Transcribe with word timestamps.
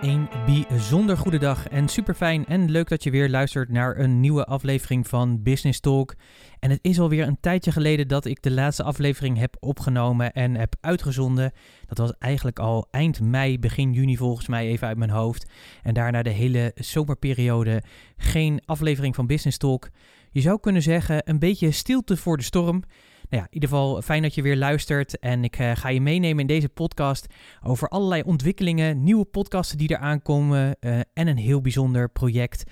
Een 0.00 0.28
bijzonder 0.46 1.16
goede 1.16 1.38
dag 1.38 1.68
en 1.68 1.88
super 1.88 2.14
fijn 2.14 2.46
en 2.46 2.70
leuk 2.70 2.88
dat 2.88 3.02
je 3.02 3.10
weer 3.10 3.28
luistert 3.28 3.68
naar 3.68 3.96
een 3.96 4.20
nieuwe 4.20 4.44
aflevering 4.44 5.08
van 5.08 5.42
Business 5.42 5.80
Talk. 5.80 6.14
En 6.58 6.70
het 6.70 6.78
is 6.82 7.00
alweer 7.00 7.26
een 7.26 7.40
tijdje 7.40 7.72
geleden 7.72 8.08
dat 8.08 8.24
ik 8.24 8.42
de 8.42 8.50
laatste 8.50 8.82
aflevering 8.82 9.38
heb 9.38 9.56
opgenomen 9.60 10.32
en 10.32 10.54
heb 10.54 10.76
uitgezonden. 10.80 11.52
Dat 11.86 11.98
was 11.98 12.12
eigenlijk 12.18 12.58
al 12.58 12.86
eind 12.90 13.20
mei, 13.20 13.58
begin 13.58 13.92
juni 13.92 14.16
volgens 14.16 14.48
mij 14.48 14.66
even 14.66 14.88
uit 14.88 14.98
mijn 14.98 15.10
hoofd. 15.10 15.50
En 15.82 15.94
daarna 15.94 16.22
de 16.22 16.30
hele 16.30 16.72
zomerperiode 16.74 17.82
geen 18.16 18.62
aflevering 18.64 19.14
van 19.14 19.26
Business 19.26 19.58
Talk. 19.58 19.88
Je 20.30 20.40
zou 20.40 20.60
kunnen 20.60 20.82
zeggen 20.82 21.22
een 21.24 21.38
beetje 21.38 21.70
stilte 21.70 22.16
voor 22.16 22.36
de 22.36 22.42
storm. 22.42 22.82
Nou 23.30 23.42
ja, 23.42 23.48
in 23.48 23.54
ieder 23.54 23.68
geval 23.68 24.02
fijn 24.02 24.22
dat 24.22 24.34
je 24.34 24.42
weer 24.42 24.56
luistert. 24.56 25.18
En 25.18 25.44
ik 25.44 25.58
uh, 25.58 25.70
ga 25.74 25.88
je 25.88 26.00
meenemen 26.00 26.40
in 26.40 26.46
deze 26.46 26.68
podcast 26.68 27.26
over 27.62 27.88
allerlei 27.88 28.22
ontwikkelingen, 28.22 29.02
nieuwe 29.02 29.24
podcasten 29.24 29.78
die 29.78 29.88
er 29.88 29.98
aankomen 29.98 30.76
uh, 30.80 30.98
en 30.98 31.26
een 31.26 31.36
heel 31.36 31.60
bijzonder 31.60 32.08
project. 32.08 32.64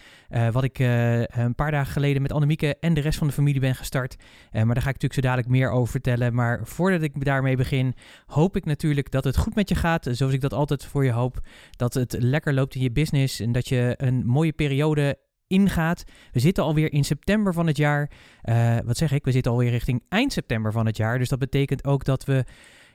Wat 0.52 0.64
ik 0.64 0.78
een 0.78 1.54
paar 1.54 1.70
dagen 1.70 1.92
geleden 1.92 2.22
met 2.22 2.32
Annemieke 2.32 2.76
en 2.80 2.94
de 2.94 3.00
rest 3.00 3.18
van 3.18 3.26
de 3.26 3.32
familie 3.32 3.60
ben 3.60 3.74
gestart. 3.74 4.16
maar 4.52 4.64
daar 4.66 4.82
ga 4.82 4.88
ik 4.88 5.00
natuurlijk 5.00 5.14
zo 5.14 5.20
dadelijk 5.20 5.48
meer 5.48 5.70
over 5.70 5.90
vertellen. 5.90 6.34
Maar 6.34 6.60
voordat 6.64 7.02
ik 7.02 7.24
daarmee 7.24 7.56
begin, 7.56 7.94
hoop 8.26 8.56
ik 8.56 8.64
natuurlijk 8.64 9.10
dat 9.10 9.24
het 9.24 9.36
goed 9.36 9.54
met 9.54 9.68
je 9.68 9.74
gaat. 9.74 10.08
Zoals 10.10 10.32
ik 10.32 10.40
dat 10.40 10.52
altijd 10.52 10.84
voor 10.84 11.04
je 11.04 11.12
hoop. 11.12 11.40
Dat 11.70 11.94
het 11.94 12.16
lekker 12.18 12.54
loopt 12.54 12.74
in 12.74 12.80
je 12.80 12.92
business 12.92 13.40
en 13.40 13.52
dat 13.52 13.68
je 13.68 13.94
een 13.96 14.26
mooie 14.26 14.52
periode 14.52 15.18
ingaat. 15.46 16.04
We 16.32 16.40
zitten 16.40 16.64
alweer 16.64 16.92
in 16.92 17.04
september 17.04 17.52
van 17.52 17.66
het 17.66 17.76
jaar. 17.76 18.10
Uh, 18.44 18.76
wat 18.84 18.96
zeg 18.96 19.12
ik? 19.12 19.24
We 19.24 19.32
zitten 19.32 19.52
alweer 19.52 19.70
richting 19.70 20.02
eind 20.08 20.32
september 20.32 20.72
van 20.72 20.86
het 20.86 20.96
jaar. 20.96 21.18
Dus 21.18 21.28
dat 21.28 21.38
betekent 21.38 21.84
ook 21.84 22.04
dat 22.04 22.24
we 22.24 22.44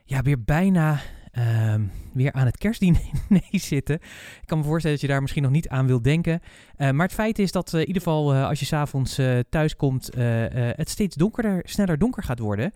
ja, 0.04 0.22
weer 0.22 0.44
bijna 0.44 1.00
uh, 1.38 1.76
weer 2.14 2.34
aan 2.34 2.46
het 2.46 2.58
kerstdiner 2.58 3.02
zitten. 3.52 3.96
Ik 4.42 4.44
kan 4.46 4.58
me 4.58 4.64
voorstellen 4.64 4.98
dat 4.98 5.06
je 5.06 5.12
daar 5.12 5.22
misschien 5.22 5.44
nog 5.44 5.52
niet 5.52 5.70
aan 5.70 5.88
wilt 5.88 6.04
denken. 6.04 6.40
Uh, 6.78 6.90
maar 6.90 7.06
het 7.06 7.16
feit 7.16 7.40
is 7.40 7.52
dat 7.52 7.74
uh, 7.74 7.80
in 7.80 7.88
ieder 7.88 8.02
geval 8.02 8.34
als 8.34 8.60
je 8.60 8.66
s'avonds 8.66 9.20
thuis 9.50 9.76
komt, 9.76 10.10
het 10.16 10.90
steeds 10.90 11.16
donkerder, 11.16 11.62
sneller 11.64 11.98
donker 11.98 12.24
gaat 12.24 12.40
worden. 12.40 12.74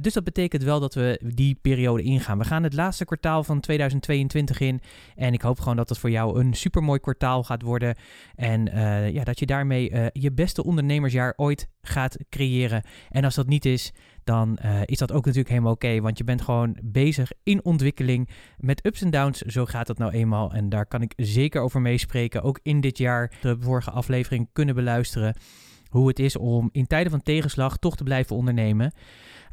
dus 0.00 0.12
dat 0.12 0.24
betekent 0.24 0.62
wel 0.62 0.80
dat 0.80 0.94
we 0.94 1.20
die 1.34 1.58
periode 1.60 2.02
ingaan. 2.02 2.38
We 2.38 2.44
gaan 2.44 2.62
het 2.62 2.72
laatste 2.72 3.04
kwartaal 3.04 3.44
van 3.44 3.60
2022 3.60 4.60
in. 4.60 4.80
En 5.16 5.32
ik 5.32 5.42
hoop 5.42 5.58
gewoon 5.58 5.76
dat 5.76 5.88
het 5.88 5.98
voor 5.98 6.10
jou 6.10 6.40
een 6.40 6.54
supermooi 6.54 7.00
kwartaal 7.00 7.42
gaat 7.42 7.62
worden. 7.62 7.96
En 8.34 8.64
ja, 9.12 9.24
dat 9.24 9.38
je 9.38 9.46
daarmee 9.46 9.92
je 10.12 10.32
beste 10.32 10.64
ondernemersjaar 10.64 11.32
ooit 11.36 11.68
gaat 11.82 12.16
creëren. 12.28 12.82
En 13.08 13.24
als 13.24 13.34
dat 13.34 13.46
niet 13.46 13.64
is, 13.64 13.92
dan 14.30 14.58
uh, 14.64 14.80
is 14.84 14.98
dat 14.98 15.12
ook 15.12 15.24
natuurlijk 15.24 15.48
helemaal 15.48 15.72
oké. 15.72 16.00
Want 16.00 16.18
je 16.18 16.24
bent 16.24 16.42
gewoon 16.42 16.76
bezig 16.82 17.32
in 17.42 17.64
ontwikkeling 17.64 18.28
met 18.56 18.86
ups 18.86 19.02
en 19.02 19.10
downs. 19.10 19.38
Zo 19.38 19.64
gaat 19.64 19.86
dat 19.86 19.98
nou 19.98 20.12
eenmaal. 20.12 20.52
En 20.52 20.68
daar 20.68 20.86
kan 20.86 21.02
ik 21.02 21.12
zeker 21.16 21.60
over 21.60 21.80
meespreken. 21.80 22.42
Ook 22.42 22.60
in 22.62 22.80
dit 22.80 22.98
jaar 22.98 23.32
de 23.40 23.56
vorige 23.60 23.90
aflevering 23.90 24.48
kunnen 24.52 24.74
beluisteren. 24.74 25.36
Hoe 25.88 26.08
het 26.08 26.18
is 26.18 26.36
om 26.36 26.68
in 26.72 26.86
tijden 26.86 27.10
van 27.10 27.22
tegenslag 27.22 27.76
toch 27.76 27.96
te 27.96 28.04
blijven 28.04 28.36
ondernemen. 28.36 28.92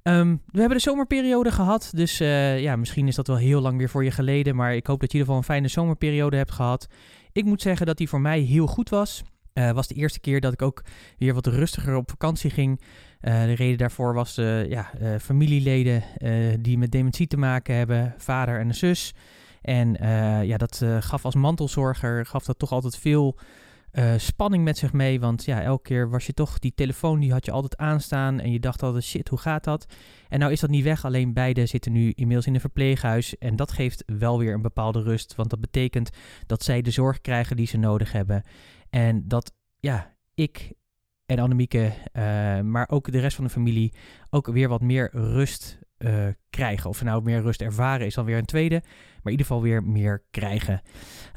Um, 0.03 0.41
we 0.45 0.59
hebben 0.59 0.77
de 0.77 0.83
zomerperiode 0.83 1.51
gehad, 1.51 1.91
dus 1.95 2.21
uh, 2.21 2.59
ja, 2.59 2.75
misschien 2.75 3.07
is 3.07 3.15
dat 3.15 3.27
wel 3.27 3.37
heel 3.37 3.61
lang 3.61 3.77
weer 3.77 3.89
voor 3.89 4.03
je 4.03 4.11
geleden. 4.11 4.55
Maar 4.55 4.75
ik 4.75 4.87
hoop 4.87 4.99
dat 4.99 5.11
je 5.11 5.17
in 5.17 5.23
ieder 5.23 5.35
geval 5.35 5.37
een 5.37 5.55
fijne 5.55 5.81
zomerperiode 5.81 6.37
hebt 6.37 6.51
gehad. 6.51 6.87
Ik 7.31 7.45
moet 7.45 7.61
zeggen 7.61 7.85
dat 7.85 7.97
die 7.97 8.09
voor 8.09 8.21
mij 8.21 8.39
heel 8.39 8.67
goed 8.67 8.89
was. 8.89 9.23
Uh, 9.53 9.71
was 9.71 9.87
de 9.87 9.95
eerste 9.95 10.19
keer 10.19 10.41
dat 10.41 10.53
ik 10.53 10.61
ook 10.61 10.83
weer 11.17 11.33
wat 11.33 11.47
rustiger 11.47 11.95
op 11.95 12.09
vakantie 12.09 12.49
ging. 12.49 12.81
Uh, 13.21 13.43
de 13.43 13.53
reden 13.53 13.77
daarvoor 13.77 14.13
was 14.13 14.37
uh, 14.37 14.69
ja, 14.69 14.91
familieleden 15.19 16.03
die 16.59 16.77
met 16.77 16.91
dementie 16.91 17.27
te 17.27 17.37
maken 17.37 17.75
hebben, 17.75 18.13
vader 18.17 18.59
en 18.59 18.67
een 18.67 18.75
zus. 18.75 19.13
En 19.61 19.93
ja, 20.45 20.57
dat 20.57 20.85
gaf 20.99 21.25
als 21.25 21.35
mantelzorger 21.35 22.25
gaf 22.25 22.45
dat 22.45 22.59
toch 22.59 22.71
altijd 22.71 22.97
veel 22.97 23.37
spanning 24.17 24.63
met 24.63 24.77
zich 24.77 24.93
mee. 24.93 25.19
Want 25.19 25.45
ja, 25.45 25.61
elke 25.61 25.83
keer 25.83 26.09
was 26.09 26.25
je 26.25 26.33
toch 26.33 26.59
die 26.59 26.73
telefoon, 26.75 27.19
die 27.19 27.31
had 27.31 27.45
je 27.45 27.51
altijd 27.51 27.77
aanstaan. 27.77 28.39
En 28.39 28.51
je 28.51 28.59
dacht 28.59 28.83
altijd, 28.83 29.03
shit, 29.03 29.29
hoe 29.29 29.39
gaat 29.39 29.63
dat? 29.63 29.85
En 30.27 30.39
nou 30.39 30.51
is 30.51 30.59
dat 30.59 30.69
niet 30.69 30.83
weg, 30.83 31.05
alleen 31.05 31.33
beide 31.33 31.65
zitten 31.65 31.91
nu 31.91 32.11
inmiddels 32.15 32.47
in 32.47 32.53
een 32.53 32.59
verpleeghuis. 32.59 33.37
En 33.37 33.55
dat 33.55 33.71
geeft 33.71 34.03
wel 34.05 34.39
weer 34.39 34.53
een 34.53 34.61
bepaalde 34.61 35.01
rust, 35.01 35.35
want 35.35 35.49
dat 35.49 35.61
betekent 35.61 36.09
dat 36.45 36.63
zij 36.63 36.81
de 36.81 36.91
zorg 36.91 37.21
krijgen 37.21 37.55
die 37.55 37.67
ze 37.67 37.77
nodig 37.77 38.11
hebben. 38.11 38.43
En 38.89 39.27
dat, 39.27 39.53
ja, 39.79 40.15
ik 40.33 40.73
en 41.27 41.39
Annemieke, 41.39 41.91
uh, 42.13 42.23
maar 42.61 42.89
ook 42.89 43.11
de 43.11 43.19
rest 43.19 43.35
van 43.35 43.45
de 43.45 43.49
familie, 43.49 43.93
ook 44.29 44.47
weer 44.47 44.67
wat 44.67 44.81
meer 44.81 45.09
rust 45.11 45.79
uh, 45.97 46.27
krijgen. 46.49 46.89
Of 46.89 47.03
nou 47.03 47.23
meer 47.23 47.41
rust 47.41 47.61
ervaren 47.61 48.05
is 48.05 48.13
dan 48.13 48.25
weer 48.25 48.37
een 48.37 48.45
tweede, 48.45 48.75
maar 48.83 49.23
in 49.23 49.31
ieder 49.31 49.45
geval 49.45 49.61
weer 49.61 49.83
meer 49.83 50.23
krijgen. 50.31 50.81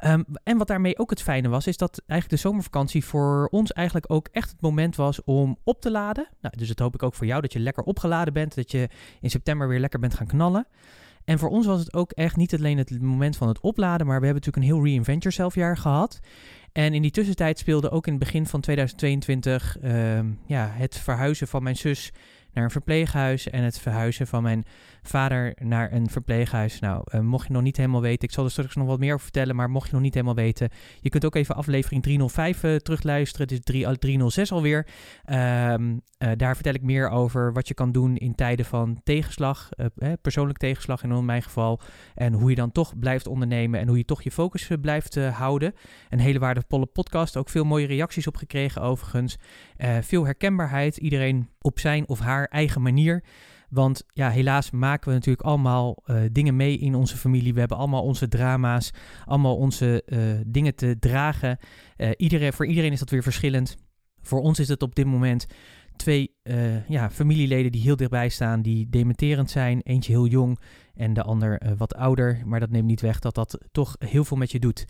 Um, 0.04 0.24
en 0.42 0.58
wat 0.58 0.66
daarmee 0.66 0.98
ook 0.98 1.10
het 1.10 1.22
fijne 1.22 1.48
was, 1.48 1.66
is 1.66 1.76
dat 1.76 2.02
eigenlijk 2.06 2.42
de 2.42 2.48
zomervakantie 2.48 3.04
voor 3.04 3.48
ons 3.50 3.72
eigenlijk 3.72 4.12
ook 4.12 4.28
echt 4.32 4.50
het 4.50 4.60
moment 4.60 4.96
was 4.96 5.24
om 5.24 5.58
op 5.64 5.80
te 5.80 5.90
laden. 5.90 6.28
Nou, 6.40 6.56
dus 6.56 6.68
dat 6.68 6.78
hoop 6.78 6.94
ik 6.94 7.02
ook 7.02 7.14
voor 7.14 7.26
jou, 7.26 7.40
dat 7.40 7.52
je 7.52 7.58
lekker 7.58 7.82
opgeladen 7.82 8.32
bent, 8.32 8.54
dat 8.54 8.70
je 8.70 8.88
in 9.20 9.30
september 9.30 9.68
weer 9.68 9.80
lekker 9.80 10.00
bent 10.00 10.14
gaan 10.14 10.26
knallen. 10.26 10.66
En 11.24 11.38
voor 11.38 11.48
ons 11.48 11.66
was 11.66 11.78
het 11.80 11.94
ook 11.94 12.12
echt 12.12 12.36
niet 12.36 12.54
alleen 12.54 12.78
het 12.78 13.02
moment 13.02 13.36
van 13.36 13.48
het 13.48 13.60
opladen, 13.60 14.06
maar 14.06 14.20
we 14.20 14.26
hebben 14.26 14.42
natuurlijk 14.44 14.56
een 14.56 14.78
heel 14.78 14.92
Reinvent 14.92 15.22
Yourself 15.22 15.54
jaar 15.54 15.76
gehad. 15.76 16.20
En 16.72 16.94
in 16.94 17.02
die 17.02 17.10
tussentijd 17.10 17.58
speelde 17.58 17.90
ook 17.90 18.06
in 18.06 18.12
het 18.12 18.22
begin 18.22 18.46
van 18.46 18.60
2022 18.60 19.76
uh, 19.82 20.18
ja, 20.46 20.70
het 20.72 20.98
verhuizen 20.98 21.48
van 21.48 21.62
mijn 21.62 21.76
zus 21.76 22.12
naar 22.52 22.64
een 22.64 22.70
verpleeghuis 22.70 23.50
en 23.50 23.62
het 23.62 23.78
verhuizen 23.78 24.26
van 24.26 24.42
mijn 24.42 24.64
vader 25.02 25.56
naar 25.62 25.92
een 25.92 26.10
verpleeghuis. 26.10 26.78
Nou, 26.78 27.04
uh, 27.14 27.20
mocht 27.20 27.46
je 27.46 27.52
nog 27.52 27.62
niet 27.62 27.76
helemaal 27.76 28.00
weten, 28.00 28.28
ik 28.28 28.34
zal 28.34 28.44
er 28.44 28.50
straks 28.50 28.74
nog 28.74 28.86
wat 28.86 28.98
meer 28.98 29.12
over 29.12 29.22
vertellen, 29.22 29.56
maar 29.56 29.70
mocht 29.70 29.86
je 29.86 29.92
nog 29.92 30.02
niet 30.02 30.14
helemaal 30.14 30.34
weten, 30.34 30.68
je 31.00 31.08
kunt 31.08 31.24
ook 31.24 31.34
even 31.34 31.54
aflevering 31.54 32.02
305 32.02 32.62
uh, 32.62 32.76
terugluisteren. 32.76 33.46
Het 33.46 33.56
is 33.56 33.64
3, 33.64 33.98
306 33.98 34.52
alweer. 34.52 34.86
Um, 35.26 36.02
uh, 36.18 36.30
daar 36.36 36.54
vertel 36.54 36.74
ik 36.74 36.82
meer 36.82 37.08
over 37.08 37.52
wat 37.52 37.68
je 37.68 37.74
kan 37.74 37.92
doen 37.92 38.16
in 38.16 38.34
tijden 38.34 38.64
van 38.64 39.00
tegenslag, 39.04 39.68
persoonlijk 40.22 40.58
tegenslag 40.58 41.02
in 41.02 41.24
mijn 41.24 41.42
geval, 41.42 41.80
en 42.14 42.32
hoe 42.32 42.50
je 42.50 42.56
dan 42.56 42.72
toch 42.72 42.98
blijft 42.98 43.26
ondernemen 43.26 43.80
en 43.80 43.88
hoe 43.88 43.96
je 43.96 44.04
toch 44.04 44.22
je 44.22 44.30
focus 44.30 44.68
blijft 44.80 45.14
houden. 45.14 45.74
Een 46.08 46.20
hele 46.20 46.38
waardevolle 46.38 46.86
podcast, 46.86 47.36
ook 47.36 47.48
veel 47.48 47.64
mooie 47.64 47.86
reacties 47.86 48.26
op 48.26 48.36
gekregen 48.36 48.82
overigens. 48.82 49.36
veel 50.00 50.24
herkenbaarheid, 50.24 50.96
iedereen 50.96 51.48
op 51.60 51.78
zijn 51.78 52.08
of 52.08 52.18
haar 52.18 52.44
eigen 52.44 52.82
manier. 52.82 53.22
Want 53.70 54.04
ja, 54.12 54.30
helaas 54.30 54.70
maken 54.70 55.08
we 55.08 55.14
natuurlijk 55.14 55.46
allemaal 55.46 56.02
uh, 56.06 56.16
dingen 56.32 56.56
mee 56.56 56.78
in 56.78 56.94
onze 56.94 57.16
familie. 57.16 57.52
We 57.52 57.58
hebben 57.58 57.78
allemaal 57.78 58.02
onze 58.02 58.28
drama's, 58.28 58.90
allemaal 59.24 59.56
onze 59.56 60.02
uh, 60.06 60.18
dingen 60.46 60.74
te 60.74 60.96
dragen. 60.98 61.58
Uh, 61.96 62.10
iedereen, 62.16 62.52
voor 62.52 62.66
iedereen 62.66 62.92
is 62.92 62.98
dat 62.98 63.10
weer 63.10 63.22
verschillend. 63.22 63.76
Voor 64.22 64.40
ons 64.40 64.58
is 64.58 64.68
het 64.68 64.82
op 64.82 64.94
dit 64.94 65.06
moment 65.06 65.46
twee 65.96 66.34
ja, 66.88 67.10
familieleden 67.10 67.72
die 67.72 67.80
heel 67.80 67.96
dichtbij 67.96 68.28
staan, 68.28 68.62
die 68.62 68.88
dementerend 68.88 69.50
zijn. 69.50 69.80
Eentje 69.82 70.12
heel 70.12 70.26
jong 70.26 70.58
en 70.94 71.14
de 71.14 71.22
ander 71.22 71.62
wat 71.76 71.94
ouder. 71.94 72.42
Maar 72.44 72.60
dat 72.60 72.70
neemt 72.70 72.86
niet 72.86 73.00
weg 73.00 73.18
dat 73.18 73.34
dat 73.34 73.58
toch 73.72 73.96
heel 73.98 74.24
veel 74.24 74.36
met 74.36 74.50
je 74.50 74.58
doet. 74.58 74.84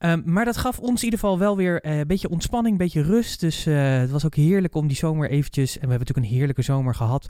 Um, 0.00 0.22
maar 0.24 0.44
dat 0.44 0.56
gaf 0.56 0.78
ons 0.78 0.98
in 0.98 1.04
ieder 1.04 1.18
geval 1.18 1.38
wel 1.38 1.56
weer 1.56 1.86
een 1.86 2.06
beetje 2.06 2.28
ontspanning, 2.28 2.72
een 2.72 2.84
beetje 2.84 3.02
rust. 3.02 3.40
Dus 3.40 3.64
het 3.64 4.10
was 4.10 4.24
ook 4.24 4.34
heerlijk 4.34 4.74
om 4.74 4.86
die 4.86 4.96
zomer 4.96 5.30
eventjes, 5.30 5.74
en 5.74 5.80
we 5.80 5.88
hebben 5.88 5.98
natuurlijk 5.98 6.26
een 6.26 6.36
heerlijke 6.36 6.62
zomer 6.62 6.94
gehad, 6.94 7.28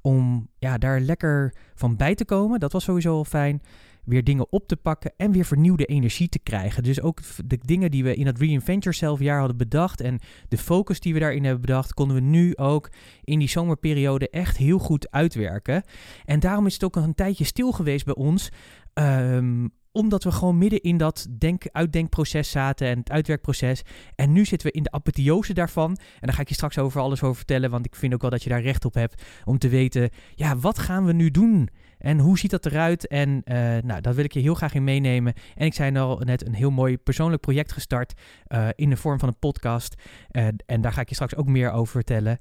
om 0.00 0.48
ja, 0.58 0.78
daar 0.78 1.00
lekker 1.00 1.54
van 1.74 1.96
bij 1.96 2.14
te 2.14 2.24
komen. 2.24 2.60
Dat 2.60 2.72
was 2.72 2.84
sowieso 2.84 3.12
wel 3.12 3.24
fijn. 3.24 3.62
weer 4.04 4.24
dingen 4.24 4.52
op 4.52 4.68
te 4.68 4.76
pakken 4.76 5.12
en 5.16 5.32
weer 5.32 5.44
vernieuwde 5.44 5.84
energie 5.84 6.28
te 6.28 6.38
krijgen. 6.38 6.82
Dus 6.82 7.00
ook 7.00 7.20
de 7.46 7.58
dingen 7.62 7.90
die 7.90 8.04
we 8.04 8.14
in 8.14 8.24
dat 8.24 8.38
Reinvent 8.38 8.82
Yourself 8.82 9.20
jaar 9.20 9.38
hadden 9.38 9.56
bedacht 9.56 10.00
en 10.00 10.18
de 10.48 10.58
focus 10.58 11.00
die 11.00 11.14
we 11.14 11.20
daarin 11.20 11.44
hebben 11.44 11.60
bedacht, 11.60 11.94
konden 11.94 12.16
we 12.16 12.22
nu 12.22 12.56
ook 12.56 12.90
in 13.24 13.38
die 13.38 13.48
zomerperiode 13.48 14.30
echt 14.30 14.56
heel 14.56 14.78
goed 14.78 15.10
uitwerken. 15.10 15.82
En 16.24 16.40
daarom 16.40 16.66
is 16.66 16.72
het 16.72 16.84
ook 16.84 16.96
een 16.96 17.14
tijdje 17.14 17.44
stil 17.44 17.72
geweest 17.72 18.04
bij 18.04 18.14
ons. 18.14 18.50
Ehm, 18.92 19.66
omdat 19.92 20.24
we 20.24 20.32
gewoon 20.32 20.58
midden 20.58 20.80
in 20.80 20.96
dat 20.96 21.26
denk, 21.38 21.64
uitdenkproces 21.72 22.50
zaten 22.50 22.88
en 22.88 22.98
het 22.98 23.10
uitwerkproces. 23.10 23.82
En 24.14 24.32
nu 24.32 24.44
zitten 24.44 24.68
we 24.68 24.74
in 24.74 24.82
de 24.82 24.90
apotheose 24.90 25.52
daarvan. 25.52 25.90
En 25.90 26.26
daar 26.26 26.34
ga 26.34 26.40
ik 26.40 26.48
je 26.48 26.54
straks 26.54 26.78
over 26.78 27.00
alles 27.00 27.22
over 27.22 27.36
vertellen. 27.36 27.70
Want 27.70 27.86
ik 27.86 27.94
vind 27.94 28.14
ook 28.14 28.20
wel 28.20 28.30
dat 28.30 28.42
je 28.42 28.48
daar 28.48 28.62
recht 28.62 28.84
op 28.84 28.94
hebt 28.94 29.22
om 29.44 29.58
te 29.58 29.68
weten, 29.68 30.10
ja, 30.34 30.56
wat 30.56 30.78
gaan 30.78 31.04
we 31.04 31.12
nu 31.12 31.30
doen? 31.30 31.68
En 31.98 32.18
hoe 32.18 32.38
ziet 32.38 32.50
dat 32.50 32.66
eruit? 32.66 33.06
En 33.06 33.28
uh, 33.28 33.54
nou, 33.82 34.00
dat 34.00 34.14
wil 34.14 34.24
ik 34.24 34.32
je 34.32 34.40
heel 34.40 34.54
graag 34.54 34.74
in 34.74 34.84
meenemen. 34.84 35.32
En 35.54 35.66
ik 35.66 35.74
zei 35.74 35.96
al 35.96 36.18
net 36.24 36.46
een 36.46 36.54
heel 36.54 36.70
mooi 36.70 36.98
persoonlijk 36.98 37.42
project 37.42 37.72
gestart 37.72 38.12
uh, 38.48 38.68
in 38.74 38.90
de 38.90 38.96
vorm 38.96 39.18
van 39.18 39.28
een 39.28 39.38
podcast. 39.38 39.94
Uh, 40.32 40.46
en 40.66 40.80
daar 40.80 40.92
ga 40.92 41.00
ik 41.00 41.08
je 41.08 41.14
straks 41.14 41.36
ook 41.36 41.46
meer 41.46 41.70
over 41.70 41.92
vertellen. 41.92 42.38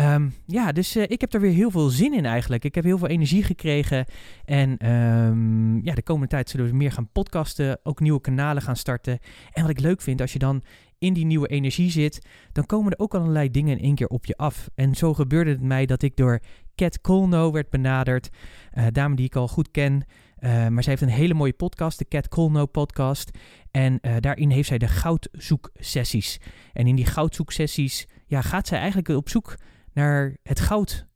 Um, 0.00 0.34
ja, 0.46 0.72
dus 0.72 0.96
ik 0.96 1.20
heb 1.20 1.34
er 1.34 1.40
weer 1.40 1.52
heel 1.52 1.70
veel 1.70 1.88
zin 1.88 2.14
in 2.14 2.24
eigenlijk. 2.26 2.64
Ik 2.64 2.74
heb 2.74 2.84
heel 2.84 2.98
veel 2.98 3.08
energie 3.08 3.42
gekregen. 3.42 4.04
En 4.44 4.90
um, 4.92 5.84
ja, 5.84 5.94
de 5.94 6.02
komende 6.02 6.28
tijd 6.28 6.50
zullen 6.50 6.66
we 6.66 6.76
meer 6.76 6.92
gaan 6.92 7.12
podcasten. 7.12 7.78
Ook 7.82 8.00
nieuwe 8.00 8.20
kanalen 8.20 8.62
gaan 8.62 8.76
starten. 8.76 9.18
En 9.52 9.62
wat 9.62 9.70
ik 9.70 9.80
leuk 9.80 10.00
vind, 10.00 10.20
als 10.20 10.32
je 10.32 10.38
dan 10.38 10.62
in 10.98 11.12
die 11.12 11.24
nieuwe 11.24 11.48
energie 11.48 11.90
zit, 11.90 12.26
dan 12.52 12.66
komen 12.66 12.92
er 12.92 12.98
ook 12.98 13.14
allerlei 13.14 13.50
dingen 13.50 13.78
in 13.78 13.84
één 13.84 13.94
keer 13.94 14.06
op 14.06 14.26
je 14.26 14.36
af. 14.36 14.68
En 14.74 14.94
zo 14.94 15.14
gebeurde 15.14 15.50
het 15.50 15.62
mij 15.62 15.86
dat 15.86 16.02
ik 16.02 16.16
door 16.16 16.40
Cat 16.78 17.00
Colno 17.00 17.52
werd 17.52 17.70
benaderd. 17.70 18.28
Uh, 18.74 18.86
dame 18.92 19.16
die 19.16 19.26
ik 19.26 19.36
al 19.36 19.48
goed 19.48 19.70
ken. 19.70 19.92
Uh, 20.40 20.68
maar 20.68 20.82
zij 20.82 20.92
heeft 20.92 21.02
een 21.02 21.18
hele 21.18 21.34
mooie 21.34 21.52
podcast, 21.52 21.98
de 21.98 22.08
Cat 22.08 22.28
Colno 22.28 22.66
podcast. 22.66 23.30
En 23.70 23.98
uh, 24.02 24.16
daarin 24.20 24.50
heeft 24.50 24.68
zij 24.68 24.78
de 24.78 24.88
goudzoeksessies. 24.88 26.40
En 26.72 26.86
in 26.86 26.96
die 26.96 27.06
goudzoeksessies 27.06 28.06
ja, 28.26 28.40
gaat 28.40 28.66
zij 28.66 28.78
eigenlijk 28.78 29.08
op 29.08 29.28
zoek 29.28 29.54
naar 29.92 30.36
het 30.42 30.60
goud 30.60 31.06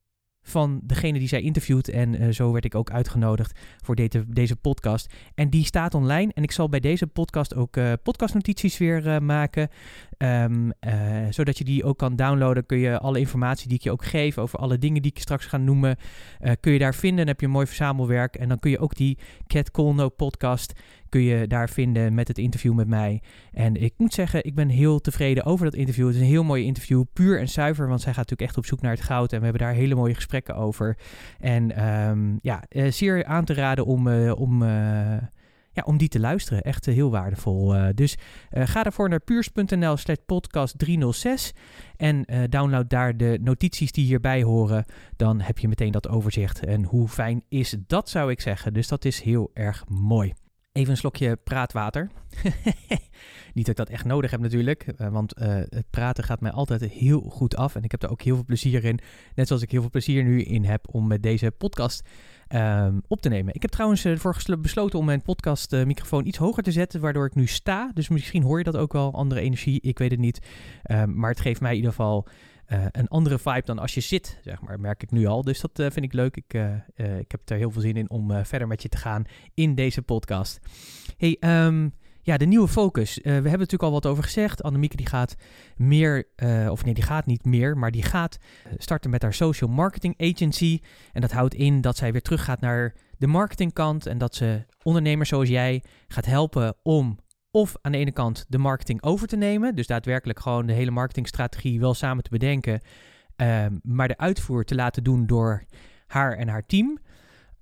van 0.42 0.80
degene 0.82 1.18
die 1.18 1.28
zij 1.28 1.42
interviewt. 1.42 1.88
En 1.88 2.34
zo 2.34 2.52
werd 2.52 2.64
ik 2.64 2.74
ook 2.74 2.90
uitgenodigd 2.90 3.60
voor 3.84 3.94
deze, 3.94 4.24
deze 4.28 4.56
podcast. 4.56 5.14
En 5.34 5.50
die 5.50 5.64
staat 5.64 5.94
online. 5.94 6.32
En 6.34 6.42
ik 6.42 6.52
zal 6.52 6.68
bij 6.68 6.80
deze 6.80 7.06
podcast 7.06 7.54
ook 7.54 7.78
podcastnotities 8.02 8.78
weer 8.78 9.22
maken. 9.22 9.68
Um, 10.22 10.72
zodat 11.30 11.58
je 11.58 11.64
die 11.64 11.84
ook 11.84 11.98
kan 11.98 12.16
downloaden. 12.16 12.66
Kun 12.66 12.78
je 12.78 12.98
alle 12.98 13.18
informatie 13.18 13.68
die 13.68 13.76
ik 13.76 13.82
je 13.82 13.90
ook 13.90 14.04
geef 14.04 14.38
over 14.38 14.58
alle 14.58 14.78
dingen 14.78 15.02
die 15.02 15.10
ik 15.10 15.18
straks 15.18 15.46
ga 15.46 15.56
noemen. 15.56 15.96
kun 16.60 16.72
je 16.72 16.78
daar 16.78 16.94
vinden. 16.94 17.18
Dan 17.18 17.26
heb 17.26 17.40
je 17.40 17.46
een 17.46 17.52
mooi 17.52 17.66
verzamelwerk. 17.66 18.36
En 18.36 18.48
dan 18.48 18.58
kun 18.58 18.70
je 18.70 18.78
ook 18.78 18.96
die 18.96 19.18
Cat 19.46 19.70
Colno 19.70 20.08
podcast 20.08 20.72
kun 21.12 21.22
je 21.22 21.46
daar 21.46 21.68
vinden 21.68 22.14
met 22.14 22.28
het 22.28 22.38
interview 22.38 22.74
met 22.74 22.88
mij. 22.88 23.22
En 23.52 23.76
ik 23.76 23.92
moet 23.96 24.14
zeggen, 24.14 24.44
ik 24.44 24.54
ben 24.54 24.68
heel 24.68 25.00
tevreden 25.00 25.44
over 25.44 25.64
dat 25.64 25.74
interview. 25.74 26.06
Het 26.06 26.14
is 26.14 26.20
een 26.20 26.26
heel 26.26 26.44
mooi 26.44 26.64
interview, 26.64 27.04
puur 27.12 27.40
en 27.40 27.48
zuiver, 27.48 27.88
want 27.88 28.00
zij 28.00 28.12
gaat 28.12 28.28
natuurlijk 28.28 28.48
echt 28.48 28.58
op 28.58 28.66
zoek 28.66 28.80
naar 28.80 28.92
het 28.92 29.00
goud. 29.00 29.32
En 29.32 29.38
we 29.38 29.44
hebben 29.44 29.62
daar 29.62 29.74
hele 29.74 29.94
mooie 29.94 30.14
gesprekken 30.14 30.54
over. 30.54 30.96
En 31.40 31.84
um, 31.88 32.38
ja, 32.42 32.62
uh, 32.68 32.90
zeer 32.90 33.24
aan 33.24 33.44
te 33.44 33.54
raden 33.54 33.86
om, 33.86 34.08
om, 34.30 34.62
ja, 35.72 35.82
om 35.86 35.96
die 35.96 36.08
te 36.08 36.20
luisteren. 36.20 36.62
Echt 36.62 36.86
heel 36.86 37.10
waardevol. 37.10 37.74
dus 37.94 38.16
ga 38.50 38.82
daarvoor 38.82 39.08
naar 39.08 39.20
puurs.nl 39.20 39.96
slash 39.96 40.16
podcast 40.26 40.78
306 40.78 41.52
en 41.96 42.26
download 42.48 42.88
daar 42.88 43.16
de 43.16 43.38
notities 43.42 43.92
die 43.92 44.04
hierbij 44.04 44.42
horen. 44.42 44.84
Dan 45.16 45.40
heb 45.40 45.58
je 45.58 45.68
meteen 45.68 45.92
dat 45.92 46.08
overzicht. 46.08 46.64
En 46.64 46.84
hoe 46.84 47.08
fijn 47.08 47.44
is 47.48 47.76
dat, 47.86 48.08
zou 48.08 48.30
ik 48.30 48.40
zeggen. 48.40 48.72
Dus 48.72 48.88
dat 48.88 49.04
is 49.04 49.20
heel 49.20 49.50
erg 49.54 49.84
mooi. 49.88 50.32
Even 50.72 50.90
een 50.90 50.96
slokje 50.96 51.36
praatwater. 51.36 52.10
Niet 53.54 53.66
dat 53.66 53.78
ik 53.78 53.86
dat 53.86 53.94
echt 53.94 54.04
nodig 54.04 54.30
heb 54.30 54.40
natuurlijk, 54.40 54.86
uh, 54.98 55.08
want 55.08 55.38
uh, 55.38 55.46
het 55.54 55.90
praten 55.90 56.24
gaat 56.24 56.40
mij 56.40 56.50
altijd 56.50 56.84
heel 56.84 57.20
goed 57.20 57.56
af 57.56 57.74
en 57.74 57.82
ik 57.82 57.90
heb 57.90 58.02
er 58.02 58.10
ook 58.10 58.22
heel 58.22 58.34
veel 58.34 58.44
plezier 58.44 58.84
in. 58.84 58.98
Net 59.34 59.46
zoals 59.46 59.62
ik 59.62 59.70
heel 59.70 59.80
veel 59.80 59.90
plezier 59.90 60.24
nu 60.24 60.42
in 60.42 60.64
heb 60.64 60.94
om 60.94 61.06
met 61.06 61.22
deze 61.22 61.50
podcast 61.50 62.08
um, 62.48 63.02
op 63.08 63.20
te 63.20 63.28
nemen. 63.28 63.54
Ik 63.54 63.62
heb 63.62 63.70
trouwens 63.70 64.04
ervoor 64.04 64.36
besloten 64.58 64.98
om 64.98 65.04
mijn 65.04 65.22
podcastmicrofoon 65.22 66.26
iets 66.26 66.38
hoger 66.38 66.62
te 66.62 66.72
zetten, 66.72 67.00
waardoor 67.00 67.26
ik 67.26 67.34
nu 67.34 67.46
sta. 67.46 67.90
Dus 67.94 68.08
misschien 68.08 68.42
hoor 68.42 68.58
je 68.58 68.64
dat 68.64 68.76
ook 68.76 68.92
wel, 68.92 69.14
andere 69.14 69.40
energie, 69.40 69.80
ik 69.80 69.98
weet 69.98 70.10
het 70.10 70.20
niet. 70.20 70.46
Um, 70.90 71.18
maar 71.18 71.30
het 71.30 71.40
geeft 71.40 71.60
mij 71.60 71.70
in 71.70 71.76
ieder 71.76 71.90
geval 71.90 72.28
een 72.90 73.08
andere 73.08 73.38
vibe 73.38 73.62
dan 73.64 73.78
als 73.78 73.94
je 73.94 74.00
zit, 74.00 74.38
zeg 74.44 74.60
maar, 74.60 74.80
merk 74.80 75.02
ik 75.02 75.10
nu 75.10 75.26
al. 75.26 75.42
Dus 75.42 75.60
dat 75.60 75.70
vind 75.74 76.04
ik 76.04 76.12
leuk. 76.12 76.36
Ik, 76.36 76.54
ik 77.18 77.30
heb 77.30 77.40
er 77.44 77.56
heel 77.56 77.70
veel 77.70 77.80
zin 77.80 77.96
in 77.96 78.10
om 78.10 78.44
verder 78.44 78.68
met 78.68 78.82
je 78.82 78.88
te 78.88 78.96
gaan 78.96 79.24
in 79.54 79.74
deze 79.74 80.02
podcast. 80.02 80.60
Hey, 81.16 81.36
um, 81.66 81.92
ja, 82.22 82.36
de 82.36 82.46
nieuwe 82.46 82.68
focus. 82.68 83.18
we 83.22 83.30
hebben 83.30 83.52
natuurlijk 83.52 83.82
al 83.82 83.92
wat 83.92 84.06
over 84.06 84.22
gezegd. 84.22 84.62
Annemieke 84.62 84.96
die 84.96 85.06
gaat 85.06 85.34
meer, 85.76 86.26
of 86.68 86.84
nee, 86.84 86.94
die 86.94 87.02
gaat 87.02 87.26
niet 87.26 87.44
meer, 87.44 87.78
maar 87.78 87.90
die 87.90 88.02
gaat 88.02 88.38
starten 88.78 89.10
met 89.10 89.22
haar 89.22 89.34
social 89.34 89.70
marketing 89.70 90.14
agency. 90.20 90.80
En 91.12 91.20
dat 91.20 91.32
houdt 91.32 91.54
in 91.54 91.80
dat 91.80 91.96
zij 91.96 92.12
weer 92.12 92.22
terug 92.22 92.44
gaat 92.44 92.60
naar 92.60 92.94
de 93.18 93.26
marketingkant 93.26 94.06
en 94.06 94.18
dat 94.18 94.34
ze 94.34 94.64
ondernemers 94.82 95.28
zoals 95.28 95.48
jij 95.48 95.82
gaat 96.08 96.26
helpen 96.26 96.74
om 96.82 97.18
of 97.50 97.74
aan 97.80 97.92
de 97.92 97.98
ene 97.98 98.12
kant 98.12 98.44
de 98.48 98.58
marketing 98.58 99.02
over 99.02 99.28
te 99.28 99.36
nemen, 99.36 99.74
dus 99.74 99.86
daadwerkelijk 99.86 100.40
gewoon 100.40 100.66
de 100.66 100.72
hele 100.72 100.90
marketingstrategie 100.90 101.80
wel 101.80 101.94
samen 101.94 102.22
te 102.22 102.30
bedenken, 102.30 102.80
uh, 103.36 103.66
maar 103.82 104.08
de 104.08 104.18
uitvoer 104.18 104.64
te 104.64 104.74
laten 104.74 105.04
doen 105.04 105.26
door 105.26 105.64
haar 106.06 106.32
en 106.36 106.48
haar 106.48 106.66
team. 106.66 106.98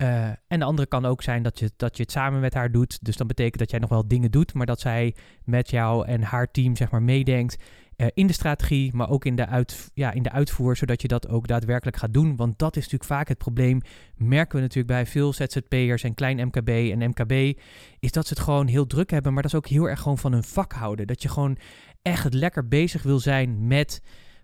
Uh, 0.02 0.24
en 0.26 0.58
de 0.58 0.64
andere 0.64 0.88
kan 0.88 1.04
ook 1.04 1.22
zijn 1.22 1.42
dat 1.42 1.58
je, 1.58 1.70
dat 1.76 1.96
je 1.96 2.02
het 2.02 2.12
samen 2.12 2.40
met 2.40 2.54
haar 2.54 2.72
doet. 2.72 2.98
Dus 3.04 3.16
dan 3.16 3.26
betekent 3.26 3.58
dat 3.58 3.70
jij 3.70 3.80
nog 3.80 3.88
wel 3.88 4.08
dingen 4.08 4.30
doet, 4.30 4.54
maar 4.54 4.66
dat 4.66 4.80
zij 4.80 5.14
met 5.44 5.70
jou 5.70 6.06
en 6.06 6.22
haar 6.22 6.50
team 6.50 6.76
zeg 6.76 6.90
maar 6.90 7.02
meedenkt 7.02 7.56
uh, 8.00 8.06
in 8.14 8.26
de 8.26 8.32
strategie, 8.32 8.94
maar 8.94 9.10
ook 9.10 9.24
in 9.24 9.36
de, 9.36 9.66
ja, 9.94 10.12
in 10.12 10.22
de 10.22 10.30
uitvoer, 10.30 10.76
zodat 10.76 11.02
je 11.02 11.08
dat 11.08 11.28
ook 11.28 11.46
daadwerkelijk 11.46 11.96
gaat 11.96 12.12
doen. 12.12 12.36
Want 12.36 12.58
dat 12.58 12.76
is 12.76 12.82
natuurlijk 12.82 13.10
vaak 13.10 13.28
het 13.28 13.38
probleem, 13.38 13.80
merken 14.16 14.56
we 14.56 14.60
natuurlijk 14.60 14.94
bij 14.94 15.06
veel 15.06 15.32
ZZP'ers 15.32 16.02
en 16.02 16.14
klein 16.14 16.46
MKB 16.46 16.68
en 16.68 17.08
MKB, 17.08 17.58
is 17.98 18.12
dat 18.12 18.26
ze 18.26 18.34
het 18.34 18.42
gewoon 18.42 18.66
heel 18.66 18.86
druk 18.86 19.10
hebben, 19.10 19.32
maar 19.32 19.42
dat 19.42 19.52
is 19.52 19.58
ook 19.58 19.66
heel 19.66 19.88
erg 19.88 20.00
gewoon 20.00 20.18
van 20.18 20.32
hun 20.32 20.44
vak 20.44 20.72
houden. 20.72 21.06
Dat 21.06 21.22
je 21.22 21.28
gewoon 21.28 21.58
echt 22.02 22.34
lekker 22.34 22.68
bezig 22.68 23.02
wil 23.02 23.18
zijn 23.18 23.66
met 23.66 24.02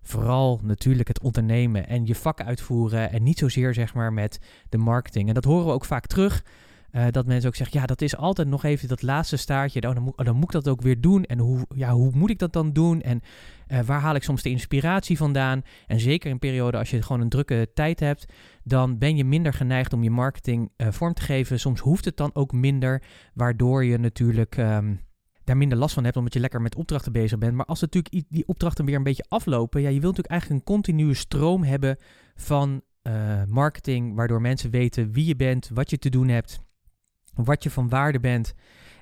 vooral 0.08 0.61
natuurlijk 0.62 1.08
het 1.08 1.20
ondernemen 1.20 1.88
en 1.88 2.06
je 2.06 2.14
vak 2.14 2.41
uitvoeren 2.41 3.12
en 3.12 3.23
niet 3.23 3.38
zozeer 3.38 3.75
zeg 3.75 3.94
maar 3.94 4.12
met 4.12 4.38
de 4.69 4.79
marketing. 4.79 5.29
En 5.29 5.35
dat 5.35 5.44
horen 5.44 5.67
we 5.67 5.73
ook 5.73 5.85
vaak 5.85 6.06
terug. 6.06 6.44
Uh, 6.93 7.06
dat 7.11 7.26
mensen 7.26 7.49
ook 7.49 7.55
zeggen, 7.55 7.81
ja, 7.81 7.87
dat 7.87 8.00
is 8.00 8.17
altijd 8.17 8.49
nog 8.49 8.64
even 8.64 8.88
dat 8.88 9.03
laatste 9.03 9.37
staartje. 9.37 9.81
Dan, 9.81 10.03
moet, 10.03 10.17
dan 10.17 10.35
moet 10.35 10.44
ik 10.44 10.50
dat 10.50 10.69
ook 10.69 10.82
weer 10.82 11.00
doen. 11.00 11.25
En 11.25 11.38
hoe, 11.38 11.67
ja, 11.75 11.93
hoe 11.93 12.11
moet 12.14 12.31
ik 12.31 12.38
dat 12.38 12.53
dan 12.53 12.73
doen? 12.73 13.00
En 13.00 13.20
uh, 13.69 13.81
waar 13.81 14.01
haal 14.01 14.15
ik 14.15 14.22
soms 14.22 14.43
de 14.43 14.51
inspiratie 14.51 15.17
vandaan? 15.17 15.63
En 15.86 16.01
zeker 16.01 16.31
in 16.31 16.39
periode 16.39 16.79
als 16.79 16.91
je 16.91 17.03
gewoon 17.03 17.20
een 17.20 17.29
drukke 17.29 17.70
tijd 17.75 18.01
hebt, 18.01 18.32
dan 18.63 18.98
ben 18.98 19.17
je 19.17 19.25
minder 19.25 19.53
geneigd 19.53 19.93
om 19.93 20.03
je 20.03 20.10
marketing 20.10 20.70
uh, 20.77 20.89
vorm 20.91 21.15
te 21.15 21.22
geven. 21.22 21.60
Soms 21.60 21.81
hoeft 21.81 22.05
het 22.05 22.17
dan 22.17 22.31
ook 22.34 22.53
minder, 22.53 23.03
waardoor 23.34 23.84
je 23.84 23.98
natuurlijk 23.98 24.56
um, 24.56 25.01
daar 25.46 25.56
minder 25.56 25.79
last 25.79 25.94
van 25.94 26.05
hebt, 26.05 26.17
omdat 26.17 26.32
je 26.32 26.41
lekker 26.41 26.60
met 26.60 26.76
opdrachten 26.76 27.12
bezig 27.12 27.38
bent. 27.38 27.55
Maar 27.55 27.67
als 27.67 27.81
natuurlijk 27.81 28.24
die 28.29 28.46
opdrachten 28.46 28.84
weer 28.84 28.96
een 28.96 29.03
beetje 29.03 29.24
aflopen, 29.29 29.81
ja, 29.81 29.88
je 29.88 30.00
wilt 30.00 30.17
natuurlijk 30.17 30.31
eigenlijk 30.31 30.60
een 30.60 30.74
continue 30.74 31.15
stroom 31.15 31.62
hebben 31.62 31.96
van 32.34 32.82
marketing, 33.48 34.15
waardoor 34.15 34.41
mensen 34.41 34.70
weten 34.70 35.12
wie 35.12 35.26
je 35.26 35.36
bent, 35.36 35.70
wat 35.72 35.91
je 35.91 35.98
te 35.98 36.08
doen 36.08 36.29
hebt 36.29 36.60
wat 37.44 37.62
je 37.62 37.70
van 37.70 37.88
waarde 37.88 38.20
bent 38.20 38.55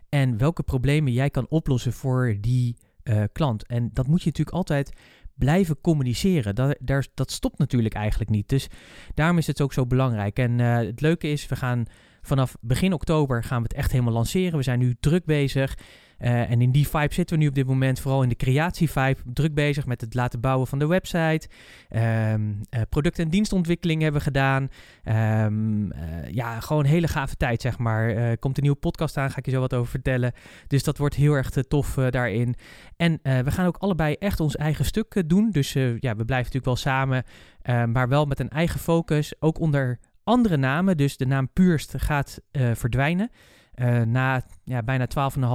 en 0.08 0.38
welke 0.38 0.62
problemen 0.62 1.12
jij 1.12 1.30
kan 1.30 1.46
oplossen 1.48 1.92
voor 1.92 2.36
die 2.40 2.76
uh, 3.04 3.22
klant. 3.32 3.66
En 3.66 3.90
dat 3.92 4.06
moet 4.06 4.22
je 4.22 4.28
natuurlijk 4.28 4.56
altijd 4.56 4.92
blijven 5.34 5.80
communiceren. 5.80 6.54
Dat, 6.54 6.76
daar, 6.80 7.06
dat 7.14 7.30
stopt 7.30 7.58
natuurlijk 7.58 7.94
eigenlijk 7.94 8.30
niet. 8.30 8.48
Dus 8.48 8.68
daarom 9.14 9.38
is 9.38 9.46
het 9.46 9.60
ook 9.60 9.72
zo 9.72 9.86
belangrijk. 9.86 10.38
En 10.38 10.58
uh, 10.58 10.76
het 10.76 11.00
leuke 11.00 11.28
is, 11.28 11.46
we 11.46 11.56
gaan 11.56 11.84
vanaf 12.22 12.56
begin 12.60 12.92
oktober 12.92 13.44
gaan 13.44 13.62
we 13.62 13.68
het 13.68 13.76
echt 13.76 13.92
helemaal 13.92 14.12
lanceren. 14.12 14.58
We 14.58 14.64
zijn 14.64 14.78
nu 14.78 14.96
druk 15.00 15.24
bezig. 15.24 15.78
Uh, 16.20 16.50
en 16.50 16.60
in 16.60 16.70
die 16.70 16.88
vibe 16.88 17.14
zitten 17.14 17.36
we 17.36 17.42
nu 17.42 17.48
op 17.48 17.54
dit 17.54 17.66
moment, 17.66 18.00
vooral 18.00 18.22
in 18.22 18.28
de 18.28 18.36
creatievibe, 18.36 19.16
druk 19.24 19.54
bezig 19.54 19.86
met 19.86 20.00
het 20.00 20.14
laten 20.14 20.40
bouwen 20.40 20.66
van 20.66 20.78
de 20.78 20.86
website. 20.86 21.48
Um, 22.32 22.60
product- 22.88 23.18
en 23.18 23.28
dienstontwikkeling 23.28 24.02
hebben 24.02 24.20
we 24.20 24.26
gedaan. 24.26 24.68
Um, 25.44 25.92
uh, 25.92 25.98
ja, 26.30 26.60
gewoon 26.60 26.84
een 26.84 26.90
hele 26.90 27.08
gave 27.08 27.36
tijd, 27.36 27.60
zeg 27.60 27.78
maar. 27.78 28.36
komt 28.36 28.56
een 28.56 28.62
nieuwe 28.62 28.78
podcast 28.78 29.16
aan, 29.16 29.30
ga 29.30 29.38
ik 29.38 29.44
je 29.44 29.50
zo 29.50 29.60
wat 29.60 29.74
over 29.74 29.90
vertellen. 29.90 30.32
Dus 30.66 30.82
dat 30.82 30.98
wordt 30.98 31.14
heel 31.14 31.32
erg 31.32 31.50
tof 31.50 31.94
daarin. 31.94 32.54
En 32.96 33.18
we 33.22 33.50
gaan 33.50 33.66
ook 33.66 33.76
allebei 33.76 34.14
echt 34.14 34.40
ons 34.40 34.56
eigen 34.56 34.84
stuk 34.84 35.22
doen. 35.26 35.50
Dus 35.50 35.72
ja, 35.72 36.16
we 36.16 36.24
blijven 36.24 36.52
natuurlijk 36.52 36.64
wel 36.64 36.76
samen, 36.76 37.24
maar 37.92 38.08
wel 38.08 38.24
met 38.24 38.40
een 38.40 38.48
eigen 38.48 38.80
focus. 38.80 39.34
Ook 39.38 39.60
onder 39.60 39.98
andere 40.24 40.56
namen. 40.56 40.96
Dus 40.96 41.16
de 41.16 41.26
naam 41.26 41.48
Puurst 41.52 41.94
gaat 41.96 42.40
verdwijnen. 42.52 43.30
Uh, 43.76 44.00
na 44.00 44.42
ja, 44.64 44.82
bijna 44.82 45.06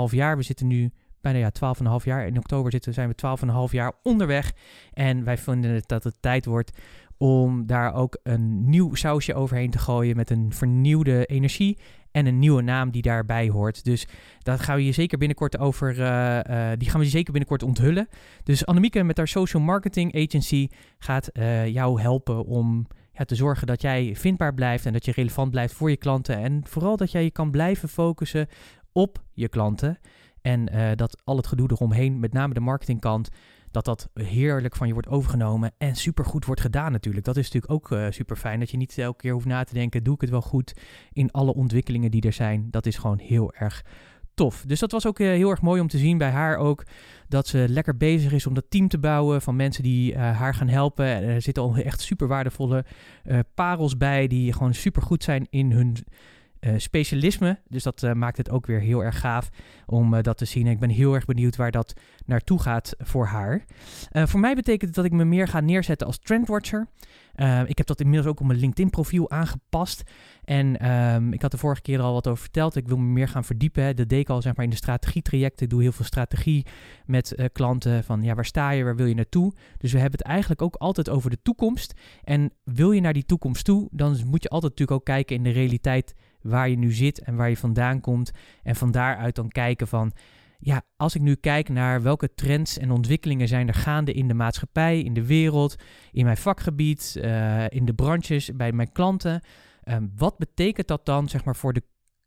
12,5 0.10 0.16
jaar, 0.16 0.38
we 0.38 0.44
zitten 0.44 0.68
nu 0.68 0.92
bijna 1.22 1.38
ja, 1.38 1.52
12,5 2.00 2.04
jaar. 2.04 2.28
In 2.28 2.38
oktober 2.38 2.72
zitten, 2.72 2.94
zijn 2.94 3.10
we 3.10 3.38
12,5 3.68 3.72
jaar 3.72 3.94
onderweg. 4.04 4.54
En 4.94 5.24
wij 5.24 5.38
vinden 5.38 5.72
het 5.72 5.88
dat 5.88 6.04
het 6.04 6.16
tijd 6.20 6.46
wordt 6.46 6.72
om 7.18 7.66
daar 7.66 7.94
ook 7.94 8.20
een 8.24 8.70
nieuw 8.70 8.96
sausje 8.96 9.34
overheen 9.34 9.70
te 9.70 9.80
gooien 9.80 10.16
met 10.16 10.30
een 10.30 10.54
vernieuwde 10.54 11.26
energie 11.26 11.78
en 12.12 12.26
een 12.26 12.40
nieuwe 12.40 12.62
naam 12.62 12.92
die 12.92 13.02
daarbij 13.02 13.50
hoort. 13.50 13.84
Dus 13.84 14.08
dat 14.40 14.60
gaan 14.60 14.76
we 14.76 14.86
je 14.86 14.92
zeker 14.92 15.18
binnenkort 15.18 15.58
over, 15.58 15.90
uh, 16.00 16.72
die 16.78 16.90
gaan 16.90 17.00
we 17.00 17.06
je 17.06 17.12
zeker 17.12 17.32
binnenkort 17.32 17.64
onthullen. 17.64 18.08
Dus 18.44 18.66
Annemieke 18.66 19.04
met 19.04 19.18
haar 19.18 19.28
social 19.28 19.64
marketing 19.64 20.16
agency 20.16 20.68
gaat 20.98 21.30
jou 21.66 22.02
helpen 22.02 22.46
om 22.46 22.88
te 23.26 23.36
zorgen 23.36 23.68
dat 23.68 23.82
jij 23.82 24.16
vindbaar 24.16 24.54
blijft 24.54 24.86
en 24.86 24.94
dat 24.94 25.06
je 25.06 25.12
relevant 25.12 25.52
blijft 25.52 25.74
voor 25.74 25.90
je 25.90 25.98
klanten. 25.98 26.38
En 26.38 26.62
vooral 26.68 26.98
dat 26.98 27.12
jij 27.12 27.24
je 27.24 27.32
kan 27.32 27.52
blijven 27.52 27.90
focussen 27.90 28.48
op 28.92 29.24
je 29.34 29.50
klanten. 29.50 30.00
En 30.42 30.66
dat 30.96 31.22
al 31.24 31.38
het 31.38 31.48
gedoe 31.48 31.70
eromheen, 31.72 32.20
met 32.20 32.34
name 32.34 32.54
de 32.54 32.60
marketingkant, 32.60 33.30
dat 33.72 33.86
dat 33.86 34.10
heerlijk 34.14 34.76
van 34.76 34.88
je 34.88 34.94
wordt 34.94 35.08
overgenomen 35.08 35.72
en 35.78 35.96
supergoed 35.96 36.46
wordt 36.46 36.62
gedaan 36.62 36.92
natuurlijk. 36.92 37.26
Dat 37.26 37.38
is 37.38 37.52
natuurlijk 37.52 37.74
ook 37.74 37.92
uh, 37.92 38.06
super 38.10 38.36
fijn, 38.36 38.60
dat 38.60 38.70
je 38.70 38.78
niet 38.78 38.98
elke 38.98 39.18
keer 39.18 39.34
hoeft 39.34 39.46
na 39.46 39.64
te 39.64 39.74
denken, 39.74 40.04
doe 40.04 40.16
ik 40.16 40.22
het 40.22 40.30
wel 40.30 40.42
goed 40.42 40.74
in 41.12 41.32
alle 41.32 41.54
ontwikkelingen 41.54 42.12
die 42.12 42.22
er 42.22 42.34
zijn. 42.34 42.68
Dat 42.72 42.86
is 42.86 42.98
gewoon 42.98 43.20
heel 43.20 43.54
erg 43.54 43.86
tof. 44.40 44.64
Dus 44.68 44.80
dat 44.80 44.92
was 44.92 45.06
ook 45.06 45.20
uh, 45.20 45.28
heel 45.28 45.50
erg 45.50 45.62
mooi 45.62 45.82
om 45.82 45.88
te 45.88 45.98
zien 45.98 46.18
bij 46.18 46.30
haar 46.30 46.58
ook, 46.58 46.84
dat 47.28 47.48
ze 47.48 47.66
lekker 47.70 47.98
bezig 47.98 48.32
is 48.32 48.48
om 48.48 48.54
dat 48.54 48.66
team 48.70 48.88
te 48.88 48.98
bouwen 48.98 49.42
van 49.42 49.56
mensen 49.56 49.84
die 49.84 50.14
uh, 50.14 50.18
haar 50.38 50.54
gaan 50.54 50.68
helpen. 50.68 51.06
Er 51.06 51.42
zitten 51.42 51.64
al 51.64 51.76
echt 51.76 52.02
super 52.02 52.28
waardevolle 52.28 52.86
parels 53.54 53.98
bij 53.98 54.28
die 54.28 54.54
gewoon 54.54 54.74
super 54.74 55.02
goed 55.02 55.24
zijn 55.24 55.48
in 55.50 55.72
hun 55.72 55.96
uh, 56.62 56.74
specialisme. 56.78 57.60
Dus 57.68 57.84
dat 57.84 58.04
uh, 58.04 58.14
maakt 58.14 58.38
het 58.38 58.50
ook 58.50 58.66
weer 58.66 58.80
heel 58.80 59.04
erg 59.04 59.20
gaaf 59.20 59.50
om 59.86 60.14
uh, 60.14 60.22
dat 60.22 60.38
te 60.38 60.46
zien. 60.46 60.66
En 60.66 60.72
ik 60.72 60.80
ben 60.80 60.90
heel 60.90 61.14
erg 61.14 61.26
benieuwd 61.26 61.56
waar 61.56 61.72
dat 61.72 61.94
naartoe 62.26 62.62
gaat 62.62 62.96
voor 62.98 63.26
haar. 63.26 63.66
voor 64.12 64.40
mij 64.40 64.56
betekent 64.56 64.82
het 64.82 64.94
dat 64.94 65.06
ik 65.06 65.12
me 65.12 65.26
meer 65.26 65.48
ga 65.48 65.60
neerzetten 65.60 66.08
als 66.08 66.20
trendwatcher. 66.20 66.88
ik 67.66 67.78
heb 67.78 67.88
dat 67.88 68.00
inmiddels 68.00 68.30
ook 68.30 68.40
op 68.40 68.46
mijn 68.46 68.60
LinkedIn 68.60 68.90
profiel 68.90 69.30
aangepast. 69.30 70.04
En 70.44 70.90
um, 70.90 71.34
ik 71.34 71.42
had 71.42 71.52
de 71.52 71.58
vorige 71.58 71.82
keer 71.82 72.00
al 72.00 72.14
wat 72.14 72.28
over 72.28 72.42
verteld. 72.42 72.76
Ik 72.76 72.88
wil 72.88 72.98
me 72.98 73.12
meer 73.12 73.28
gaan 73.28 73.44
verdiepen. 73.44 73.84
Hè. 73.84 73.94
Dat 73.94 74.30
al 74.30 74.42
zeg 74.42 74.56
maar, 74.56 74.66
in 74.66 74.72
de 74.72 74.78
strategietrajecten. 74.78 75.64
Ik 75.66 75.72
doe 75.72 75.82
heel 75.82 75.92
veel 75.92 76.06
strategie 76.06 76.66
met 77.06 77.50
klanten. 77.52 78.04
Van 78.04 78.22
ja, 78.22 78.36
waar 78.36 78.46
sta 78.46 78.72
je? 78.72 78.84
Waar 78.84 78.96
wil 78.96 79.06
je 79.06 79.16
naartoe? 79.16 79.54
Dus 79.78 79.92
we 79.92 80.00
hebben 80.00 80.20
het 80.20 80.28
eigenlijk 80.28 80.62
ook 80.62 80.76
altijd 80.76 81.10
over 81.10 81.30
de 81.30 81.42
toekomst. 81.42 81.94
En 82.24 82.54
wil 82.64 82.92
je 82.92 83.02
naar 83.02 83.14
die 83.14 83.26
toekomst 83.26 83.66
toe, 83.66 83.88
dan 83.92 84.10
moet 84.26 84.44
je 84.44 84.50
altijd 84.50 84.72
natuurlijk 84.72 85.00
ook 85.00 85.06
kijken 85.06 85.36
in 85.36 85.44
de 85.44 85.50
realiteit 85.50 86.16
waar 86.42 86.70
je 86.70 86.78
nu 86.78 86.92
zit 86.92 87.20
en 87.20 87.36
waar 87.36 87.50
je 87.50 87.58
vandaan 87.58 88.02
komt. 88.02 88.32
En 88.64 88.76
van 88.76 88.92
daaruit 88.92 89.36
dan 89.36 89.50
kijken 89.50 89.88
van, 89.88 90.12
ja, 90.60 90.82
als 90.96 91.16
ik 91.16 91.22
nu 91.22 91.36
kijk 91.36 91.70
naar 91.70 92.02
welke 92.02 92.34
trends 92.34 92.78
en 92.78 92.92
ontwikkelingen 92.92 93.48
zijn 93.48 93.68
er 93.68 93.74
gaande 93.74 94.14
in 94.14 94.28
de 94.28 94.34
maatschappij, 94.34 95.02
in 95.02 95.14
de 95.14 95.26
wereld, 95.26 95.76
in 96.12 96.26
mijn 96.26 96.38
vakgebied, 96.38 97.16
uh, 97.18 97.70
in 97.70 97.86
de 97.86 97.94
branches, 97.94 98.52
bij 98.56 98.72
mijn 98.72 98.92
klanten. 98.92 99.42
Um, 99.84 100.12
wat 100.16 100.38
betekent 100.38 100.88
dat 100.88 101.06
dan, 101.06 101.30
zeg 101.30 101.46
maar, 101.46 101.56
voor 101.56 101.74
de, 101.74 101.84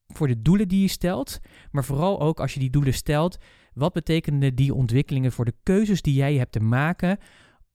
voor 0.07 0.29
de 0.29 0.43
doelen 0.43 0.69
die 0.69 0.81
je 0.81 0.89
stelt? 0.89 1.41
Maar 1.71 1.85
vooral 1.85 2.21
ook 2.21 2.41
als 2.41 2.55
je 2.55 2.61
die 2.61 2.71
doelen 2.71 2.95
stelt, 2.95 3.39
wat 3.75 3.93
betekenen 3.93 4.55
die 4.55 4.75
ontwikkelingen 4.75 5.33
voor 5.33 5.45
de 5.45 5.55
keuzes 5.63 6.03
die 6.03 6.15
jij 6.15 6.35
hebt 6.35 6.53
te 6.53 6.61
maken 6.61 7.19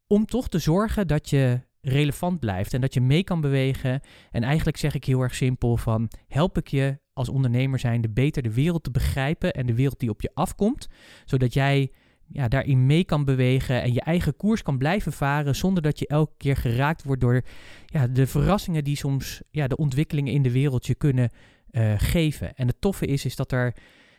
om 0.07 0.25
toch 0.25 0.49
te 0.49 0.59
zorgen 0.59 1.07
dat 1.07 1.29
je 1.29 1.61
relevant 1.87 2.39
blijft 2.39 2.73
en 2.73 2.81
dat 2.81 2.93
je 2.93 3.01
mee 3.01 3.23
kan 3.23 3.41
bewegen. 3.41 4.01
En 4.31 4.43
eigenlijk 4.43 4.77
zeg 4.77 4.95
ik 4.95 5.05
heel 5.05 5.21
erg 5.21 5.35
simpel 5.35 5.77
van 5.77 6.09
help 6.27 6.57
ik 6.57 6.67
je 6.67 6.99
als 7.13 7.29
ondernemer 7.29 7.79
zijnde 7.79 8.09
beter 8.09 8.43
de 8.43 8.53
wereld 8.53 8.83
te 8.83 8.91
begrijpen 8.91 9.53
en 9.53 9.65
de 9.65 9.75
wereld 9.75 9.99
die 9.99 10.09
op 10.09 10.21
je 10.21 10.31
afkomt, 10.33 10.87
zodat 11.25 11.53
jij 11.53 11.91
ja, 12.29 12.47
daarin 12.47 12.85
mee 12.85 13.03
kan 13.03 13.25
bewegen 13.25 13.81
en 13.81 13.93
je 13.93 14.01
eigen 14.01 14.35
koers 14.35 14.61
kan 14.61 14.77
blijven 14.77 15.13
varen 15.13 15.55
zonder 15.55 15.83
dat 15.83 15.99
je 15.99 16.07
elke 16.07 16.33
keer 16.37 16.55
geraakt 16.55 17.03
wordt 17.03 17.21
door 17.21 17.41
ja, 17.85 18.07
de 18.07 18.27
verrassingen 18.27 18.83
die 18.83 18.95
soms 18.95 19.41
ja, 19.51 19.67
de 19.67 19.77
ontwikkelingen 19.77 20.33
in 20.33 20.41
de 20.41 20.51
wereld 20.51 20.85
je 20.85 20.95
kunnen 20.95 21.29
uh, 21.71 21.93
geven. 21.97 22.55
En 22.55 22.67
het 22.67 22.81
toffe 22.81 23.05
is, 23.05 23.25
is 23.25 23.35
dat 23.35 23.51
er 23.51 23.73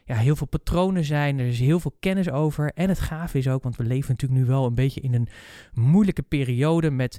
ja, 0.04 0.16
heel 0.16 0.36
veel 0.36 0.46
patronen 0.46 1.04
zijn. 1.04 1.38
Er 1.38 1.46
is 1.46 1.60
heel 1.60 1.80
veel 1.80 1.96
kennis 2.00 2.30
over. 2.30 2.72
En 2.74 2.88
het 2.88 3.00
gaaf 3.00 3.34
is 3.34 3.48
ook, 3.48 3.62
want 3.62 3.76
we 3.76 3.84
leven 3.84 4.10
natuurlijk 4.10 4.40
nu 4.40 4.46
wel 4.46 4.66
een 4.66 4.74
beetje 4.74 5.00
in 5.00 5.14
een 5.14 5.28
moeilijke 5.74 6.22
periode 6.22 6.90
met 6.90 7.18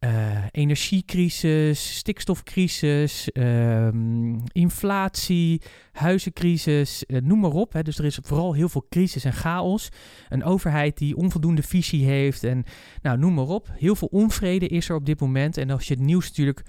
uh, 0.00 0.44
energiecrisis, 0.50 1.96
stikstofcrisis, 1.96 3.30
um, 3.32 4.42
inflatie, 4.52 5.62
huizencrisis, 5.92 7.04
uh, 7.06 7.20
noem 7.20 7.40
maar 7.40 7.50
op. 7.50 7.72
Hè. 7.72 7.82
Dus 7.82 7.98
er 7.98 8.04
is 8.04 8.18
vooral 8.22 8.52
heel 8.52 8.68
veel 8.68 8.86
crisis 8.88 9.24
en 9.24 9.32
chaos. 9.32 9.88
Een 10.28 10.44
overheid 10.44 10.98
die 10.98 11.16
onvoldoende 11.16 11.62
visie 11.62 12.04
heeft 12.04 12.44
en 12.44 12.64
nou, 13.02 13.18
noem 13.18 13.34
maar 13.34 13.48
op. 13.48 13.68
Heel 13.72 13.96
veel 13.96 14.08
onvrede 14.08 14.68
is 14.68 14.88
er 14.88 14.96
op 14.96 15.06
dit 15.06 15.20
moment. 15.20 15.56
En 15.56 15.70
als 15.70 15.88
je 15.88 15.94
het 15.94 16.02
nieuws 16.02 16.28
natuurlijk 16.28 16.62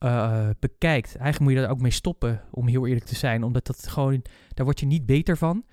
uh, 0.00 0.48
bekijkt, 0.58 1.16
eigenlijk 1.16 1.40
moet 1.40 1.52
je 1.52 1.58
daar 1.58 1.70
ook 1.70 1.80
mee 1.80 1.90
stoppen, 1.90 2.42
om 2.50 2.68
heel 2.68 2.86
eerlijk 2.86 3.06
te 3.06 3.14
zijn. 3.14 3.42
Omdat 3.42 3.66
dat 3.66 3.88
gewoon, 3.88 4.22
daar 4.54 4.64
word 4.64 4.80
je 4.80 4.86
niet 4.86 5.06
beter 5.06 5.36
van. 5.36 5.64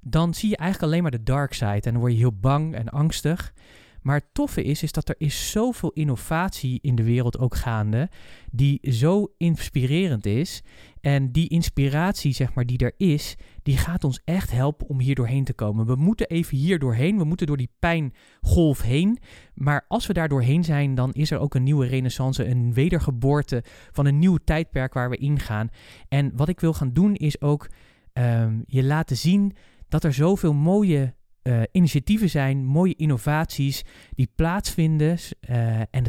Dan 0.00 0.34
zie 0.34 0.48
je 0.48 0.56
eigenlijk 0.56 0.92
alleen 0.92 1.02
maar 1.02 1.10
de 1.10 1.22
dark 1.22 1.52
side 1.52 1.80
en 1.80 1.92
dan 1.92 1.98
word 1.98 2.12
je 2.12 2.18
heel 2.18 2.38
bang 2.38 2.74
en 2.74 2.88
angstig. 2.88 3.52
Maar 4.02 4.16
het 4.16 4.28
toffe 4.32 4.62
is, 4.62 4.82
is 4.82 4.92
dat 4.92 5.08
er 5.08 5.14
is 5.18 5.50
zoveel 5.50 5.90
innovatie 5.90 6.78
in 6.82 6.94
de 6.94 7.02
wereld 7.02 7.38
ook 7.38 7.54
gaande, 7.54 8.08
die 8.50 8.92
zo 8.92 9.32
inspirerend 9.36 10.26
is. 10.26 10.62
En 11.00 11.32
die 11.32 11.48
inspiratie, 11.48 12.32
zeg 12.32 12.54
maar, 12.54 12.66
die 12.66 12.78
er 12.78 12.92
is, 12.96 13.36
die 13.62 13.76
gaat 13.76 14.04
ons 14.04 14.20
echt 14.24 14.50
helpen 14.50 14.88
om 14.88 15.00
hier 15.00 15.14
doorheen 15.14 15.44
te 15.44 15.52
komen. 15.52 15.86
We 15.86 15.94
moeten 15.94 16.28
even 16.28 16.56
hier 16.56 16.78
doorheen, 16.78 17.18
we 17.18 17.24
moeten 17.24 17.46
door 17.46 17.56
die 17.56 17.70
pijngolf 17.78 18.82
heen. 18.82 19.18
Maar 19.54 19.84
als 19.88 20.06
we 20.06 20.12
daar 20.12 20.28
doorheen 20.28 20.64
zijn, 20.64 20.94
dan 20.94 21.12
is 21.12 21.30
er 21.30 21.38
ook 21.38 21.54
een 21.54 21.62
nieuwe 21.62 21.86
renaissance, 21.86 22.46
een 22.46 22.72
wedergeboorte 22.72 23.64
van 23.92 24.06
een 24.06 24.18
nieuw 24.18 24.38
tijdperk 24.44 24.94
waar 24.94 25.10
we 25.10 25.16
ingaan. 25.16 25.68
En 26.08 26.32
wat 26.36 26.48
ik 26.48 26.60
wil 26.60 26.72
gaan 26.72 26.92
doen, 26.92 27.14
is 27.14 27.40
ook 27.40 27.68
um, 28.12 28.62
je 28.66 28.84
laten 28.84 29.16
zien 29.16 29.56
dat 29.88 30.04
er 30.04 30.12
zoveel 30.12 30.54
mooie 30.54 31.14
uh, 31.48 31.62
initiatieven 31.72 32.30
zijn, 32.30 32.64
mooie 32.64 32.94
innovaties 32.94 33.84
die 34.14 34.30
plaatsvinden. 34.34 35.18
Uh, 35.48 35.80
en, 35.80 36.04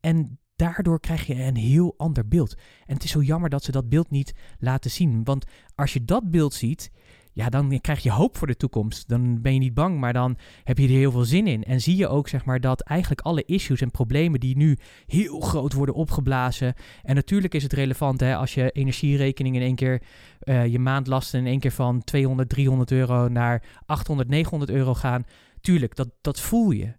en 0.00 0.38
daardoor 0.56 1.00
krijg 1.00 1.26
je 1.26 1.34
een 1.34 1.56
heel 1.56 1.94
ander 1.96 2.28
beeld. 2.28 2.54
En 2.86 2.94
het 2.94 3.04
is 3.04 3.10
zo 3.10 3.22
jammer 3.22 3.50
dat 3.50 3.64
ze 3.64 3.72
dat 3.72 3.88
beeld 3.88 4.10
niet 4.10 4.32
laten 4.58 4.90
zien. 4.90 5.24
Want 5.24 5.44
als 5.74 5.92
je 5.92 6.04
dat 6.04 6.30
beeld 6.30 6.54
ziet, 6.54 6.90
ja, 7.32 7.48
dan 7.48 7.80
krijg 7.80 8.02
je 8.02 8.10
hoop 8.10 8.36
voor 8.36 8.46
de 8.46 8.56
toekomst. 8.56 9.08
Dan 9.08 9.42
ben 9.42 9.52
je 9.52 9.58
niet 9.58 9.74
bang, 9.74 9.98
maar 9.98 10.12
dan 10.12 10.36
heb 10.64 10.78
je 10.78 10.84
er 10.84 10.90
heel 10.90 11.10
veel 11.10 11.24
zin 11.24 11.46
in. 11.46 11.64
En 11.64 11.80
zie 11.80 11.96
je 11.96 12.08
ook, 12.08 12.28
zeg 12.28 12.44
maar, 12.44 12.60
dat 12.60 12.80
eigenlijk 12.80 13.20
alle 13.20 13.44
issues 13.44 13.80
en 13.80 13.90
problemen 13.90 14.40
die 14.40 14.56
nu 14.56 14.78
heel 15.06 15.40
groot 15.40 15.72
worden 15.72 15.94
opgeblazen. 15.94 16.74
En 17.02 17.14
natuurlijk 17.14 17.54
is 17.54 17.62
het 17.62 17.72
relevant, 17.72 18.20
hè, 18.20 18.36
als 18.36 18.54
je 18.54 18.70
energierekening 18.70 19.56
in 19.56 19.62
één 19.62 19.74
keer, 19.74 20.02
uh, 20.44 20.66
je 20.66 20.78
maandlasten 20.78 21.40
in 21.40 21.46
één 21.46 21.60
keer 21.60 21.72
van 21.72 22.04
200, 22.04 22.48
300 22.48 22.90
euro 22.90 23.28
naar 23.28 23.62
800, 23.86 24.28
900 24.28 24.70
euro 24.70 24.94
gaan. 24.94 25.24
Tuurlijk, 25.60 25.96
dat, 25.96 26.08
dat 26.20 26.40
voel 26.40 26.70
je. 26.70 26.92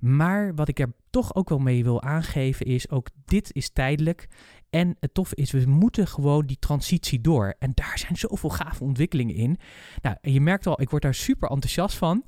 Maar 0.00 0.54
wat 0.54 0.68
ik 0.68 0.78
er 0.78 0.92
toch 1.10 1.34
ook 1.34 1.48
wel 1.48 1.58
mee 1.58 1.84
wil 1.84 2.02
aangeven 2.02 2.66
is, 2.66 2.90
ook 2.90 3.08
dit 3.24 3.54
is 3.54 3.70
tijdelijk. 3.70 4.28
En 4.70 4.96
het 5.00 5.14
toffe 5.14 5.34
is, 5.34 5.50
we 5.50 5.64
moeten 5.66 6.06
gewoon 6.06 6.46
die 6.46 6.58
transitie 6.58 7.20
door. 7.20 7.54
En 7.58 7.72
daar 7.74 7.98
zijn 7.98 8.16
zoveel 8.16 8.50
gave 8.50 8.84
ontwikkelingen 8.84 9.34
in. 9.34 9.58
Nou, 10.02 10.16
en 10.20 10.32
je 10.32 10.40
merkt 10.40 10.66
al, 10.66 10.80
ik 10.80 10.90
word 10.90 11.02
daar 11.02 11.14
super 11.14 11.50
enthousiast 11.50 11.96
van. 11.96 12.24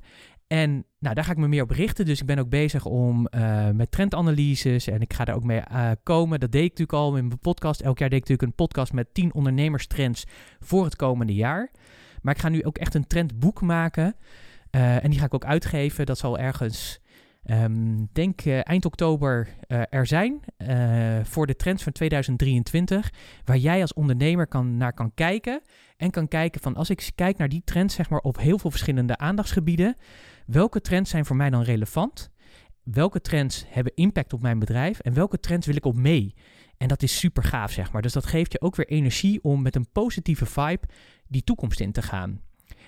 En 0.47 0.85
nou, 0.99 1.15
daar 1.15 1.23
ga 1.23 1.31
ik 1.31 1.37
me 1.37 1.47
meer 1.47 1.63
op 1.63 1.69
richten. 1.69 2.05
Dus 2.05 2.19
ik 2.19 2.25
ben 2.25 2.39
ook 2.39 2.49
bezig 2.49 2.85
om 2.85 3.27
uh, 3.35 3.69
met 3.69 3.91
trendanalyses 3.91 4.87
en 4.87 5.01
ik 5.01 5.13
ga 5.13 5.25
daar 5.25 5.35
ook 5.35 5.43
mee 5.43 5.61
uh, 5.71 5.91
komen. 6.03 6.39
Dat 6.39 6.51
deed 6.51 6.63
ik 6.63 6.69
natuurlijk 6.69 6.97
al 6.97 7.15
in 7.17 7.27
mijn 7.27 7.39
podcast. 7.39 7.81
Elk 7.81 7.99
jaar 7.99 8.09
deed 8.09 8.21
ik 8.21 8.29
natuurlijk 8.29 8.59
een 8.59 8.65
podcast 8.65 8.93
met 8.93 9.13
10 9.13 9.33
ondernemerstrends 9.33 10.23
voor 10.59 10.83
het 10.83 10.95
komende 10.95 11.33
jaar. 11.33 11.71
Maar 12.21 12.35
ik 12.35 12.41
ga 12.41 12.49
nu 12.49 12.63
ook 12.63 12.77
echt 12.77 12.93
een 12.93 13.07
trendboek 13.07 13.61
maken. 13.61 14.15
Uh, 14.71 15.03
en 15.03 15.09
die 15.09 15.19
ga 15.19 15.25
ik 15.25 15.33
ook 15.33 15.45
uitgeven. 15.45 16.05
Dat 16.05 16.17
zal 16.17 16.37
ergens 16.37 17.01
Um, 17.49 18.09
denk 18.11 18.45
uh, 18.45 18.59
eind 18.63 18.85
oktober 18.85 19.47
uh, 19.67 19.81
er 19.89 20.05
zijn 20.07 20.39
uh, 20.57 21.19
voor 21.23 21.47
de 21.47 21.55
trends 21.55 21.83
van 21.83 21.91
2023, 21.91 23.11
waar 23.45 23.57
jij 23.57 23.81
als 23.81 23.93
ondernemer 23.93 24.47
kan, 24.47 24.77
naar 24.77 24.93
kan 24.93 25.13
kijken 25.13 25.61
en 25.97 26.11
kan 26.11 26.27
kijken 26.27 26.61
van 26.61 26.75
als 26.75 26.89
ik 26.89 27.09
kijk 27.15 27.37
naar 27.37 27.49
die 27.49 27.61
trends 27.65 27.95
zeg 27.95 28.09
maar 28.09 28.19
op 28.19 28.37
heel 28.37 28.59
veel 28.59 28.69
verschillende 28.69 29.17
aandachtsgebieden, 29.17 29.95
welke 30.45 30.81
trends 30.81 31.09
zijn 31.09 31.25
voor 31.25 31.35
mij 31.35 31.49
dan 31.49 31.61
relevant? 31.61 32.31
Welke 32.83 33.21
trends 33.21 33.65
hebben 33.67 33.95
impact 33.95 34.33
op 34.33 34.41
mijn 34.41 34.59
bedrijf 34.59 34.99
en 34.99 35.13
welke 35.13 35.39
trends 35.39 35.65
wil 35.65 35.75
ik 35.75 35.85
op 35.85 35.95
mee? 35.95 36.35
En 36.77 36.87
dat 36.87 37.03
is 37.03 37.19
super 37.19 37.43
gaaf 37.43 37.71
zeg 37.71 37.91
maar. 37.91 38.01
Dus 38.01 38.13
dat 38.13 38.25
geeft 38.25 38.51
je 38.51 38.61
ook 38.61 38.75
weer 38.75 38.87
energie 38.87 39.43
om 39.43 39.61
met 39.61 39.75
een 39.75 39.91
positieve 39.91 40.45
vibe 40.45 40.87
die 41.27 41.43
toekomst 41.43 41.79
in 41.79 41.91
te 41.91 42.01
gaan. 42.01 42.41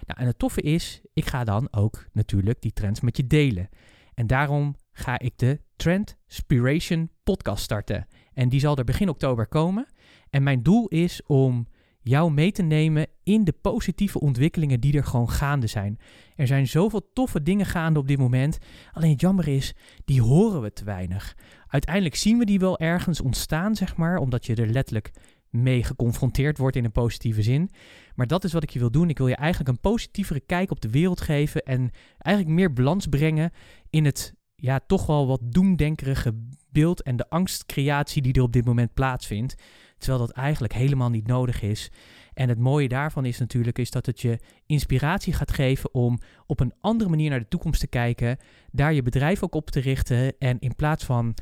Nou, 0.05 0.19
en 0.19 0.25
het 0.25 0.39
toffe 0.39 0.61
is, 0.61 1.01
ik 1.13 1.25
ga 1.25 1.43
dan 1.43 1.67
ook 1.71 2.05
natuurlijk 2.11 2.61
die 2.61 2.73
trends 2.73 3.01
met 3.01 3.17
je 3.17 3.27
delen. 3.27 3.69
En 4.13 4.27
daarom 4.27 4.75
ga 4.91 5.19
ik 5.19 5.37
de 5.37 5.59
Trend 5.75 6.17
Spiration 6.27 7.09
podcast 7.23 7.63
starten. 7.63 8.07
En 8.33 8.49
die 8.49 8.59
zal 8.59 8.77
er 8.77 8.83
begin 8.83 9.09
oktober 9.09 9.47
komen. 9.47 9.87
En 10.29 10.43
mijn 10.43 10.63
doel 10.63 10.87
is 10.87 11.21
om 11.25 11.67
jou 12.03 12.31
mee 12.31 12.51
te 12.51 12.61
nemen 12.61 13.07
in 13.23 13.43
de 13.43 13.53
positieve 13.61 14.19
ontwikkelingen 14.19 14.79
die 14.79 14.97
er 14.97 15.03
gewoon 15.03 15.29
gaande 15.29 15.67
zijn. 15.67 15.99
Er 16.35 16.47
zijn 16.47 16.67
zoveel 16.67 17.09
toffe 17.13 17.43
dingen 17.43 17.65
gaande 17.65 17.99
op 17.99 18.07
dit 18.07 18.17
moment. 18.17 18.57
Alleen 18.91 19.11
het 19.11 19.21
jammer 19.21 19.47
is, 19.47 19.73
die 20.05 20.21
horen 20.21 20.61
we 20.61 20.73
te 20.73 20.83
weinig. 20.83 21.37
Uiteindelijk 21.67 22.15
zien 22.15 22.37
we 22.37 22.45
die 22.45 22.59
wel 22.59 22.79
ergens 22.79 23.21
ontstaan, 23.21 23.75
zeg 23.75 23.95
maar, 23.95 24.17
omdat 24.17 24.45
je 24.45 24.55
er 24.55 24.67
letterlijk 24.67 25.11
mee 25.49 25.83
geconfronteerd 25.83 26.57
wordt 26.57 26.75
in 26.75 26.85
een 26.85 26.91
positieve 26.91 27.41
zin. 27.41 27.69
Maar 28.15 28.27
dat 28.27 28.43
is 28.43 28.53
wat 28.53 28.63
ik 28.63 28.69
je 28.69 28.79
wil 28.79 28.91
doen. 28.91 29.09
Ik 29.09 29.17
wil 29.17 29.27
je 29.27 29.35
eigenlijk 29.35 29.69
een 29.69 29.79
positievere 29.79 30.39
kijk 30.39 30.71
op 30.71 30.81
de 30.81 30.89
wereld 30.89 31.21
geven 31.21 31.63
en 31.63 31.91
eigenlijk 32.17 32.55
meer 32.55 32.73
balans 32.73 33.07
brengen 33.07 33.51
in 33.89 34.05
het 34.05 34.33
ja, 34.55 34.79
toch 34.87 35.05
wel 35.05 35.27
wat 35.27 35.41
doemdenkerige 35.43 36.33
beeld 36.69 37.01
en 37.01 37.15
de 37.15 37.29
angstcreatie 37.29 38.21
die 38.21 38.33
er 38.33 38.41
op 38.41 38.53
dit 38.53 38.65
moment 38.65 38.93
plaatsvindt. 38.93 39.55
Terwijl 39.97 40.25
dat 40.25 40.35
eigenlijk 40.35 40.73
helemaal 40.73 41.09
niet 41.09 41.27
nodig 41.27 41.61
is. 41.61 41.91
En 42.33 42.49
het 42.49 42.59
mooie 42.59 42.87
daarvan 42.87 43.25
is 43.25 43.39
natuurlijk 43.39 43.77
is 43.77 43.91
dat 43.91 44.05
het 44.05 44.21
je 44.21 44.39
inspiratie 44.65 45.33
gaat 45.33 45.51
geven 45.51 45.93
om 45.93 46.19
op 46.45 46.59
een 46.59 46.73
andere 46.81 47.09
manier 47.09 47.29
naar 47.29 47.39
de 47.39 47.47
toekomst 47.47 47.79
te 47.79 47.87
kijken, 47.87 48.37
daar 48.71 48.93
je 48.93 49.01
bedrijf 49.01 49.43
ook 49.43 49.55
op 49.55 49.69
te 49.69 49.79
richten 49.79 50.37
en 50.39 50.59
in 50.59 50.75
plaats 50.75 51.05
van 51.05 51.35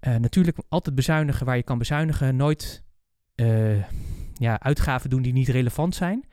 uh, 0.00 0.16
natuurlijk 0.16 0.58
altijd 0.68 0.94
bezuinigen 0.94 1.46
waar 1.46 1.56
je 1.56 1.62
kan 1.62 1.78
bezuinigen, 1.78 2.36
nooit 2.36 2.82
uh, 3.36 3.84
ja, 4.34 4.60
uitgaven 4.60 5.10
doen 5.10 5.22
die 5.22 5.32
niet 5.32 5.48
relevant 5.48 5.94
zijn. 5.94 6.24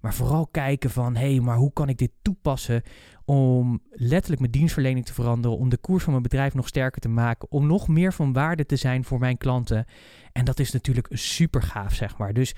Maar 0.00 0.14
vooral 0.14 0.46
kijken 0.46 0.90
van, 0.90 1.16
hé, 1.16 1.30
hey, 1.30 1.40
maar 1.40 1.56
hoe 1.56 1.72
kan 1.72 1.88
ik 1.88 1.98
dit 1.98 2.10
toepassen 2.22 2.82
om 3.24 3.80
letterlijk 3.90 4.40
mijn 4.40 4.52
dienstverlening 4.52 5.06
te 5.06 5.14
veranderen, 5.14 5.58
om 5.58 5.68
de 5.68 5.76
koers 5.76 6.02
van 6.02 6.12
mijn 6.12 6.22
bedrijf 6.22 6.54
nog 6.54 6.68
sterker 6.68 7.00
te 7.00 7.08
maken, 7.08 7.50
om 7.50 7.66
nog 7.66 7.88
meer 7.88 8.12
van 8.12 8.32
waarde 8.32 8.66
te 8.66 8.76
zijn 8.76 9.04
voor 9.04 9.18
mijn 9.18 9.38
klanten. 9.38 9.84
En 10.32 10.44
dat 10.44 10.58
is 10.58 10.70
natuurlijk 10.70 11.08
super 11.10 11.62
gaaf, 11.62 11.94
zeg 11.94 12.18
maar. 12.18 12.32
Dus 12.32 12.54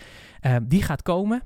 uh, 0.46 0.56
die 0.62 0.82
gaat 0.82 1.02
komen. 1.02 1.42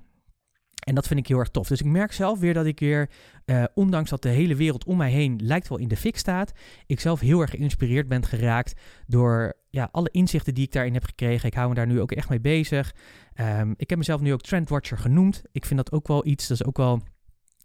En 0.84 0.94
dat 0.94 1.06
vind 1.06 1.20
ik 1.20 1.26
heel 1.26 1.38
erg 1.38 1.48
tof. 1.48 1.68
Dus 1.68 1.80
ik 1.80 1.86
merk 1.86 2.12
zelf 2.12 2.38
weer 2.38 2.54
dat 2.54 2.66
ik 2.66 2.80
weer, 2.80 3.10
uh, 3.46 3.64
ondanks 3.74 4.10
dat 4.10 4.22
de 4.22 4.28
hele 4.28 4.54
wereld 4.54 4.84
om 4.84 4.96
mij 4.96 5.10
heen 5.10 5.40
lijkt 5.42 5.68
wel 5.68 5.78
in 5.78 5.88
de 5.88 5.96
fik 5.96 6.16
staat, 6.16 6.52
ik 6.86 7.00
zelf 7.00 7.20
heel 7.20 7.40
erg 7.40 7.50
geïnspireerd 7.50 8.08
ben 8.08 8.26
geraakt 8.26 8.80
door 9.06 9.54
ja, 9.70 9.88
alle 9.92 10.08
inzichten 10.10 10.54
die 10.54 10.64
ik 10.64 10.72
daarin 10.72 10.94
heb 10.94 11.04
gekregen. 11.04 11.48
Ik 11.48 11.54
hou 11.54 11.68
me 11.68 11.74
daar 11.74 11.86
nu 11.86 12.00
ook 12.00 12.12
echt 12.12 12.28
mee 12.28 12.40
bezig. 12.40 12.94
Um, 13.40 13.74
ik 13.76 13.90
heb 13.90 13.98
mezelf 13.98 14.20
nu 14.20 14.32
ook 14.32 14.42
Trendwatcher 14.42 14.98
genoemd. 14.98 15.42
Ik 15.52 15.64
vind 15.64 15.78
dat 15.78 15.92
ook 15.92 16.08
wel 16.08 16.26
iets, 16.26 16.46
dat 16.46 16.60
is 16.60 16.66
ook 16.66 16.76
wel 16.76 17.02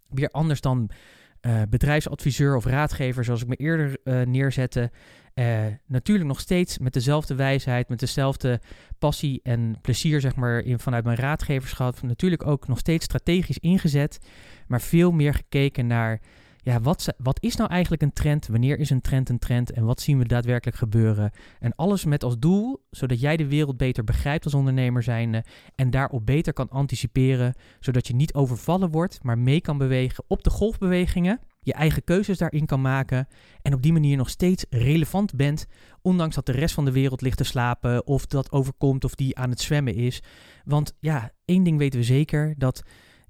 weer 0.08 0.30
anders 0.30 0.60
dan 0.60 0.90
uh, 1.40 1.62
bedrijfsadviseur 1.68 2.56
of 2.56 2.64
raadgever, 2.64 3.24
zoals 3.24 3.42
ik 3.42 3.48
me 3.48 3.56
eerder 3.56 3.98
uh, 4.04 4.22
neerzette. 4.22 4.90
Uh, 5.34 5.66
natuurlijk 5.86 6.28
nog 6.28 6.40
steeds 6.40 6.78
met 6.78 6.92
dezelfde 6.92 7.34
wijsheid, 7.34 7.88
met 7.88 7.98
dezelfde 7.98 8.60
passie 8.98 9.40
en 9.42 9.78
plezier, 9.80 10.20
zeg 10.20 10.36
maar, 10.36 10.60
in, 10.60 10.78
vanuit 10.78 11.04
mijn 11.04 11.16
raadgeverschap. 11.16 12.02
Natuurlijk 12.02 12.46
ook 12.46 12.68
nog 12.68 12.78
steeds 12.78 13.04
strategisch 13.04 13.58
ingezet, 13.58 14.18
maar 14.66 14.80
veel 14.80 15.10
meer 15.10 15.34
gekeken 15.34 15.86
naar 15.86 16.20
ja, 16.62 16.80
wat, 16.80 17.14
wat 17.18 17.42
is 17.42 17.56
nou 17.56 17.70
eigenlijk 17.70 18.02
een 18.02 18.12
trend? 18.12 18.46
Wanneer 18.46 18.78
is 18.78 18.90
een 18.90 19.00
trend 19.00 19.28
een 19.28 19.38
trend? 19.38 19.72
En 19.72 19.84
wat 19.84 20.00
zien 20.00 20.18
we 20.18 20.26
daadwerkelijk 20.26 20.76
gebeuren? 20.78 21.30
En 21.58 21.74
alles 21.74 22.04
met 22.04 22.24
als 22.24 22.38
doel, 22.38 22.86
zodat 22.90 23.20
jij 23.20 23.36
de 23.36 23.46
wereld 23.46 23.76
beter 23.76 24.04
begrijpt 24.04 24.44
als 24.44 24.54
ondernemer 24.54 25.02
zijnde 25.02 25.44
en 25.74 25.90
daarop 25.90 26.26
beter 26.26 26.52
kan 26.52 26.68
anticiperen, 26.68 27.54
zodat 27.80 28.06
je 28.06 28.14
niet 28.14 28.34
overvallen 28.34 28.90
wordt, 28.90 29.22
maar 29.22 29.38
mee 29.38 29.60
kan 29.60 29.78
bewegen 29.78 30.24
op 30.26 30.42
de 30.42 30.50
golfbewegingen, 30.50 31.40
je 31.60 31.72
eigen 31.72 32.04
keuzes 32.04 32.38
daarin 32.38 32.66
kan 32.66 32.80
maken 32.80 33.28
en 33.62 33.74
op 33.74 33.82
die 33.82 33.92
manier 33.92 34.16
nog 34.16 34.30
steeds 34.30 34.64
relevant 34.70 35.34
bent, 35.34 35.66
ondanks 36.02 36.34
dat 36.34 36.46
de 36.46 36.52
rest 36.52 36.74
van 36.74 36.84
de 36.84 36.92
wereld 36.92 37.20
ligt 37.20 37.36
te 37.36 37.44
slapen 37.44 38.06
of 38.06 38.26
dat 38.26 38.52
overkomt 38.52 39.04
of 39.04 39.14
die 39.14 39.38
aan 39.38 39.50
het 39.50 39.60
zwemmen 39.60 39.94
is. 39.94 40.22
Want 40.64 40.94
ja, 41.00 41.32
één 41.44 41.62
ding 41.62 41.78
weten 41.78 41.98
we 41.98 42.04
zeker, 42.04 42.54
dat 42.58 42.82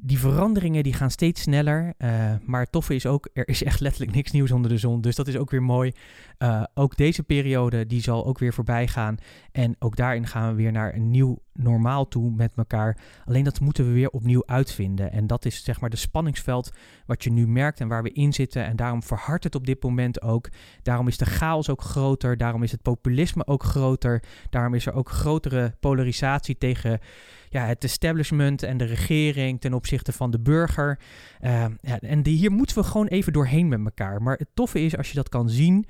die 0.02 0.18
veranderingen 0.18 0.82
die 0.82 0.92
gaan 0.92 1.10
steeds 1.10 1.42
sneller. 1.42 1.94
Uh, 1.98 2.32
maar 2.44 2.60
het 2.60 2.72
toffe 2.72 2.94
is 2.94 3.06
ook, 3.06 3.28
er 3.32 3.48
is 3.48 3.62
echt 3.62 3.80
letterlijk 3.80 4.14
niks 4.14 4.30
nieuws 4.30 4.50
onder 4.50 4.70
de 4.70 4.78
zon. 4.78 5.00
Dus 5.00 5.16
dat 5.16 5.28
is 5.28 5.36
ook 5.36 5.50
weer 5.50 5.62
mooi. 5.62 5.92
Uh, 6.38 6.62
ook 6.74 6.96
deze 6.96 7.22
periode, 7.22 7.86
die 7.86 8.02
zal 8.02 8.26
ook 8.26 8.38
weer 8.38 8.52
voorbij 8.52 8.88
gaan. 8.88 9.16
En 9.52 9.76
ook 9.78 9.96
daarin 9.96 10.26
gaan 10.26 10.48
we 10.50 10.54
weer 10.54 10.72
naar 10.72 10.94
een 10.94 11.10
nieuw 11.10 11.38
normaal 11.52 12.08
toe 12.08 12.30
met 12.30 12.52
elkaar. 12.56 12.98
Alleen 13.24 13.44
dat 13.44 13.60
moeten 13.60 13.86
we 13.86 13.92
weer 13.92 14.10
opnieuw 14.10 14.42
uitvinden. 14.46 15.12
En 15.12 15.26
dat 15.26 15.44
is 15.44 15.64
zeg 15.64 15.80
maar 15.80 15.90
de 15.90 15.96
spanningsveld 15.96 16.70
wat 17.06 17.24
je 17.24 17.32
nu 17.32 17.48
merkt 17.48 17.80
en 17.80 17.88
waar 17.88 18.02
we 18.02 18.12
in 18.12 18.32
zitten. 18.32 18.64
En 18.64 18.76
daarom 18.76 19.02
verhardt 19.02 19.44
het 19.44 19.54
op 19.54 19.66
dit 19.66 19.82
moment 19.82 20.22
ook. 20.22 20.48
Daarom 20.82 21.08
is 21.08 21.18
de 21.18 21.26
chaos 21.26 21.70
ook 21.70 21.82
groter. 21.82 22.36
Daarom 22.36 22.62
is 22.62 22.72
het 22.72 22.82
populisme 22.82 23.46
ook 23.46 23.62
groter. 23.62 24.22
Daarom 24.50 24.74
is 24.74 24.86
er 24.86 24.92
ook 24.92 25.10
grotere 25.10 25.74
polarisatie 25.80 26.58
tegen 26.58 27.00
ja, 27.50 27.66
het 27.66 27.84
establishment 27.84 28.62
en 28.62 28.76
de 28.76 28.84
regering 28.84 29.60
ten 29.60 29.74
opzichte 29.74 30.12
van 30.12 30.30
de 30.30 30.40
burger. 30.40 30.98
Uh, 31.40 31.64
ja, 31.80 32.00
en 32.00 32.22
die, 32.22 32.36
hier 32.36 32.50
moeten 32.50 32.76
we 32.76 32.84
gewoon 32.84 33.06
even 33.06 33.32
doorheen 33.32 33.68
met 33.68 33.80
elkaar. 33.84 34.22
Maar 34.22 34.36
het 34.36 34.48
toffe 34.54 34.80
is 34.80 34.96
als 34.96 35.08
je 35.08 35.14
dat 35.14 35.28
kan 35.28 35.48
zien, 35.48 35.86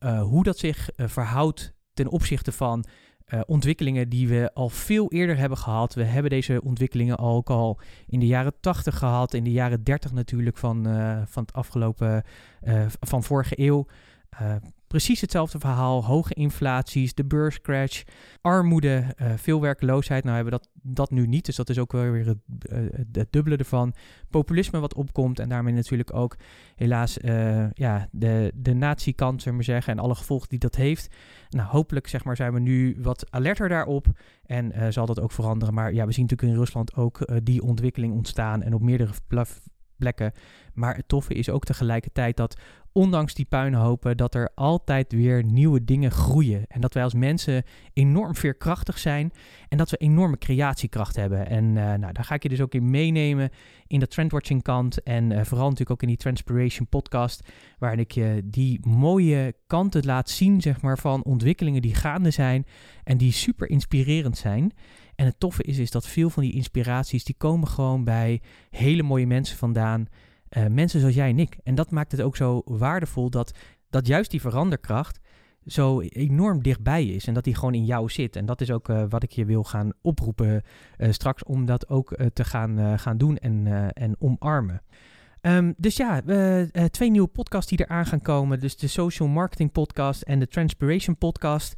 uh, 0.00 0.22
hoe 0.22 0.42
dat 0.42 0.58
zich 0.58 0.90
uh, 0.96 1.08
verhoudt 1.08 1.74
ten 1.94 2.08
opzichte 2.08 2.52
van 2.52 2.84
ontwikkelingen 3.46 4.08
die 4.08 4.28
we 4.28 4.50
al 4.54 4.68
veel 4.68 5.10
eerder 5.12 5.36
hebben 5.36 5.58
gehad. 5.58 5.94
We 5.94 6.04
hebben 6.04 6.30
deze 6.30 6.62
ontwikkelingen 6.62 7.18
ook 7.18 7.50
al 7.50 7.80
in 8.06 8.20
de 8.20 8.26
jaren 8.26 8.52
80 8.60 8.98
gehad, 8.98 9.34
in 9.34 9.44
de 9.44 9.50
jaren 9.52 9.84
30 9.84 10.12
natuurlijk 10.12 10.56
van, 10.56 10.84
van 11.26 11.42
het 11.42 11.52
afgelopen, 11.52 12.24
uh, 12.62 12.86
van 13.00 13.22
vorige 13.22 13.60
eeuw. 13.60 13.86
Precies 14.96 15.20
hetzelfde 15.20 15.58
verhaal. 15.58 16.04
Hoge 16.04 16.34
inflaties, 16.34 17.14
de 17.14 17.24
beurscrash, 17.24 18.02
armoede, 18.40 19.04
uh, 19.16 19.32
veel 19.36 19.60
werkloosheid. 19.60 20.24
Nou 20.24 20.36
hebben 20.36 20.52
we 20.52 20.60
dat, 20.60 20.94
dat 20.94 21.10
nu 21.10 21.26
niet, 21.26 21.44
dus 21.44 21.56
dat 21.56 21.68
is 21.68 21.78
ook 21.78 21.92
wel 21.92 22.10
weer 22.10 22.26
het, 22.26 22.38
uh, 22.72 22.78
het 23.12 23.32
dubbele 23.32 23.56
ervan. 23.56 23.94
Populisme 24.30 24.78
wat 24.78 24.94
opkomt 24.94 25.38
en 25.38 25.48
daarmee 25.48 25.74
natuurlijk 25.74 26.14
ook 26.14 26.36
helaas 26.76 27.18
uh, 27.18 27.70
ja, 27.72 28.08
de, 28.10 28.52
de 28.54 28.74
nazi-kant, 28.74 29.42
zullen 29.42 29.58
we 29.58 29.64
zeggen, 29.64 29.92
en 29.92 29.98
alle 29.98 30.14
gevolgen 30.14 30.48
die 30.48 30.58
dat 30.58 30.74
heeft. 30.74 31.14
Nou, 31.50 31.68
hopelijk 31.68 32.06
zeg 32.06 32.24
maar, 32.24 32.36
zijn 32.36 32.52
we 32.52 32.60
nu 32.60 32.96
wat 32.98 33.30
alerter 33.30 33.68
daarop 33.68 34.06
en 34.46 34.92
zal 34.92 35.06
dat 35.06 35.20
ook 35.20 35.32
veranderen. 35.32 35.74
Maar 35.74 35.92
ja, 35.92 36.06
we 36.06 36.12
zien 36.12 36.22
natuurlijk 36.22 36.52
in 36.52 36.64
Rusland 36.64 36.94
ook 36.94 37.28
die 37.42 37.62
ontwikkeling 37.62 38.14
ontstaan 38.14 38.62
en 38.62 38.74
op 38.74 38.82
meerdere 38.82 39.12
plekken. 39.96 40.32
Maar 40.74 40.96
het 40.96 41.08
toffe 41.08 41.34
is 41.34 41.50
ook 41.50 41.64
tegelijkertijd 41.64 42.36
dat 42.36 42.56
ondanks 42.96 43.34
die 43.34 43.44
puinhopen, 43.44 44.16
dat 44.16 44.34
er 44.34 44.50
altijd 44.54 45.12
weer 45.12 45.44
nieuwe 45.44 45.84
dingen 45.84 46.10
groeien. 46.10 46.64
En 46.68 46.80
dat 46.80 46.94
wij 46.94 47.02
als 47.02 47.14
mensen 47.14 47.64
enorm 47.92 48.34
veerkrachtig 48.34 48.98
zijn 48.98 49.32
en 49.68 49.78
dat 49.78 49.90
we 49.90 49.96
enorme 49.96 50.38
creatiekracht 50.38 51.16
hebben. 51.16 51.46
En 51.48 51.64
uh, 51.64 51.74
nou, 51.74 52.12
daar 52.12 52.24
ga 52.24 52.34
ik 52.34 52.42
je 52.42 52.48
dus 52.48 52.60
ook 52.60 52.74
in 52.74 52.90
meenemen 52.90 53.50
in 53.86 54.00
de 54.00 54.06
trendwatching 54.06 54.62
kant 54.62 55.02
en 55.02 55.30
uh, 55.30 55.40
vooral 55.42 55.64
natuurlijk 55.64 55.90
ook 55.90 56.02
in 56.02 56.08
die 56.08 56.16
Transpiration 56.16 56.88
podcast, 56.88 57.48
waarin 57.78 57.98
ik 57.98 58.10
je 58.10 58.40
die 58.44 58.86
mooie 58.86 59.54
kanten 59.66 60.04
laat 60.04 60.30
zien, 60.30 60.60
zeg 60.60 60.80
maar, 60.80 60.98
van 60.98 61.24
ontwikkelingen 61.24 61.82
die 61.82 61.94
gaande 61.94 62.30
zijn 62.30 62.66
en 63.04 63.16
die 63.16 63.32
super 63.32 63.70
inspirerend 63.70 64.36
zijn. 64.36 64.72
En 65.16 65.26
het 65.26 65.40
toffe 65.40 65.62
is, 65.62 65.78
is 65.78 65.90
dat 65.90 66.06
veel 66.06 66.30
van 66.30 66.42
die 66.42 66.52
inspiraties, 66.52 67.24
die 67.24 67.34
komen 67.38 67.68
gewoon 67.68 68.04
bij 68.04 68.40
hele 68.70 69.02
mooie 69.02 69.26
mensen 69.26 69.56
vandaan. 69.56 70.06
Uh, 70.50 70.66
mensen 70.66 71.00
zoals 71.00 71.14
jij 71.14 71.28
en 71.28 71.38
ik. 71.38 71.58
En 71.62 71.74
dat 71.74 71.90
maakt 71.90 72.12
het 72.12 72.20
ook 72.20 72.36
zo 72.36 72.62
waardevol 72.64 73.30
dat, 73.30 73.58
dat 73.90 74.06
juist 74.06 74.30
die 74.30 74.40
veranderkracht 74.40 75.20
zo 75.66 76.00
enorm 76.00 76.62
dichtbij 76.62 77.06
is. 77.06 77.26
En 77.26 77.34
dat 77.34 77.44
die 77.44 77.54
gewoon 77.54 77.74
in 77.74 77.84
jou 77.84 78.10
zit. 78.10 78.36
En 78.36 78.46
dat 78.46 78.60
is 78.60 78.70
ook 78.70 78.88
uh, 78.88 79.04
wat 79.08 79.22
ik 79.22 79.30
je 79.30 79.44
wil 79.44 79.64
gaan 79.64 79.92
oproepen 80.02 80.62
uh, 80.98 81.12
straks 81.12 81.44
om 81.44 81.64
dat 81.64 81.88
ook 81.88 82.16
te 82.32 82.44
gaan, 82.44 82.98
gaan 82.98 83.18
doen 83.18 83.36
en, 83.36 83.66
en 83.92 84.16
omarmen. 84.18 84.82
Um, 85.40 85.74
dus 85.76 85.96
ja, 85.96 86.22
twee 86.90 87.10
nieuwe 87.10 87.28
podcasts 87.28 87.70
die 87.70 87.80
eraan 87.80 88.06
gaan 88.06 88.22
komen. 88.22 88.60
Dus 88.60 88.76
de 88.76 88.86
Social 88.86 89.28
Marketing 89.28 89.72
Podcast 89.72 90.22
en 90.22 90.38
de 90.38 90.48
Transpiration 90.48 91.18
Podcast. 91.18 91.74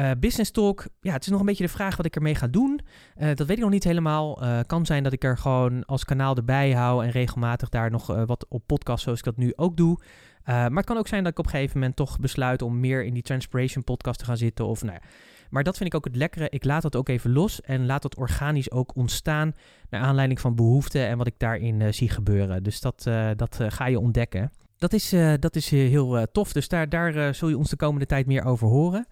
Uh, 0.00 0.10
business 0.18 0.50
Talk, 0.50 0.86
ja, 1.00 1.12
het 1.12 1.22
is 1.22 1.28
nog 1.28 1.40
een 1.40 1.46
beetje 1.46 1.64
de 1.64 1.70
vraag 1.70 1.96
wat 1.96 2.06
ik 2.06 2.16
ermee 2.16 2.34
ga 2.34 2.46
doen. 2.46 2.80
Uh, 3.18 3.28
dat 3.34 3.46
weet 3.46 3.56
ik 3.56 3.62
nog 3.62 3.70
niet 3.70 3.84
helemaal. 3.84 4.42
Uh, 4.44 4.58
kan 4.66 4.86
zijn 4.86 5.02
dat 5.02 5.12
ik 5.12 5.24
er 5.24 5.38
gewoon 5.38 5.84
als 5.84 6.04
kanaal 6.04 6.36
erbij 6.36 6.72
hou 6.72 7.04
en 7.04 7.10
regelmatig 7.10 7.68
daar 7.68 7.90
nog 7.90 8.06
wat 8.06 8.46
op 8.48 8.62
podcast 8.66 9.02
zoals 9.02 9.18
ik 9.18 9.24
dat 9.24 9.36
nu 9.36 9.52
ook 9.56 9.76
doe. 9.76 9.98
maar 10.44 10.70
het 10.70 10.84
kan 10.84 10.96
ook 10.96 11.08
zijn 11.08 11.22
dat 11.22 11.32
ik 11.32 11.38
op 11.38 11.44
een 11.44 11.50
gegeven 11.50 11.78
moment 11.78 11.96
toch 11.96 12.18
besluit 12.18 12.62
om 12.62 12.80
meer 12.80 13.04
in 13.04 13.14
die 13.14 13.22
Transpiration 13.22 13.84
podcast 13.84 14.18
te 14.18 14.24
gaan 14.24 14.36
zitten. 14.36 14.66
Of, 14.66 14.82
nou 14.82 14.94
ja. 14.94 15.08
Maar 15.50 15.62
dat 15.62 15.76
vind 15.76 15.88
ik 15.88 15.94
ook 15.94 16.04
het 16.04 16.16
lekkere. 16.16 16.48
Ik 16.50 16.64
laat 16.64 16.82
dat 16.82 16.96
ook 16.96 17.08
even 17.08 17.32
los 17.32 17.60
en 17.60 17.86
laat 17.86 18.02
dat 18.02 18.16
organisch 18.16 18.70
ook 18.70 18.96
ontstaan 18.96 19.54
naar 19.90 20.00
aanleiding 20.00 20.40
van 20.40 20.54
behoeften 20.54 21.06
en 21.06 21.18
wat 21.18 21.26
ik 21.26 21.34
daarin 21.38 21.94
zie 21.94 22.08
gebeuren. 22.08 22.62
Dus 22.62 22.80
dat, 22.80 23.02
dat 23.36 23.58
ga 23.68 23.86
je 23.86 23.98
ontdekken. 23.98 24.52
Dat 24.78 24.92
is, 24.92 25.14
dat 25.38 25.56
is 25.56 25.70
heel 25.70 26.26
tof. 26.32 26.52
Dus 26.52 26.68
daar, 26.68 26.88
daar 26.88 27.34
zul 27.34 27.48
je 27.48 27.58
ons 27.58 27.70
de 27.70 27.76
komende 27.76 28.06
tijd 28.06 28.26
meer 28.26 28.44
over 28.44 28.68
horen. 28.68 29.06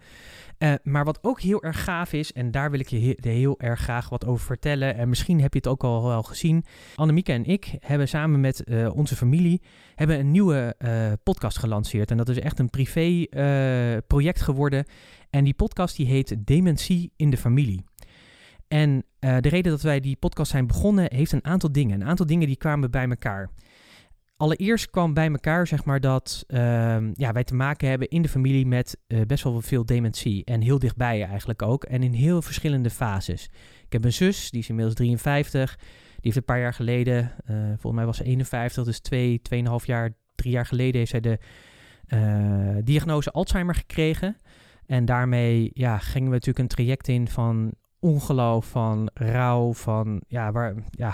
Uh, 0.59 0.73
maar 0.83 1.05
wat 1.05 1.19
ook 1.21 1.41
heel 1.41 1.63
erg 1.63 1.83
gaaf 1.83 2.13
is, 2.13 2.31
en 2.31 2.51
daar 2.51 2.71
wil 2.71 2.79
ik 2.79 2.87
je 2.87 3.15
heel, 3.21 3.59
erg 3.59 3.79
graag 3.79 4.09
wat 4.09 4.25
over 4.25 4.45
vertellen. 4.45 4.95
En 4.95 5.09
misschien 5.09 5.41
heb 5.41 5.53
je 5.53 5.59
het 5.59 5.67
ook 5.67 5.83
al 5.83 6.03
wel 6.03 6.23
gezien. 6.23 6.65
Annemieke 6.95 7.31
en 7.31 7.45
ik 7.45 7.75
hebben 7.79 8.07
samen 8.07 8.39
met 8.39 8.63
uh, 8.65 8.95
onze 8.95 9.15
familie 9.15 9.61
hebben 9.95 10.19
een 10.19 10.31
nieuwe 10.31 10.75
uh, 10.79 11.11
podcast 11.23 11.57
gelanceerd. 11.57 12.11
En 12.11 12.17
dat 12.17 12.29
is 12.29 12.39
echt 12.39 12.59
een 12.59 12.69
privé 12.69 13.25
project 14.07 14.41
geworden. 14.41 14.85
En 15.29 15.43
die 15.43 15.53
podcast 15.53 15.95
die 15.95 16.05
heet 16.05 16.35
Dementie 16.39 17.11
in 17.15 17.29
de 17.29 17.37
Familie. 17.37 17.83
En 18.67 19.03
de 19.19 19.49
reden 19.49 19.71
dat 19.71 19.81
wij 19.81 19.99
die 19.99 20.15
podcast 20.15 20.51
zijn 20.51 20.67
begonnen, 20.67 21.13
heeft 21.15 21.31
een 21.31 21.45
aantal 21.45 21.71
dingen. 21.71 22.01
Een 22.01 22.07
aantal 22.07 22.25
dingen 22.25 22.47
die 22.47 22.57
kwamen 22.57 22.91
bij 22.91 23.09
elkaar. 23.09 23.49
Allereerst 24.39 24.89
kwam 24.89 25.13
bij 25.13 25.27
elkaar, 25.31 25.67
zeg 25.67 25.85
maar, 25.85 25.99
dat 25.99 26.43
ehm, 26.47 27.11
ja, 27.13 27.31
wij 27.31 27.43
te 27.43 27.55
maken 27.55 27.89
hebben 27.89 28.07
in 28.07 28.21
de 28.21 28.29
familie 28.29 28.65
met 28.65 28.97
best 29.27 29.43
wel 29.43 29.61
veel 29.61 29.85
dementie. 29.85 30.45
En 30.45 30.61
heel 30.61 30.79
dichtbij 30.79 31.23
eigenlijk 31.23 31.61
ook. 31.61 31.83
En 31.83 32.03
in 32.03 32.13
heel 32.13 32.41
verschillende 32.41 32.89
fases. 32.89 33.49
Ik 33.85 33.93
heb 33.93 34.03
een 34.03 34.13
zus, 34.13 34.51
die 34.51 34.59
is 34.59 34.69
inmiddels 34.69 34.95
53. 34.95 35.75
Die 35.75 36.17
heeft 36.21 36.35
een 36.35 36.43
paar 36.43 36.59
jaar 36.59 36.73
geleden, 36.73 37.35
volgens 37.69 37.93
mij 37.93 38.05
was 38.05 38.17
ze 38.17 38.23
51, 38.23 38.83
dus 38.83 38.99
twee, 38.99 39.41
tweeënhalf 39.41 39.85
jaar, 39.85 40.13
drie 40.35 40.51
jaar 40.51 40.65
geleden 40.65 40.97
heeft 40.97 41.11
zij 41.11 41.19
de 41.19 41.39
uh, 42.13 42.77
diagnose 42.83 43.31
Alzheimer 43.31 43.75
gekregen. 43.75 44.37
En 44.85 45.05
daarmee 45.05 45.71
ja, 45.73 45.97
gingen 45.97 46.27
we 46.27 46.33
natuurlijk 46.33 46.59
een 46.59 46.67
traject 46.67 47.07
in 47.07 47.27
van 47.27 47.73
ongeloof, 47.99 48.65
van 48.65 49.09
rouw, 49.13 49.73
van 49.73 50.21
ja, 50.27 50.51
waar, 50.51 50.75
ja, 50.89 51.13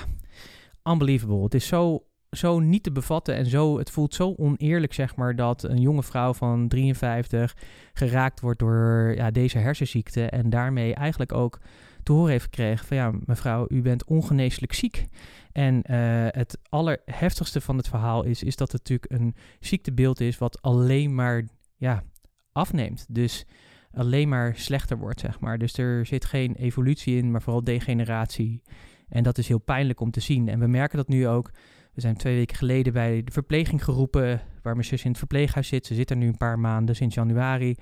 unbelievable. 0.83 1.43
Het 1.43 1.53
is 1.53 1.67
zo, 1.67 2.03
zo 2.36 2.60
niet 2.60 2.84
te 2.84 2.91
bevatten 2.91 3.36
en 3.36 3.45
zo, 3.45 3.78
het 3.78 3.91
voelt 3.91 4.13
zo 4.13 4.34
oneerlijk, 4.38 4.93
zeg 4.93 5.15
maar, 5.15 5.36
dat 5.36 5.63
een 5.63 5.82
jonge 5.82 6.04
vrouw 6.04 6.34
van 6.34 6.67
53 6.67 7.56
geraakt 7.93 8.39
wordt 8.39 8.60
door 8.60 9.13
ja, 9.15 9.32
deze 9.32 9.58
hersenziekte 9.58 10.30
en 10.30 10.50
daarmee 10.50 10.93
eigenlijk 10.93 11.34
ook 11.34 11.60
te 12.04 12.12
horen 12.12 12.32
heeft 12.32 12.43
gekregen 12.43 12.86
van 12.86 12.98
ja, 12.98 13.12
mevrouw, 13.26 13.65
u 13.69 13.82
bent 13.82 14.06
ongeneeslijk 14.06 14.74
ziek. 14.74 15.06
En 15.52 15.76
uh, 15.76 16.28
het 16.28 16.58
allerheftigste 16.69 17.62
van 17.62 17.78
het 17.78 17.88
verhaal 17.88 18.24
is, 18.24 18.43
is 18.43 18.56
dat 18.56 18.71
het 18.71 18.82
natuurlijk 18.89 19.12
een 19.12 19.36
ziektebeeld 19.60 20.19
is 20.19 20.38
wat 20.38 20.62
alleen 20.62 21.15
maar 21.15 21.48
ja, 21.78 22.04
afneemt. 22.52 23.06
Dus 23.10 23.45
alleen 23.91 24.30
maar 24.30 24.56
slechter 24.56 24.98
wordt, 24.98 25.19
zeg 25.19 25.39
maar. 25.39 25.58
Dus 25.58 25.78
er 25.78 26.06
zit 26.06 26.26
geen 26.26 26.56
evolutie 26.56 27.17
in, 27.17 27.32
maar 27.32 27.41
vooral 27.41 27.63
degeneratie. 27.63 28.62
En 29.10 29.24
dat 29.24 29.38
is 29.38 29.48
heel 29.48 29.60
pijnlijk 29.60 30.00
om 30.00 30.12
te 30.12 30.19
zien. 30.19 30.48
En 30.48 30.60
we 30.60 30.67
merken 30.67 30.98
dat 30.98 31.08
nu 31.08 31.28
ook. 31.28 31.52
We 31.95 32.01
zijn 32.01 32.17
twee 32.17 32.36
weken 32.36 32.55
geleden 32.55 32.93
bij 32.93 33.23
de 33.23 33.31
verpleging 33.31 33.84
geroepen, 33.84 34.41
waar 34.62 34.73
mijn 34.73 34.86
zus 34.86 35.03
in 35.03 35.10
het 35.10 35.17
verpleeghuis 35.17 35.67
zit. 35.67 35.86
Ze 35.86 35.93
zit 35.93 36.10
er 36.10 36.15
nu 36.15 36.27
een 36.27 36.38
paar 36.38 36.60
maanden, 36.60 36.95
sinds 36.95 37.15
januari 37.15 37.75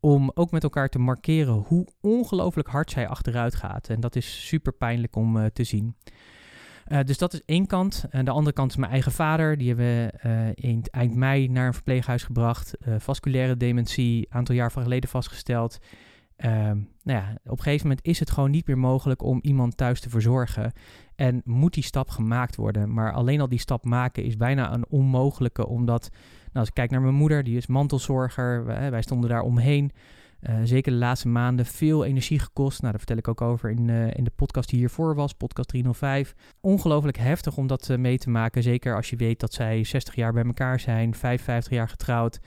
om 0.00 0.30
ook 0.34 0.50
met 0.50 0.62
elkaar 0.62 0.88
te 0.88 0.98
markeren 0.98 1.54
hoe 1.54 1.86
ongelooflijk 2.00 2.68
hard 2.68 2.90
zij 2.90 3.08
achteruit 3.08 3.54
gaat. 3.54 3.88
En 3.88 4.00
dat 4.00 4.16
is 4.16 4.46
super 4.46 4.72
pijnlijk 4.72 5.16
om 5.16 5.36
uh, 5.36 5.44
te 5.44 5.64
zien. 5.64 5.96
Uh, 6.88 6.98
dus 7.04 7.18
dat 7.18 7.32
is 7.32 7.42
één 7.44 7.66
kant. 7.66 8.04
En 8.10 8.24
de 8.24 8.30
andere 8.30 8.54
kant 8.54 8.70
is 8.70 8.76
mijn 8.76 8.92
eigen 8.92 9.12
vader. 9.12 9.58
Die 9.58 9.68
hebben 9.68 9.86
we 9.86 10.84
eind 10.90 11.14
mei 11.14 11.48
naar 11.48 11.66
een 11.66 11.74
verpleeghuis 11.74 12.22
gebracht. 12.22 12.74
vasculaire 12.98 13.56
dementie, 13.56 14.18
een 14.18 14.36
aantal 14.36 14.54
jaar 14.54 14.70
geleden 14.70 15.10
vastgesteld. 15.10 15.78
Ehm, 16.36 16.76
nou 17.02 17.18
ja, 17.18 17.38
op 17.44 17.58
een 17.58 17.62
gegeven 17.62 17.88
moment 17.88 18.06
is 18.06 18.18
het 18.18 18.30
gewoon 18.30 18.50
niet 18.50 18.66
meer 18.66 18.78
mogelijk 18.78 19.22
om 19.22 19.38
iemand 19.42 19.76
thuis 19.76 20.00
te 20.00 20.10
verzorgen. 20.10 20.72
En 21.18 21.42
moet 21.44 21.74
die 21.74 21.82
stap 21.82 22.08
gemaakt 22.08 22.56
worden. 22.56 22.94
Maar 22.94 23.12
alleen 23.12 23.40
al 23.40 23.48
die 23.48 23.58
stap 23.58 23.84
maken 23.84 24.24
is 24.24 24.36
bijna 24.36 24.72
een 24.72 24.86
onmogelijke, 24.88 25.66
omdat 25.66 26.08
nou, 26.44 26.58
als 26.58 26.68
ik 26.68 26.74
kijk 26.74 26.90
naar 26.90 27.00
mijn 27.00 27.14
moeder, 27.14 27.44
die 27.44 27.56
is 27.56 27.66
mantelzorger. 27.66 28.64
Wij, 28.64 28.90
wij 28.90 29.02
stonden 29.02 29.30
daar 29.30 29.42
omheen. 29.42 29.92
Uh, 30.40 30.54
zeker 30.64 30.92
de 30.92 30.98
laatste 30.98 31.28
maanden 31.28 31.66
veel 31.66 32.04
energie 32.04 32.38
gekost. 32.38 32.80
Nou, 32.80 32.90
daar 32.90 33.00
vertel 33.00 33.16
ik 33.16 33.28
ook 33.28 33.40
over 33.40 33.70
in, 33.70 33.88
uh, 33.88 34.14
in 34.14 34.24
de 34.24 34.32
podcast 34.36 34.68
die 34.68 34.78
hiervoor 34.78 35.14
was, 35.14 35.32
podcast 35.32 35.68
305. 35.68 36.34
Ongelooflijk 36.60 37.16
heftig 37.16 37.56
om 37.56 37.66
dat 37.66 37.88
uh, 37.88 37.96
mee 37.96 38.18
te 38.18 38.30
maken. 38.30 38.62
Zeker 38.62 38.96
als 38.96 39.10
je 39.10 39.16
weet 39.16 39.40
dat 39.40 39.52
zij 39.52 39.84
60 39.84 40.14
jaar 40.14 40.32
bij 40.32 40.44
elkaar 40.44 40.80
zijn, 40.80 41.14
55 41.14 41.72
jaar 41.72 41.88
getrouwd. 41.88 42.40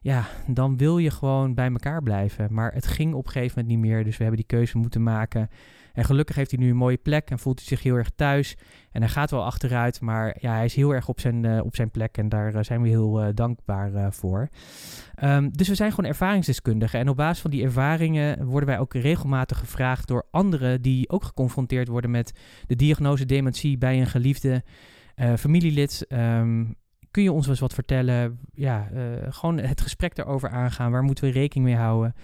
Ja, 0.00 0.26
dan 0.46 0.76
wil 0.76 0.98
je 0.98 1.10
gewoon 1.10 1.54
bij 1.54 1.70
elkaar 1.70 2.02
blijven. 2.02 2.54
Maar 2.54 2.72
het 2.72 2.86
ging 2.86 3.14
op 3.14 3.26
een 3.26 3.32
gegeven 3.32 3.58
moment 3.58 3.80
niet 3.80 3.90
meer. 3.90 4.04
Dus 4.04 4.16
we 4.16 4.22
hebben 4.22 4.40
die 4.40 4.56
keuze 4.58 4.78
moeten 4.78 5.02
maken. 5.02 5.48
En 5.92 6.04
gelukkig 6.04 6.36
heeft 6.36 6.50
hij 6.50 6.60
nu 6.60 6.70
een 6.70 6.76
mooie 6.76 6.96
plek 6.96 7.30
en 7.30 7.38
voelt 7.38 7.58
hij 7.58 7.68
zich 7.68 7.82
heel 7.82 7.94
erg 7.94 8.10
thuis. 8.14 8.56
En 8.92 9.00
hij 9.00 9.10
gaat 9.10 9.30
wel 9.30 9.44
achteruit, 9.44 10.00
maar 10.00 10.36
ja, 10.40 10.54
hij 10.54 10.64
is 10.64 10.74
heel 10.74 10.94
erg 10.94 11.08
op 11.08 11.20
zijn, 11.20 11.44
uh, 11.44 11.64
op 11.64 11.76
zijn 11.76 11.90
plek 11.90 12.16
en 12.16 12.28
daar 12.28 12.54
uh, 12.54 12.62
zijn 12.62 12.82
we 12.82 12.88
heel 12.88 13.22
uh, 13.22 13.28
dankbaar 13.34 14.12
voor. 14.12 14.48
Um, 15.24 15.50
dus 15.52 15.68
we 15.68 15.74
zijn 15.74 15.92
gewoon 15.92 16.10
ervaringsdeskundigen. 16.10 16.98
En 16.98 17.08
op 17.08 17.16
basis 17.16 17.40
van 17.40 17.50
die 17.50 17.64
ervaringen 17.64 18.44
worden 18.44 18.68
wij 18.68 18.78
ook 18.78 18.94
regelmatig 18.94 19.58
gevraagd 19.58 20.08
door 20.08 20.26
anderen 20.30 20.82
die 20.82 21.08
ook 21.08 21.24
geconfronteerd 21.24 21.88
worden 21.88 22.10
met 22.10 22.32
de 22.66 22.76
diagnose 22.76 23.26
dementie 23.26 23.78
bij 23.78 24.00
een 24.00 24.06
geliefde 24.06 24.62
familielid. 25.36 26.06
Um, 26.08 26.76
kun 27.10 27.22
je 27.22 27.32
ons 27.32 27.48
eens 27.48 27.60
wat 27.60 27.74
vertellen? 27.74 28.38
Ja, 28.52 28.88
gewoon 29.28 29.58
het 29.58 29.80
gesprek 29.80 30.14
daarover 30.14 30.48
aangaan. 30.48 30.90
Waar 30.90 31.02
moeten 31.02 31.24
we 31.24 31.30
rekening 31.30 31.68
mee 31.68 31.76
houden? 31.76 32.14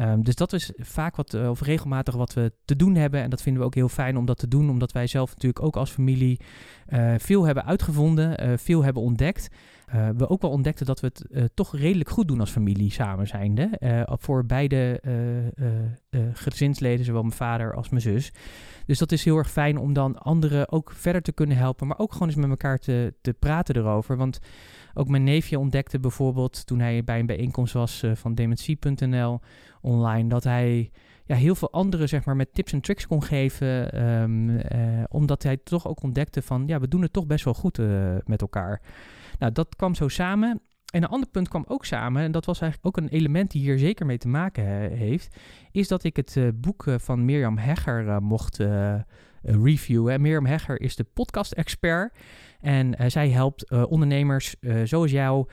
Um, 0.00 0.22
dus 0.22 0.34
dat 0.34 0.52
is 0.52 0.72
vaak 0.76 1.16
wat, 1.16 1.34
uh, 1.34 1.50
of 1.50 1.60
regelmatig 1.60 2.14
wat 2.14 2.34
we 2.34 2.52
te 2.64 2.76
doen 2.76 2.94
hebben. 2.94 3.22
En 3.22 3.30
dat 3.30 3.42
vinden 3.42 3.60
we 3.62 3.68
ook 3.68 3.74
heel 3.74 3.88
fijn 3.88 4.16
om 4.16 4.26
dat 4.26 4.38
te 4.38 4.48
doen, 4.48 4.70
omdat 4.70 4.92
wij 4.92 5.06
zelf 5.06 5.30
natuurlijk 5.30 5.64
ook 5.64 5.76
als 5.76 5.90
familie 5.90 6.40
uh, 6.88 7.14
veel 7.18 7.44
hebben 7.44 7.64
uitgevonden, 7.64 8.48
uh, 8.48 8.56
veel 8.56 8.84
hebben 8.84 9.02
ontdekt. 9.02 9.48
We 10.16 10.28
ook 10.28 10.42
wel 10.42 10.50
ontdekten 10.50 10.86
dat 10.86 11.00
we 11.00 11.12
het 11.30 11.50
toch 11.54 11.76
redelijk 11.76 12.10
goed 12.10 12.28
doen 12.28 12.40
als 12.40 12.50
familie 12.50 12.92
samen 12.92 13.26
zijnde. 13.26 13.70
voor 14.08 14.46
beide 14.46 15.00
gezinsleden, 16.32 17.04
zowel 17.04 17.22
mijn 17.22 17.34
vader 17.34 17.74
als 17.74 17.88
mijn 17.88 18.02
zus. 18.02 18.32
Dus 18.86 18.98
dat 18.98 19.12
is 19.12 19.24
heel 19.24 19.36
erg 19.36 19.50
fijn 19.50 19.78
om 19.78 19.92
dan 19.92 20.18
anderen 20.18 20.72
ook 20.72 20.92
verder 20.94 21.22
te 21.22 21.32
kunnen 21.32 21.56
helpen, 21.56 21.86
maar 21.86 21.98
ook 21.98 22.12
gewoon 22.12 22.28
eens 22.28 22.36
met 22.36 22.50
elkaar 22.50 22.78
te, 22.78 23.14
te 23.20 23.32
praten 23.32 23.76
erover. 23.76 24.16
Want 24.16 24.40
ook 24.94 25.08
mijn 25.08 25.24
neefje 25.24 25.58
ontdekte 25.58 26.00
bijvoorbeeld 26.00 26.66
toen 26.66 26.78
hij 26.78 27.04
bij 27.04 27.18
een 27.18 27.26
bijeenkomst 27.26 27.72
was 27.72 28.04
van 28.14 28.34
dementie.nl 28.34 29.40
online. 29.80 30.28
Dat 30.28 30.44
hij 30.44 30.90
ja, 31.30 31.36
heel 31.36 31.54
veel 31.54 31.70
anderen 31.70 32.08
zeg 32.08 32.24
maar, 32.24 32.36
met 32.36 32.54
tips 32.54 32.72
en 32.72 32.80
tricks 32.80 33.06
kon 33.06 33.22
geven. 33.22 33.92
Ehm, 33.92 34.58
eh, 34.58 35.04
omdat 35.08 35.42
hij 35.42 35.56
toch 35.56 35.88
ook 35.88 36.02
ontdekte 36.02 36.42
van 36.42 36.62
ja, 36.66 36.80
we 36.80 36.88
doen 36.88 37.02
het 37.02 37.12
toch 37.12 37.26
best 37.26 37.44
wel 37.44 37.54
goed 37.54 37.78
uh, 37.78 38.16
met 38.24 38.40
elkaar. 38.40 38.80
Nou, 39.40 39.52
dat 39.52 39.76
kwam 39.76 39.94
zo 39.94 40.08
samen. 40.08 40.60
En 40.92 41.02
een 41.02 41.08
ander 41.08 41.28
punt 41.28 41.48
kwam 41.48 41.64
ook 41.68 41.84
samen, 41.84 42.22
en 42.22 42.32
dat 42.32 42.44
was 42.44 42.60
eigenlijk 42.60 42.96
ook 42.96 43.04
een 43.04 43.10
element 43.10 43.50
die 43.50 43.62
hier 43.62 43.78
zeker 43.78 44.06
mee 44.06 44.18
te 44.18 44.28
maken 44.28 44.64
heeft, 44.96 45.36
is 45.72 45.88
dat 45.88 46.04
ik 46.04 46.16
het 46.16 46.36
uh, 46.36 46.48
boek 46.54 46.84
van 46.96 47.24
Mirjam 47.24 47.58
Hegger 47.58 48.22
mocht 48.22 48.58
reviewen. 49.42 50.20
Mirjam 50.20 50.46
Hegger 50.46 50.80
is 50.80 50.96
de 50.96 51.04
podcast-expert. 51.04 52.16
En 52.60 53.10
zij 53.10 53.30
helpt 53.30 53.70
ondernemers 53.70 54.56
zoals 54.84 55.10
jou 55.10 55.48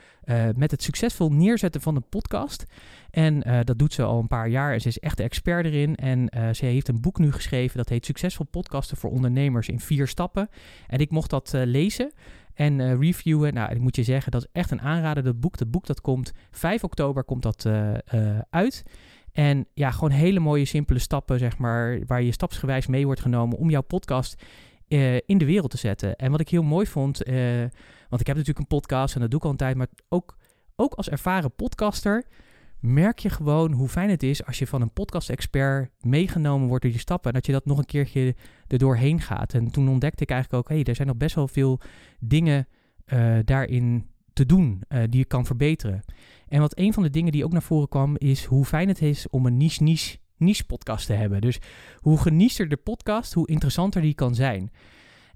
met 0.56 0.72
het 0.72 0.84
succesvol 0.84 1.32
neerzetten 1.32 1.82
van 1.82 1.96
een 1.96 2.10
podcast. 2.10 2.66
En 3.10 3.64
dat 3.64 3.80
doet 3.80 3.94
ze 3.94 4.04
al 4.04 4.20
een 4.20 4.28
paar 4.28 4.48
jaar 4.48 4.74
en 4.74 4.82
ze 4.82 4.88
is 4.88 5.00
echt 5.00 5.18
de 5.18 5.24
expert 5.24 5.66
erin. 5.66 5.96
En 5.96 6.30
ze 6.56 6.66
heeft 6.66 6.88
een 6.88 7.02
boek 7.02 7.20
nu 7.20 7.32
geschreven 7.32 7.78
dat 7.78 7.90
heet 7.90 8.06
Succesvol 8.06 8.46
podcasten 8.46 8.98
voor 8.98 9.10
ondernemers 9.10 9.68
in 9.68 9.80
vier 9.80 10.08
stappen. 10.08 10.50
En 10.88 11.00
ik 11.00 11.10
mocht 11.10 11.30
dat 11.30 11.52
lezen 11.54 12.12
en 12.58 13.00
reviewen. 13.00 13.54
Nou, 13.54 13.72
ik 13.72 13.80
moet 13.80 13.96
je 13.96 14.04
zeggen, 14.04 14.32
dat 14.32 14.42
is 14.42 14.50
echt 14.52 14.72
een 14.72 14.82
aanrader. 14.82 15.24
Dat 15.24 15.40
boek, 15.40 15.58
dat 15.58 15.72
boek 15.72 15.86
dat 15.86 16.02
komt 16.02 16.32
5 16.52 16.84
oktober 16.84 17.24
komt 17.24 17.44
dat 17.44 17.66
uit. 18.50 18.84
En 19.32 19.68
ja, 19.74 19.92
gewoon 19.92 20.10
hele 20.10 20.40
mooie, 20.40 20.66
simpele 20.66 21.00
stappen, 21.00 21.40
zeg 21.40 21.58
maar, 21.58 22.00
waar 22.06 22.22
je 22.22 22.32
stapsgewijs 22.32 22.88
mee 22.88 23.06
wordt 23.06 23.22
genomen 23.22 23.58
om 23.58 23.70
jouw 23.70 23.82
podcast 23.82 24.44
in 25.26 25.38
de 25.38 25.46
wereld 25.46 25.72
te 25.72 25.78
zetten. 25.78 26.16
En 26.16 26.32
wat 26.32 26.40
ik 26.40 26.50
heel 26.50 26.64
mooi 26.64 26.86
vond, 26.86 27.18
want 28.10 28.22
ik 28.22 28.28
heb 28.28 28.36
natuurlijk 28.36 28.60
een 28.60 28.78
podcast 28.78 29.16
en 29.16 29.22
dat 29.22 29.30
doe 29.30 29.40
ik 29.40 29.46
al 29.46 29.52
een 29.52 29.58
tijd, 29.58 29.76
maar 29.76 29.88
ook, 30.10 30.38
ook 30.76 30.94
als 30.94 31.10
ervaren 31.10 31.56
podcaster 31.56 32.26
merk 32.80 33.20
je 33.20 33.30
gewoon 33.30 33.72
hoe 33.72 33.88
fijn 33.88 34.10
het 34.10 34.24
is 34.24 34.46
als 34.46 34.60
je 34.60 34.68
van 34.68 34.82
een 34.82 34.94
podcast-expert 34.94 35.92
meegenomen 36.00 36.68
wordt 36.68 36.84
door 36.84 36.92
die 36.92 37.02
stappen 37.02 37.30
en 37.30 37.36
dat 37.36 37.46
je 37.46 37.52
dat 37.52 37.66
nog 37.66 37.78
een 37.78 37.86
keertje 37.86 38.36
er 38.68 38.78
doorheen 38.78 39.22
gaat. 39.22 39.54
En 39.54 39.72
toen 39.72 39.90
ontdekte 39.90 40.24
ik 40.24 40.30
eigenlijk 40.30 40.64
ook, 40.64 40.70
hé, 40.70 40.76
hey, 40.76 40.86
er 40.86 40.96
zijn 40.96 41.08
nog 41.08 41.18
best 41.18 41.36
wel 41.36 41.48
veel 41.48 41.80
dingen 42.20 42.68
uh, 43.06 43.38
daarin 43.44 44.10
te 44.34 44.46
doen 44.46 44.82
die 45.10 45.20
je 45.20 45.26
kan 45.26 45.46
verbeteren. 45.46 46.04
En 46.48 46.60
wat 46.60 46.78
een 46.78 46.94
van 46.94 47.04
de 47.04 47.10
dingen 47.10 47.32
die 47.32 47.46
ook 47.46 47.52
naar 47.52 47.62
voren 47.62 47.90
kwam, 47.90 48.16
is 48.18 48.46
hoe 48.46 48.66
fijn 48.66 48.88
het 48.88 49.02
is 49.02 49.30
om 49.30 49.46
een 49.46 49.58
niche-niche 49.58 50.18
niche-podcast 50.38 51.06
te 51.06 51.14
hebben. 51.14 51.42
Dus 51.42 51.60
hoe 51.96 52.18
geniester 52.18 52.70
de 52.70 52.78
podcast, 52.78 53.34
hoe 53.34 53.48
interessanter 53.48 54.02
die 54.02 54.14
kan 54.14 54.36
zijn. 54.36 54.72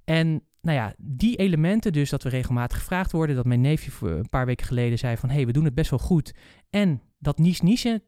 En 0.03 0.43
nou 0.61 0.77
ja, 0.77 0.93
die 0.97 1.35
elementen, 1.35 1.93
dus 1.93 2.09
dat 2.09 2.23
we 2.23 2.29
regelmatig 2.29 2.77
gevraagd 2.77 3.11
worden, 3.11 3.35
dat 3.35 3.45
mijn 3.45 3.61
neefje 3.61 3.91
een 4.07 4.29
paar 4.29 4.45
weken 4.45 4.65
geleden 4.65 4.97
zei 4.97 5.17
van, 5.17 5.29
hé, 5.29 5.35
hey, 5.35 5.45
we 5.45 5.51
doen 5.51 5.65
het 5.65 5.75
best 5.75 5.89
wel 5.89 5.99
goed. 5.99 6.33
En 6.69 7.01
dat 7.21 7.37
niche-niche 7.37 8.03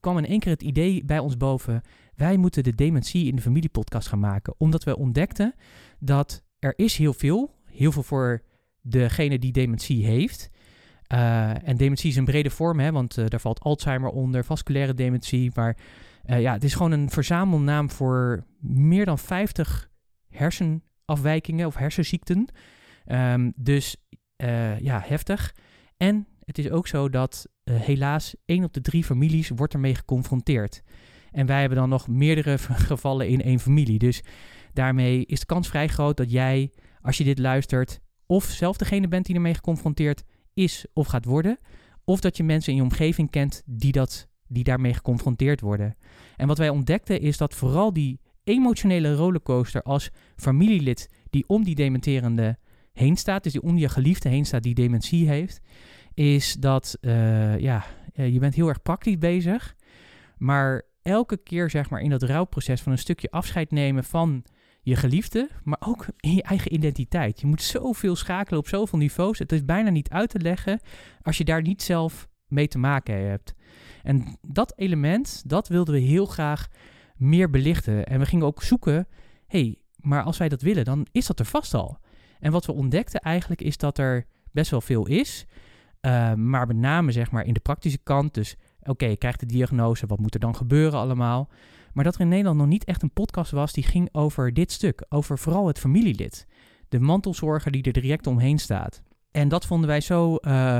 kwam 0.00 0.18
in 0.18 0.26
één 0.26 0.40
keer 0.40 0.52
het 0.52 0.62
idee 0.62 1.04
bij 1.04 1.18
ons 1.18 1.36
boven, 1.36 1.82
wij 2.14 2.36
moeten 2.36 2.62
de 2.62 2.74
dementie 2.74 3.26
in 3.26 3.36
de 3.36 3.42
familiepodcast 3.42 4.08
gaan 4.08 4.18
maken. 4.18 4.54
Omdat 4.58 4.84
we 4.84 4.96
ontdekten 4.96 5.54
dat 5.98 6.42
er 6.58 6.72
is 6.76 6.96
heel 6.96 7.12
veel, 7.12 7.54
heel 7.64 7.92
veel 7.92 8.02
voor 8.02 8.42
degene 8.80 9.38
die 9.38 9.52
dementie 9.52 10.04
heeft. 10.04 10.50
Uh, 11.12 11.68
en 11.68 11.76
dementie 11.76 12.10
is 12.10 12.16
een 12.16 12.24
brede 12.24 12.50
vorm, 12.50 12.78
hè, 12.80 12.92
want 12.92 13.16
uh, 13.16 13.26
daar 13.26 13.40
valt 13.40 13.60
Alzheimer 13.60 14.10
onder, 14.10 14.44
vasculaire 14.44 14.94
dementie, 14.94 15.50
maar 15.54 15.76
uh, 16.26 16.40
ja, 16.40 16.52
het 16.52 16.64
is 16.64 16.74
gewoon 16.74 16.92
een 16.92 17.10
verzamelnaam 17.10 17.90
voor 17.90 18.44
meer 18.60 19.04
dan 19.04 19.18
50 19.18 19.90
hersenafwijkingen 20.28 21.66
of 21.66 21.76
hersenziekten. 21.76 22.48
Um, 23.06 23.52
dus 23.56 23.96
ja, 24.78 25.02
heftig. 25.04 25.54
En 25.96 26.26
het 26.44 26.58
is 26.58 26.70
ook 26.70 26.86
zo 26.86 27.08
dat 27.08 27.48
uh, 27.68 27.80
helaas 27.80 28.34
één 28.44 28.64
op 28.64 28.72
de 28.72 28.80
drie 28.80 29.04
families 29.04 29.48
wordt 29.48 29.74
ermee 29.74 29.94
geconfronteerd. 29.94 30.82
En 31.30 31.46
wij 31.46 31.60
hebben 31.60 31.78
dan 31.78 31.88
nog 31.88 32.08
meerdere 32.08 32.58
gevallen 32.92 33.28
in 33.28 33.42
één 33.42 33.60
familie. 33.60 33.98
Dus 33.98 34.22
daarmee 34.72 35.26
is 35.26 35.40
de 35.40 35.46
kans 35.46 35.68
vrij 35.68 35.88
groot 35.88 36.16
dat 36.16 36.30
jij, 36.30 36.72
als 37.00 37.18
je 37.18 37.24
dit 37.24 37.38
luistert, 37.38 38.00
of 38.26 38.44
zelf 38.44 38.76
degene 38.76 39.08
bent 39.08 39.26
die 39.26 39.34
ermee 39.34 39.54
geconfronteerd 39.54 40.24
is 40.54 40.86
of 40.92 41.06
gaat 41.06 41.24
worden. 41.24 41.58
Of 42.04 42.20
dat 42.20 42.36
je 42.36 42.44
mensen 42.44 42.72
in 42.72 42.78
je 42.78 42.84
omgeving 42.84 43.30
kent 43.30 43.62
die, 43.66 43.92
dat, 43.92 44.28
die 44.46 44.64
daarmee 44.64 44.94
geconfronteerd 44.94 45.60
worden. 45.60 45.96
En 46.36 46.46
wat 46.46 46.58
wij 46.58 46.68
ontdekten 46.68 47.20
is 47.20 47.36
dat 47.36 47.54
vooral 47.54 47.92
die 47.92 48.20
emotionele 48.44 49.14
rollercoaster 49.14 49.82
als 49.82 50.10
familielid 50.36 51.10
die 51.30 51.44
om 51.46 51.64
die 51.64 51.74
dementerende 51.74 52.58
heen 52.92 53.16
staat, 53.16 53.42
dus 53.42 53.52
die 53.52 53.62
om 53.62 53.78
je 53.78 53.88
geliefde 53.88 54.28
heen 54.28 54.46
staat 54.46 54.62
die 54.62 54.74
dementie 54.74 55.28
heeft, 55.28 55.60
is 56.18 56.54
dat 56.54 56.98
uh, 57.00 57.58
ja, 57.58 57.84
eh, 58.14 58.32
je 58.32 58.38
bent 58.38 58.54
heel 58.54 58.68
erg 58.68 58.82
praktisch 58.82 59.18
bezig, 59.18 59.76
maar 60.36 60.82
elke 61.02 61.36
keer 61.36 61.70
zeg 61.70 61.90
maar 61.90 62.00
in 62.00 62.10
dat 62.10 62.22
rouwproces 62.22 62.80
van 62.80 62.92
een 62.92 62.98
stukje 62.98 63.30
afscheid 63.30 63.70
nemen 63.70 64.04
van 64.04 64.44
je 64.80 64.96
geliefde, 64.96 65.48
maar 65.64 65.78
ook 65.80 66.06
in 66.16 66.34
je 66.34 66.42
eigen 66.42 66.74
identiteit. 66.74 67.40
Je 67.40 67.46
moet 67.46 67.62
zoveel 67.62 68.16
schakelen 68.16 68.58
op 68.58 68.68
zoveel 68.68 68.98
niveaus. 68.98 69.38
Het 69.38 69.52
is 69.52 69.64
bijna 69.64 69.90
niet 69.90 70.08
uit 70.08 70.30
te 70.30 70.38
leggen 70.38 70.80
als 71.22 71.38
je 71.38 71.44
daar 71.44 71.62
niet 71.62 71.82
zelf 71.82 72.28
mee 72.46 72.68
te 72.68 72.78
maken 72.78 73.26
hebt. 73.26 73.54
En 74.02 74.38
dat 74.42 74.72
element, 74.76 75.42
dat 75.46 75.68
wilden 75.68 75.94
we 75.94 76.00
heel 76.00 76.26
graag 76.26 76.68
meer 77.16 77.50
belichten. 77.50 78.06
En 78.06 78.18
we 78.18 78.26
gingen 78.26 78.46
ook 78.46 78.62
zoeken, 78.62 79.08
hey, 79.46 79.78
maar 79.96 80.22
als 80.22 80.38
wij 80.38 80.48
dat 80.48 80.62
willen, 80.62 80.84
dan 80.84 81.06
is 81.12 81.26
dat 81.26 81.38
er 81.38 81.44
vast 81.44 81.74
al. 81.74 81.98
En 82.40 82.52
wat 82.52 82.66
we 82.66 82.72
ontdekten 82.72 83.20
eigenlijk 83.20 83.62
is 83.62 83.76
dat 83.76 83.98
er 83.98 84.26
best 84.52 84.70
wel 84.70 84.80
veel 84.80 85.06
is. 85.06 85.46
Uh, 86.00 86.34
maar 86.34 86.66
met 86.66 86.76
name 86.76 87.12
zeg 87.12 87.30
maar 87.30 87.44
in 87.44 87.52
de 87.52 87.60
praktische 87.60 87.98
kant. 88.02 88.34
Dus 88.34 88.56
oké, 88.82 89.06
je 89.06 89.16
krijgt 89.16 89.40
de 89.40 89.46
diagnose, 89.46 90.06
wat 90.06 90.18
moet 90.18 90.34
er 90.34 90.40
dan 90.40 90.56
gebeuren 90.56 90.98
allemaal? 90.98 91.50
Maar 91.92 92.04
dat 92.04 92.14
er 92.14 92.20
in 92.20 92.28
Nederland 92.28 92.58
nog 92.58 92.66
niet 92.66 92.84
echt 92.84 93.02
een 93.02 93.12
podcast 93.12 93.50
was 93.50 93.72
die 93.72 93.84
ging 93.84 94.08
over 94.12 94.54
dit 94.54 94.72
stuk. 94.72 95.04
Over 95.08 95.38
vooral 95.38 95.66
het 95.66 95.78
familielid. 95.78 96.46
De 96.88 97.00
mantelzorger 97.00 97.72
die 97.72 97.82
er 97.82 97.92
direct 97.92 98.26
omheen 98.26 98.58
staat. 98.58 99.02
En 99.30 99.48
dat 99.48 99.66
vonden 99.66 99.88
wij 99.88 100.00
zo 100.00 100.38
uh, 100.40 100.78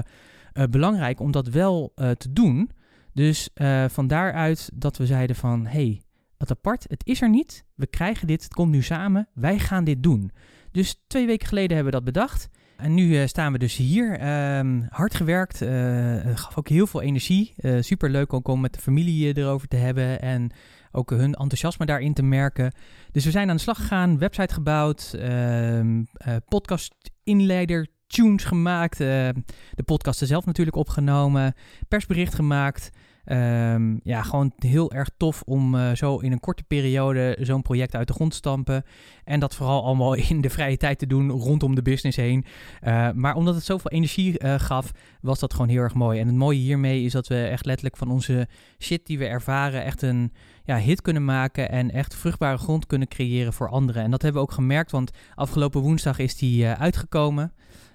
uh, 0.53 0.65
belangrijk 0.71 1.21
om 1.21 1.31
dat 1.31 1.49
wel 1.49 1.93
te 1.95 2.33
doen. 2.33 2.71
Dus 3.13 3.51
van 3.89 4.07
daaruit 4.07 4.71
dat 4.75 4.97
we 4.97 5.07
zeiden 5.07 5.37
van... 5.37 5.67
hey, 5.67 6.03
wat 6.37 6.51
apart, 6.51 6.85
het 6.89 7.07
is 7.07 7.21
er 7.21 7.29
niet. 7.29 7.65
We 7.75 7.87
krijgen 7.87 8.27
dit, 8.27 8.43
het 8.43 8.55
komt 8.55 8.71
nu 8.71 8.83
samen. 8.83 9.29
Wij 9.35 9.59
gaan 9.59 9.85
dit 9.85 10.03
doen. 10.03 10.31
Dus 10.73 11.05
twee 11.07 11.27
weken 11.27 11.49
geleden 11.49 11.77
hebben 11.77 11.93
we 11.93 12.05
dat 12.05 12.15
bedacht. 12.15 12.49
En 12.79 12.95
nu 12.95 13.21
uh, 13.21 13.27
staan 13.27 13.53
we 13.53 13.59
dus 13.59 13.77
hier. 13.77 14.29
Um, 14.59 14.87
hard 14.91 15.15
gewerkt. 15.15 15.63
Uh, 15.63 16.17
gaf 16.35 16.57
ook 16.57 16.69
heel 16.69 16.87
veel 16.87 17.03
energie. 17.03 17.55
Uh, 17.57 17.83
Super 17.83 18.11
leuk 18.11 18.33
ook 18.33 18.49
om 18.49 18.61
met 18.61 18.75
de 18.75 18.81
familie 18.81 19.37
erover 19.37 19.69
te 19.69 19.77
hebben. 19.77 20.21
En 20.21 20.51
ook 20.93 21.11
hun 21.11 21.35
enthousiasme 21.35 21.87
daarin 21.87 22.15
te 22.15 22.23
merken. 22.23 22.73
Dus 23.11 23.25
we 23.25 23.31
zijn 23.31 23.51
aan 23.51 23.57
de 23.57 23.63
slag 23.63 23.77
gegaan. 23.77 24.19
Website 24.19 24.55
gebouwd. 24.55 25.15
Ehm, 25.19 26.03
podcast 26.49 26.95
inleider 27.25 27.87
tunes 28.07 28.45
gemaakt. 28.45 28.99
de 28.99 29.83
podcasten 29.85 30.27
zelf 30.27 30.47
natuurlijk 30.47 30.77
opgenomen. 30.77 31.55
Persbericht 31.89 32.35
gemaakt. 32.35 32.91
Um, 33.33 34.01
ja, 34.03 34.23
gewoon 34.23 34.53
heel 34.59 34.93
erg 34.93 35.09
tof 35.17 35.43
om 35.43 35.75
uh, 35.75 35.95
zo 35.95 36.17
in 36.19 36.33
een 36.33 36.41
korte 36.41 36.63
periode 36.63 37.37
zo'n 37.41 37.63
project 37.63 37.95
uit 37.95 38.07
de 38.07 38.13
grond 38.13 38.31
te 38.31 38.37
stampen. 38.37 38.85
En 39.25 39.41
dat 39.41 39.55
vooral 39.55 39.85
allemaal 39.85 40.15
in 40.29 40.41
de 40.41 40.51
vrije 40.51 40.77
tijd 40.77 40.99
te 40.99 41.07
doen 41.07 41.31
rondom 41.31 41.75
de 41.75 41.83
business 41.83 42.17
heen. 42.17 42.45
Uh, 42.83 43.11
maar 43.11 43.35
omdat 43.35 43.55
het 43.55 43.65
zoveel 43.65 43.91
energie 43.91 44.45
uh, 44.45 44.55
gaf, 44.59 44.93
was 45.21 45.39
dat 45.39 45.53
gewoon 45.53 45.69
heel 45.69 45.83
erg 45.83 45.95
mooi. 45.95 46.21
En 46.21 46.27
het 46.27 46.37
mooie 46.37 46.59
hiermee 46.59 47.03
is 47.03 47.13
dat 47.13 47.27
we 47.27 47.47
echt 47.47 47.67
letterlijk 47.67 47.97
van 47.97 48.11
onze 48.11 48.49
shit 48.79 49.07
die 49.07 49.19
we 49.19 49.27
ervaren 49.27 49.85
echt 49.85 50.03
een 50.03 50.33
ja, 50.65 50.77
hit 50.77 51.03
kunnen 51.03 51.25
maken. 51.25 51.71
En 51.71 51.91
echt 51.91 52.15
vruchtbare 52.15 52.59
grond 52.59 52.87
kunnen 52.87 53.09
creëren 53.09 53.53
voor 53.53 53.69
anderen. 53.69 54.03
En 54.03 54.11
dat 54.11 54.23
hebben 54.23 54.43
we 54.43 54.49
ook 54.49 54.55
gemerkt, 54.55 54.91
want 54.91 55.11
afgelopen 55.35 55.81
woensdag 55.81 56.19
is 56.19 56.37
die 56.37 56.67
uitgekomen. 56.67 57.53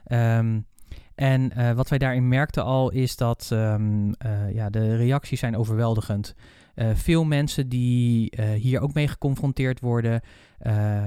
Um, 0.07 0.65
en 1.15 1.51
uh, 1.57 1.71
wat 1.71 1.89
wij 1.89 1.97
daarin 1.97 2.27
merkten 2.27 2.63
al 2.63 2.91
is 2.91 3.15
dat 3.15 3.49
um, 3.53 4.07
uh, 4.07 4.13
ja, 4.53 4.69
de 4.69 4.95
reacties 4.95 5.39
zijn 5.39 5.57
overweldigend. 5.57 6.35
Uh, 6.75 6.87
veel 6.93 7.23
mensen 7.23 7.69
die 7.69 8.33
hier 8.55 8.79
ook 8.79 8.93
mee 8.93 9.07
geconfronteerd 9.07 9.79
worden, 9.79 10.21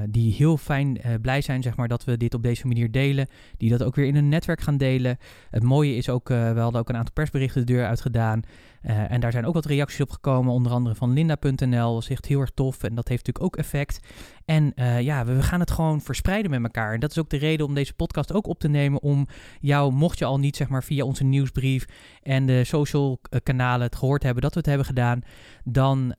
die 0.08 0.32
heel 0.32 0.56
fijn 0.56 1.00
blij 1.20 1.40
zijn 1.40 1.62
zeg 1.62 1.76
maar, 1.76 1.88
dat 1.88 2.04
we 2.04 2.16
dit 2.16 2.34
op 2.34 2.42
deze 2.42 2.66
manier 2.66 2.90
delen, 2.90 3.28
die 3.56 3.70
dat 3.70 3.82
ook 3.82 3.94
weer 3.94 4.06
in 4.06 4.14
hun 4.14 4.28
netwerk 4.28 4.60
gaan 4.60 4.76
delen. 4.76 5.18
Het 5.50 5.62
mooie 5.62 5.96
is 5.96 6.08
ook, 6.08 6.28
we 6.28 6.58
hadden 6.58 6.80
ook 6.80 6.88
een 6.88 6.96
aantal 6.96 7.12
persberichten 7.12 7.66
de 7.66 7.72
deur 7.72 7.86
uitgedaan. 7.86 8.42
Uh, 8.86 9.10
en 9.10 9.20
daar 9.20 9.32
zijn 9.32 9.46
ook 9.46 9.54
wat 9.54 9.64
reacties 9.64 10.00
op 10.00 10.10
gekomen, 10.10 10.52
onder 10.52 10.72
andere 10.72 10.94
van 10.94 11.12
linda.nl. 11.12 11.94
Dat 11.94 12.06
echt 12.08 12.26
heel 12.26 12.40
erg 12.40 12.50
tof 12.54 12.82
en 12.82 12.94
dat 12.94 13.08
heeft 13.08 13.26
natuurlijk 13.26 13.44
ook 13.44 13.56
effect. 13.56 14.00
En 14.44 14.72
uh, 14.76 15.00
ja, 15.00 15.24
we, 15.24 15.42
gaan 15.42 15.60
het 15.60 15.70
gewoon 15.70 16.00
verspreiden 16.00 16.50
met 16.50 16.62
elkaar. 16.62 16.94
En 16.94 17.00
dat 17.00 17.10
is 17.10 17.18
ook 17.18 17.30
de 17.30 17.36
reden 17.36 17.66
om 17.66 17.74
deze 17.74 17.94
podcast 17.94 18.32
ook 18.32 18.46
op 18.46 18.58
te 18.58 18.68
nemen. 18.68 19.02
Om 19.02 19.26
jou, 19.60 19.92
mocht 19.92 20.18
je 20.18 20.24
al 20.24 20.38
niet 20.38 20.56
zeg 20.56 20.68
maar 20.68 20.84
via 20.84 21.04
onze 21.04 21.24
nieuwsbrief 21.24 21.86
en 22.22 22.46
de 22.46 22.64
social 22.64 23.18
eh, 23.30 23.40
kanalen 23.42 23.86
het 23.86 23.96
gehoord 23.96 24.22
hebben 24.22 24.42
dat 24.42 24.52
we 24.52 24.58
het 24.58 24.68
hebben 24.68 24.86
gedaan, 24.86 25.20
dan 25.64 26.14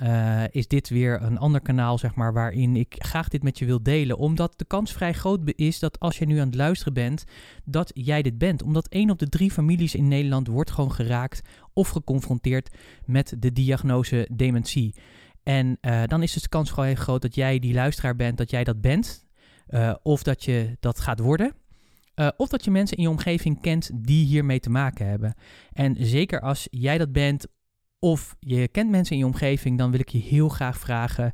is 0.52 0.68
dit 0.68 0.90
weer 0.90 1.22
een 1.22 1.38
ander 1.38 1.62
kanaal 1.62 1.98
zeg 1.98 2.16
maar 2.16 2.34
waarin 2.34 2.76
ik 2.76 2.96
graag 2.98 3.28
dit 3.28 3.44
met 3.44 3.60
je 3.60 3.66
wil 3.66 3.84
delen. 3.84 4.18
Omdat 4.18 4.54
de 4.56 4.66
kans 4.66 4.94
vrij 4.94 5.14
groot 5.14 5.40
is 5.46 5.80
dat 5.80 6.00
als 6.00 6.18
je 6.18 6.26
nu 6.26 6.38
aan 6.38 6.48
het 6.48 6.56
luisteren 6.56 6.94
bent, 6.94 7.24
dat 7.66 7.92
jij 7.94 8.22
dit 8.22 8.38
bent. 8.38 8.64
Omdat 8.64 8.88
één 8.88 9.10
op 9.10 9.20
de 9.20 9.30
drie 9.30 9.52
families 9.52 9.96
in 9.96 10.08
Nederland 10.08 10.48
wordt 10.48 10.72
gewoon 10.72 10.92
geraakt 10.92 11.42
of 11.78 11.90
geconfronteerd 11.90 12.76
met 13.06 13.36
de 13.40 13.52
diagnose 13.52 14.28
dementie. 14.32 14.96
En 15.44 15.78
uh, 15.82 16.04
dan 16.06 16.24
is 16.24 16.34
dus 16.34 16.42
de 16.42 16.50
kans 16.50 16.70
gewoon 16.70 16.86
heel 16.86 16.96
groot 16.96 17.22
dat 17.22 17.36
jij 17.36 17.60
die 17.60 17.74
luisteraar 17.74 18.16
bent, 18.16 18.38
dat 18.38 18.50
jij 18.50 18.64
dat 18.64 18.82
bent. 18.82 19.26
Uh, 19.70 19.96
of 20.04 20.24
dat 20.24 20.44
je 20.44 20.78
dat 20.80 21.00
gaat 21.00 21.20
worden. 21.20 21.54
Uh, 22.16 22.30
of 22.38 22.50
dat 22.50 22.64
je 22.64 22.72
mensen 22.72 22.98
in 22.98 23.04
je 23.04 23.10
omgeving 23.10 23.62
kent 23.62 23.90
die 23.94 24.26
hiermee 24.26 24.60
te 24.60 24.70
maken 24.70 25.08
hebben. 25.08 25.36
En 25.74 25.96
zeker 26.00 26.42
als 26.42 26.68
jij 26.72 26.98
dat 26.98 27.12
bent 27.12 27.48
of 28.00 28.36
je 28.40 28.68
kent 28.68 28.90
mensen 28.90 29.14
in 29.14 29.22
je 29.22 29.26
omgeving, 29.26 29.78
dan 29.78 29.92
wil 29.92 30.00
ik 30.00 30.10
je 30.10 30.18
heel 30.18 30.50
graag 30.50 30.78
vragen: 30.78 31.32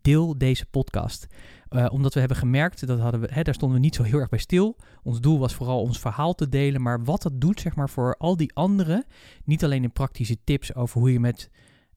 deel 0.00 0.38
deze 0.38 0.66
podcast. 0.66 1.26
Uh, 1.74 1.86
omdat 1.90 2.14
we 2.14 2.20
hebben 2.20 2.38
gemerkt, 2.38 2.86
dat 2.86 2.98
hadden 2.98 3.20
we, 3.20 3.28
hè, 3.30 3.42
daar 3.42 3.54
stonden 3.54 3.78
we 3.78 3.84
niet 3.84 3.94
zo 3.94 4.02
heel 4.02 4.18
erg 4.18 4.28
bij 4.28 4.38
stil. 4.38 4.76
Ons 5.02 5.20
doel 5.20 5.38
was 5.38 5.54
vooral 5.54 5.80
ons 5.80 5.98
verhaal 5.98 6.34
te 6.34 6.48
delen, 6.48 6.82
maar 6.82 7.04
wat 7.04 7.22
dat 7.22 7.40
doet 7.40 7.60
zeg 7.60 7.74
maar, 7.74 7.90
voor 7.90 8.16
al 8.18 8.36
die 8.36 8.54
anderen. 8.54 9.04
Niet 9.44 9.64
alleen 9.64 9.82
in 9.82 9.92
praktische 9.92 10.36
tips 10.44 10.74
over 10.74 11.00
hoe 11.00 11.12
je 11.12 11.20
met 11.20 11.50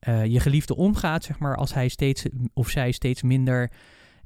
uh, 0.08 0.26
je 0.26 0.40
geliefde 0.40 0.76
omgaat, 0.76 1.24
zeg 1.24 1.40
maar, 1.40 1.56
als 1.56 1.74
hij 1.74 1.88
steeds 1.88 2.26
of 2.54 2.70
zij 2.70 2.92
steeds 2.92 3.22
minder, 3.22 3.72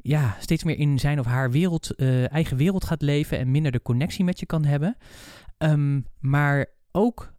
ja, 0.01 0.35
steeds 0.39 0.63
meer 0.63 0.77
in 0.77 0.99
zijn 0.99 1.19
of 1.19 1.25
haar 1.25 1.51
wereld, 1.51 1.91
uh, 1.95 2.31
eigen 2.31 2.57
wereld 2.57 2.83
gaat 2.83 3.01
leven 3.01 3.37
en 3.37 3.51
minder 3.51 3.71
de 3.71 3.81
connectie 3.81 4.25
met 4.25 4.39
je 4.39 4.45
kan 4.45 4.65
hebben. 4.65 4.97
Um, 5.57 6.05
maar 6.19 6.65
ook 6.91 7.33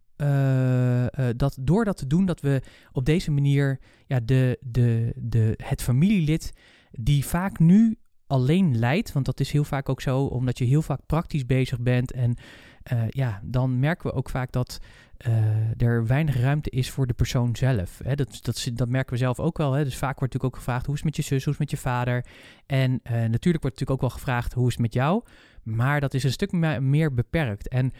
dat 1.35 1.57
door 1.61 1.85
dat 1.85 1.97
te 1.97 2.07
doen, 2.07 2.25
dat 2.25 2.41
we 2.41 2.61
op 2.91 3.05
deze 3.05 3.31
manier 3.31 3.79
ja, 4.07 4.19
de, 4.19 4.57
de, 4.61 5.13
de, 5.15 5.53
het 5.63 5.81
familielid 5.81 6.53
die 6.91 7.25
vaak 7.25 7.59
nu 7.59 7.97
alleen 8.31 8.79
leidt, 8.79 9.11
want 9.11 9.25
dat 9.25 9.39
is 9.39 9.51
heel 9.51 9.63
vaak 9.63 9.89
ook 9.89 10.01
zo, 10.01 10.25
omdat 10.25 10.57
je 10.57 10.65
heel 10.65 10.81
vaak 10.81 10.99
praktisch 11.05 11.45
bezig 11.45 11.79
bent 11.79 12.11
en 12.11 12.37
uh, 12.93 13.03
ja, 13.09 13.41
dan 13.43 13.79
merken 13.79 14.09
we 14.09 14.15
ook 14.15 14.29
vaak 14.29 14.51
dat 14.51 14.79
uh, 15.27 15.81
er 15.81 16.07
weinig 16.07 16.41
ruimte 16.41 16.69
is 16.69 16.89
voor 16.89 17.07
de 17.07 17.13
persoon 17.13 17.55
zelf. 17.55 17.99
Hè? 18.03 18.15
Dat, 18.15 18.39
dat, 18.41 18.67
dat 18.73 18.89
merken 18.89 19.13
we 19.13 19.19
zelf 19.19 19.39
ook 19.39 19.57
wel. 19.57 19.73
Hè? 19.73 19.83
Dus 19.83 19.97
vaak 19.97 20.19
wordt 20.19 20.33
natuurlijk 20.33 20.53
ook 20.53 20.59
gevraagd 20.65 20.85
hoe 20.85 20.95
is 20.95 21.01
het 21.01 21.09
met 21.09 21.25
je 21.25 21.33
zus, 21.33 21.43
hoe 21.43 21.53
is 21.53 21.59
het 21.59 21.69
met 21.69 21.79
je 21.79 21.87
vader. 21.89 22.25
En 22.65 22.91
uh, 22.91 23.11
natuurlijk 23.11 23.63
wordt 23.63 23.63
natuurlijk 23.63 23.91
ook 23.91 24.01
wel 24.01 24.09
gevraagd 24.09 24.53
hoe 24.53 24.67
is 24.67 24.73
het 24.73 24.81
met 24.81 24.93
jou. 24.93 25.23
Maar 25.63 25.99
dat 25.99 26.13
is 26.13 26.23
een 26.23 26.31
stuk 26.31 26.51
meer 26.81 27.13
beperkt. 27.13 27.67
En 27.67 27.91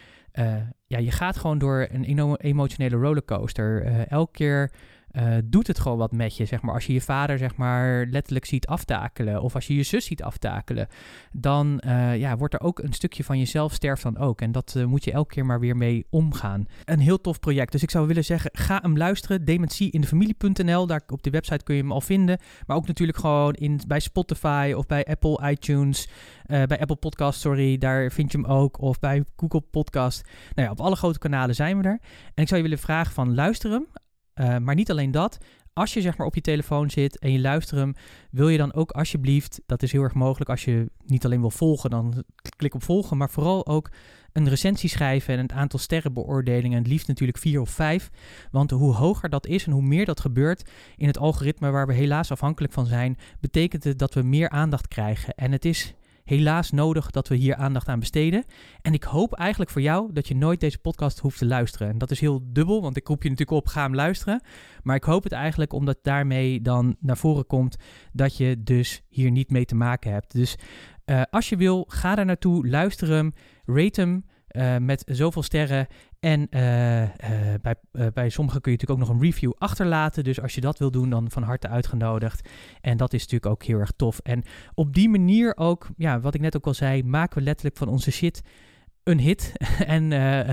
ja, 0.88 0.98
je 0.98 1.12
gaat 1.12 1.38
gewoon 1.38 1.58
door 1.58 1.88
een 1.92 2.38
emotionele 2.38 2.96
rollercoaster. 2.96 3.86
elke 4.08 4.32
keer 4.32 4.72
uh, 5.14 5.38
doet 5.44 5.68
het 5.68 5.80
gewoon 5.80 5.98
wat 5.98 6.12
met 6.12 6.38
je, 6.38 6.46
zeg 6.46 6.62
maar. 6.62 6.74
Als 6.74 6.86
je 6.86 6.94
je 6.94 7.02
vader, 7.02 7.38
zeg 7.38 7.56
maar, 7.56 8.06
letterlijk 8.06 8.46
ziet 8.46 8.68
aftakelen, 8.68 9.42
of 9.42 9.56
als 9.56 9.68
je 9.68 9.76
je 9.76 9.84
zus 9.84 10.06
ziet 10.06 10.24
aftakelen, 10.24 10.88
dan 11.32 11.82
uh, 11.86 12.18
ja, 12.18 12.38
wordt 12.38 12.54
er 12.54 12.62
ook 12.62 12.80
een 12.80 12.94
stukje 12.94 13.24
van 13.24 13.38
jezelf 13.38 13.74
sterft 13.74 14.04
dan 14.04 14.18
ook. 14.18 14.42
En 14.42 14.52
dat 14.52 14.74
uh, 14.78 14.86
moet 14.86 15.04
je 15.04 15.12
elke 15.12 15.34
keer 15.34 15.46
maar 15.46 15.60
weer 15.60 15.78
mee 15.78 16.06
omgaan. 16.10 16.66
Een 16.86 17.00
heel 17.00 17.22
tof 17.22 17.40
project. 17.40 17.72
Dus 17.72 17.84
ik 17.84 17.90
zou 17.90 18.08
willen 18.08 18.24
zeggen, 18.24 18.50
ga 18.54 18.80
hem 18.82 18.98
luisteren. 18.98 19.46
Dementieindefamilie.nl, 19.46 20.88
daar 20.88 21.02
op 21.08 21.24
de 21.24 21.30
website 21.30 21.64
kun 21.64 21.76
je 21.76 21.82
hem 21.82 21.92
al 21.92 22.02
vinden. 22.02 22.40
Maar 22.68 22.78
ook 22.78 22.88
natuurlijk 22.88 23.18
gewoon 23.18 23.54
in, 23.54 23.80
bij 23.88 24.00
Spotify 24.00 24.74
of 24.76 24.86
bij 24.86 25.06
Apple 25.06 25.50
iTunes, 25.50 26.10
bij 26.46 26.80
Apple 26.80 26.96
Podcast, 26.96 27.40
sorry, 27.40 27.78
daar 27.78 28.12
vind 28.12 28.32
je 28.32 28.38
hem 28.38 28.48
ook. 28.48 28.82
Of 28.82 29.00
bij 29.00 29.24
Google 29.36 29.62
Podcast. 29.62 30.30
Nou 30.56 30.68
ja, 30.68 30.74
op 30.74 30.80
alle 30.80 30.96
grote 30.96 31.20
kanalen 31.20 31.56
zijn 31.56 31.78
we 31.78 31.84
er. 31.84 32.00
En 32.34 32.44
ik 32.44 32.48
zou 32.48 32.62
je 32.62 32.68
willen 32.68 32.84
vragen 32.84 33.14
van 33.14 33.36
luister 33.36 33.72
hem. 33.72 33.88
Uh, 34.36 34.58
maar 34.58 34.76
niet 34.76 34.92
alleen 34.92 35.12
dat. 35.12 35.38
Als 35.74 35.94
je 35.94 36.02
zeg 36.02 36.18
maar 36.18 36.28
op 36.28 36.36
je 36.36 36.42
telefoon 36.42 36.90
zit 36.90 37.20
en 37.20 37.32
je 37.32 37.40
luistert 37.40 37.80
hem, 37.80 37.94
wil 38.32 38.50
je 38.50 38.58
dan 38.58 38.74
ook 38.74 38.92
alsjeblieft, 38.92 39.62
dat 39.66 39.84
is 39.84 39.92
heel 39.92 40.04
erg 40.04 40.14
mogelijk 40.14 40.50
als 40.50 40.66
je 40.66 40.92
niet 41.06 41.26
alleen 41.26 41.40
wil 41.40 41.52
volgen, 41.52 41.90
dan 41.90 42.24
klik 42.58 42.74
op 42.74 42.84
volgen, 42.84 43.18
maar 43.18 43.30
vooral 43.30 43.68
ook 43.68 43.90
een 44.34 44.50
recensie 44.50 44.90
schrijven 44.90 45.34
en 45.34 45.42
het 45.42 45.52
aantal 45.52 45.80
sterrenbeoordelingen. 45.80 46.78
Het 46.78 46.88
liefst 46.88 47.08
natuurlijk 47.08 47.38
vier 47.38 47.62
of 47.62 47.70
vijf. 47.70 48.10
Want 48.52 48.72
hoe 48.72 48.94
hoger 48.94 49.30
dat 49.30 49.48
is 49.48 49.66
en 49.66 49.72
hoe 49.72 49.82
meer 49.82 50.06
dat 50.06 50.20
gebeurt 50.20 50.70
in 50.96 51.08
het 51.08 51.18
algoritme 51.18 51.70
waar 51.70 51.88
we 51.88 51.94
helaas 51.94 52.32
afhankelijk 52.32 52.74
van 52.74 52.86
zijn, 52.86 53.18
betekent 53.40 53.84
het 53.84 54.00
dat 54.00 54.14
we 54.14 54.22
meer 54.22 54.50
aandacht 54.50 54.88
krijgen. 54.88 55.34
En 55.34 55.52
het 55.52 55.66
is 55.66 55.94
helaas 56.32 56.72
nodig 56.72 57.12
dat 57.12 57.28
we 57.28 57.36
hier 57.36 57.56
aandacht 57.56 57.88
aan 57.88 58.00
besteden. 58.00 58.44
En 58.82 58.94
ik 58.94 59.04
hoop 59.04 59.34
eigenlijk 59.34 59.72
voor 59.72 59.82
jou 59.82 60.14
dat 60.14 60.28
je 60.28 60.36
nooit 60.36 60.60
deze 60.60 60.78
podcast 60.78 61.20
hoeft 61.20 61.38
te 61.38 61.46
luisteren. 61.46 61.90
En 61.90 61.98
dat 61.98 62.12
is 62.12 62.20
heel 62.20 62.42
dubbel, 62.44 62.82
want 62.82 62.98
ik 62.98 63.08
roep 63.08 63.24
je 63.24 63.30
natuurlijk 63.30 63.58
op, 63.58 63.68
ga 63.68 63.82
hem 63.82 63.96
luisteren. 63.96 64.44
Maar 64.84 64.96
ik 64.96 65.04
hoop 65.04 65.24
het 65.24 65.32
eigenlijk 65.32 65.74
omdat 65.74 65.98
daarmee 66.02 66.62
dan 66.62 66.96
naar 67.00 67.18
voren 67.18 67.48
komt 67.48 67.78
dat 68.14 68.38
je 68.38 68.64
dus 68.64 69.02
hier 69.10 69.32
niet 69.32 69.52
mee 69.52 69.66
te 69.66 69.76
maken 69.76 70.12
hebt. 70.12 70.34
Dus 70.34 70.56
uh, 71.06 71.22
als 71.30 71.50
je 71.50 71.56
wil, 71.56 71.86
ga 71.88 72.16
daar 72.16 72.26
naartoe, 72.26 72.68
luister 72.68 73.08
hem, 73.08 73.34
rate 73.66 74.02
hem. 74.02 74.26
Uh, 74.52 74.78
met 74.78 75.04
zoveel 75.06 75.44
sterren. 75.44 75.88
En 76.22 76.42
uh, 76.42 76.50
bij, 77.62 77.76
bij 78.14 78.30
sommigen 78.30 78.62
kun 78.62 78.72
je 78.72 78.78
natuurlijk 78.78 78.90
ook 78.90 79.08
nog 79.08 79.10
een 79.10 79.22
review 79.24 79.52
achterlaten. 79.58 80.24
Dus 80.24 80.42
als 80.42 80.56
je 80.56 80.62
dat 80.62 80.80
wil 80.80 80.92
doen, 80.92 81.10
dan 81.10 81.32
van 81.32 81.44
harte 81.44 81.68
uitgenodigd. 81.68 82.50
En 82.82 82.98
dat 82.98 83.14
is 83.14 83.22
natuurlijk 83.22 83.52
ook 83.52 83.64
heel 83.64 83.80
erg 83.80 83.92
tof. 83.96 84.20
En 84.20 84.44
op 84.74 84.94
die 84.94 85.10
manier 85.10 85.58
ook, 85.58 85.90
ja, 85.98 86.20
wat 86.20 86.34
ik 86.34 86.42
net 86.42 86.56
ook 86.56 86.68
al 86.68 86.74
zei, 86.74 87.04
maken 87.04 87.38
we 87.38 87.44
letterlijk 87.44 87.78
van 87.78 87.88
onze 87.88 88.12
shit 88.12 88.42
een 89.04 89.20
hit. 89.20 89.54
en, 89.86 90.12
uh, 90.12 90.50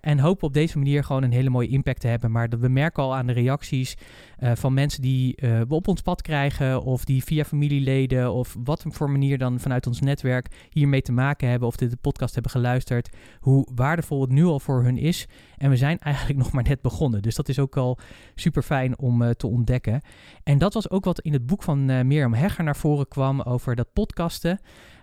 en 0.00 0.18
hopen 0.18 0.46
op 0.46 0.52
deze 0.52 0.78
manier 0.78 1.04
gewoon 1.04 1.22
een 1.22 1.32
hele 1.32 1.50
mooie 1.50 1.68
impact 1.68 2.00
te 2.00 2.06
hebben. 2.08 2.30
Maar 2.30 2.48
we 2.48 2.68
merken 2.68 3.02
al 3.02 3.16
aan 3.16 3.26
de 3.26 3.32
reacties 3.32 3.96
uh, 4.38 4.52
van 4.54 4.74
mensen 4.74 5.02
die 5.02 5.34
we 5.40 5.74
op 5.74 5.88
ons 5.88 6.00
pad 6.00 6.22
krijgen. 6.22 6.82
Of 6.82 7.04
die 7.04 7.24
via 7.24 7.44
familieleden 7.44 8.32
of 8.32 8.56
wat 8.64 8.84
voor 8.88 9.10
manier 9.10 9.38
dan 9.38 9.60
vanuit 9.60 9.86
ons 9.86 10.00
netwerk 10.00 10.68
hiermee 10.70 11.02
te 11.02 11.12
maken 11.12 11.48
hebben. 11.48 11.68
Of 11.68 11.76
de 11.76 11.96
podcast 12.00 12.34
hebben 12.34 12.52
geluisterd. 12.52 13.16
Hoe 13.40 13.68
waardevol 13.74 14.20
het 14.20 14.30
nu 14.30 14.44
al 14.44 14.60
voor 14.60 14.82
hun 14.82 14.98
is. 14.98 15.28
En 15.56 15.70
we 15.70 15.76
zijn 15.76 15.98
eigenlijk 16.10 16.38
nog 16.38 16.52
maar 16.52 16.64
net 16.68 16.82
begonnen. 16.82 17.22
Dus 17.22 17.34
dat 17.34 17.48
is 17.48 17.58
ook 17.58 17.76
al 17.76 17.98
super 18.34 18.62
fijn 18.62 18.98
om 18.98 19.34
te 19.34 19.46
ontdekken. 19.46 20.00
En 20.42 20.58
dat 20.58 20.74
was 20.74 20.90
ook 20.90 21.04
wat 21.04 21.20
in 21.20 21.32
het 21.32 21.46
boek 21.46 21.62
van 21.62 21.84
Mirjam 22.06 22.34
Hegger 22.34 22.64
naar 22.64 22.76
voren 22.76 23.08
kwam 23.08 23.40
over 23.40 23.76
dat 23.76 23.92
podcasten. 23.92 24.60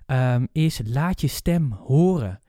Um, 0.08 0.48
is 0.52 0.82
laat 0.86 1.22
je 1.22 1.28
stem 1.28 1.72
horen. 1.72 2.42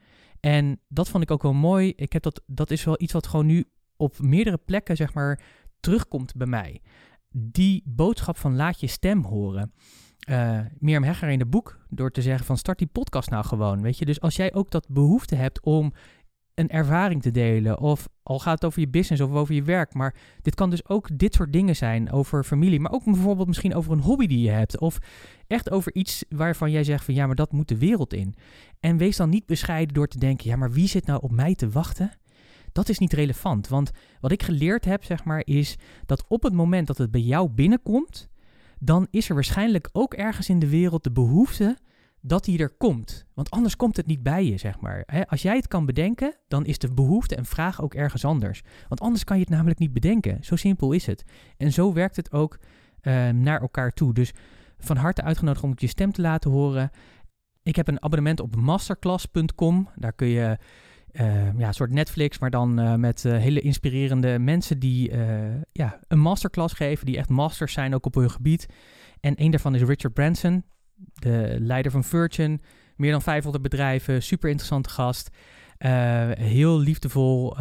En 0.45 0.79
dat 0.87 1.09
vond 1.09 1.23
ik 1.23 1.31
ook 1.31 1.41
wel 1.41 1.53
mooi. 1.53 1.93
Ik 1.95 2.13
heb 2.13 2.23
dat, 2.23 2.41
dat 2.45 2.71
is 2.71 2.83
wel 2.83 3.01
iets 3.01 3.13
wat 3.13 3.27
gewoon 3.27 3.45
nu 3.45 3.65
op 3.95 4.19
meerdere 4.19 4.57
plekken, 4.57 4.95
zeg 4.95 5.13
maar, 5.13 5.41
terugkomt 5.79 6.35
bij 6.35 6.47
mij. 6.47 6.81
Die 7.29 7.83
boodschap 7.85 8.37
van 8.37 8.55
laat 8.55 8.79
je 8.79 8.87
stem 8.87 9.23
horen. 9.23 9.73
Uh, 10.29 10.59
Mirjam 10.79 11.03
Hegger 11.03 11.29
in 11.29 11.39
het 11.39 11.49
boek, 11.49 11.79
door 11.89 12.11
te 12.11 12.21
zeggen 12.21 12.45
van 12.45 12.57
start 12.57 12.77
die 12.77 12.87
podcast 12.87 13.29
nou 13.29 13.45
gewoon, 13.45 13.81
weet 13.81 13.97
je. 13.97 14.05
Dus 14.05 14.21
als 14.21 14.35
jij 14.35 14.53
ook 14.53 14.71
dat 14.71 14.87
behoefte 14.89 15.35
hebt 15.35 15.61
om 15.61 15.93
een 16.55 16.69
ervaring 16.69 17.21
te 17.21 17.31
delen. 17.31 17.79
Of 17.79 18.09
al 18.23 18.39
gaat 18.39 18.53
het 18.53 18.65
over 18.65 18.79
je 18.79 18.87
business 18.87 19.21
of 19.21 19.31
over 19.31 19.55
je 19.55 19.63
werk. 19.63 19.93
Maar 19.93 20.15
dit 20.41 20.55
kan 20.55 20.69
dus 20.69 20.87
ook 20.87 21.17
dit 21.17 21.33
soort 21.33 21.53
dingen 21.53 21.75
zijn 21.75 22.11
over 22.11 22.43
familie. 22.43 22.79
Maar 22.79 22.91
ook 22.91 23.03
bijvoorbeeld 23.03 23.47
misschien 23.47 23.75
over 23.75 23.91
een 23.91 24.01
hobby 24.01 24.27
die 24.27 24.41
je 24.41 24.49
hebt. 24.49 24.79
Of 24.79 24.97
echt 25.47 25.69
over 25.69 25.95
iets 25.95 26.25
waarvan 26.29 26.71
jij 26.71 26.83
zegt 26.83 27.05
van 27.05 27.13
ja, 27.13 27.25
maar 27.25 27.35
dat 27.35 27.51
moet 27.51 27.67
de 27.67 27.77
wereld 27.77 28.13
in. 28.13 28.35
En 28.85 28.97
wees 28.97 29.17
dan 29.17 29.29
niet 29.29 29.45
bescheiden 29.45 29.93
door 29.93 30.07
te 30.07 30.19
denken, 30.19 30.49
ja, 30.49 30.55
maar 30.55 30.71
wie 30.71 30.87
zit 30.87 31.05
nou 31.05 31.21
op 31.21 31.31
mij 31.31 31.55
te 31.55 31.69
wachten? 31.69 32.11
Dat 32.71 32.89
is 32.89 32.99
niet 32.99 33.13
relevant. 33.13 33.67
Want 33.67 33.91
wat 34.19 34.31
ik 34.31 34.43
geleerd 34.43 34.85
heb, 34.85 35.03
zeg 35.03 35.23
maar, 35.23 35.41
is 35.45 35.77
dat 36.05 36.25
op 36.27 36.43
het 36.43 36.53
moment 36.53 36.87
dat 36.87 36.97
het 36.97 37.11
bij 37.11 37.21
jou 37.21 37.49
binnenkomt, 37.49 38.29
dan 38.79 39.07
is 39.11 39.29
er 39.29 39.33
waarschijnlijk 39.33 39.89
ook 39.91 40.13
ergens 40.13 40.49
in 40.49 40.59
de 40.59 40.69
wereld 40.69 41.03
de 41.03 41.11
behoefte 41.11 41.77
dat 42.21 42.45
hij 42.45 42.57
er 42.57 42.69
komt. 42.69 43.25
Want 43.33 43.49
anders 43.51 43.75
komt 43.75 43.97
het 43.97 44.05
niet 44.05 44.23
bij 44.23 44.45
je, 44.45 44.57
zeg 44.57 44.79
maar. 44.79 45.25
als 45.27 45.41
jij 45.41 45.55
het 45.55 45.67
kan 45.67 45.85
bedenken, 45.85 46.35
dan 46.47 46.65
is 46.65 46.77
de 46.77 46.93
behoefte 46.93 47.35
en 47.35 47.45
vraag 47.45 47.81
ook 47.81 47.93
ergens 47.93 48.25
anders. 48.25 48.61
Want 48.87 49.01
anders 49.01 49.23
kan 49.23 49.37
je 49.37 49.43
het 49.43 49.51
namelijk 49.51 49.79
niet 49.79 49.93
bedenken. 49.93 50.43
Zo 50.43 50.55
simpel 50.55 50.91
is 50.91 51.05
het. 51.05 51.23
En 51.57 51.71
zo 51.71 51.93
werkt 51.93 52.15
het 52.15 52.31
ook 52.31 52.59
uh, 53.01 53.29
naar 53.29 53.61
elkaar 53.61 53.91
toe. 53.91 54.13
Dus 54.13 54.33
van 54.77 54.97
harte 54.97 55.21
uitgenodigd 55.21 55.63
om 55.63 55.73
je 55.75 55.87
stem 55.87 56.11
te 56.11 56.21
laten 56.21 56.51
horen. 56.51 56.91
Ik 57.65 57.75
heb 57.75 57.87
een 57.87 58.03
abonnement 58.03 58.39
op 58.39 58.55
masterclass.com. 58.55 59.89
Daar 59.95 60.13
kun 60.13 60.27
je 60.27 60.57
uh, 61.11 61.57
ja, 61.57 61.67
een 61.67 61.73
soort 61.73 61.91
Netflix, 61.91 62.39
maar 62.39 62.49
dan 62.49 62.79
uh, 62.79 62.95
met 62.95 63.23
uh, 63.23 63.37
hele 63.37 63.61
inspirerende 63.61 64.39
mensen 64.39 64.79
die 64.79 65.11
ja, 65.71 65.99
een 66.07 66.19
masterclass 66.19 66.73
geven, 66.73 67.05
die 67.05 67.17
echt 67.17 67.29
masters 67.29 67.73
zijn 67.73 67.95
ook 67.95 68.05
op 68.05 68.15
hun 68.15 68.31
gebied. 68.31 68.65
En 69.19 69.33
een 69.35 69.51
daarvan 69.51 69.75
is 69.75 69.81
Richard 69.81 70.13
Branson 70.13 70.63
de 71.13 71.55
leider 71.59 71.91
van 71.91 72.03
Virgin. 72.03 72.61
Meer 72.95 73.11
dan 73.11 73.21
500 73.21 73.63
bedrijven, 73.63 74.23
super 74.23 74.49
interessante 74.49 74.89
gast. 74.89 75.29
Heel 76.37 76.79
liefdevol, 76.79 77.57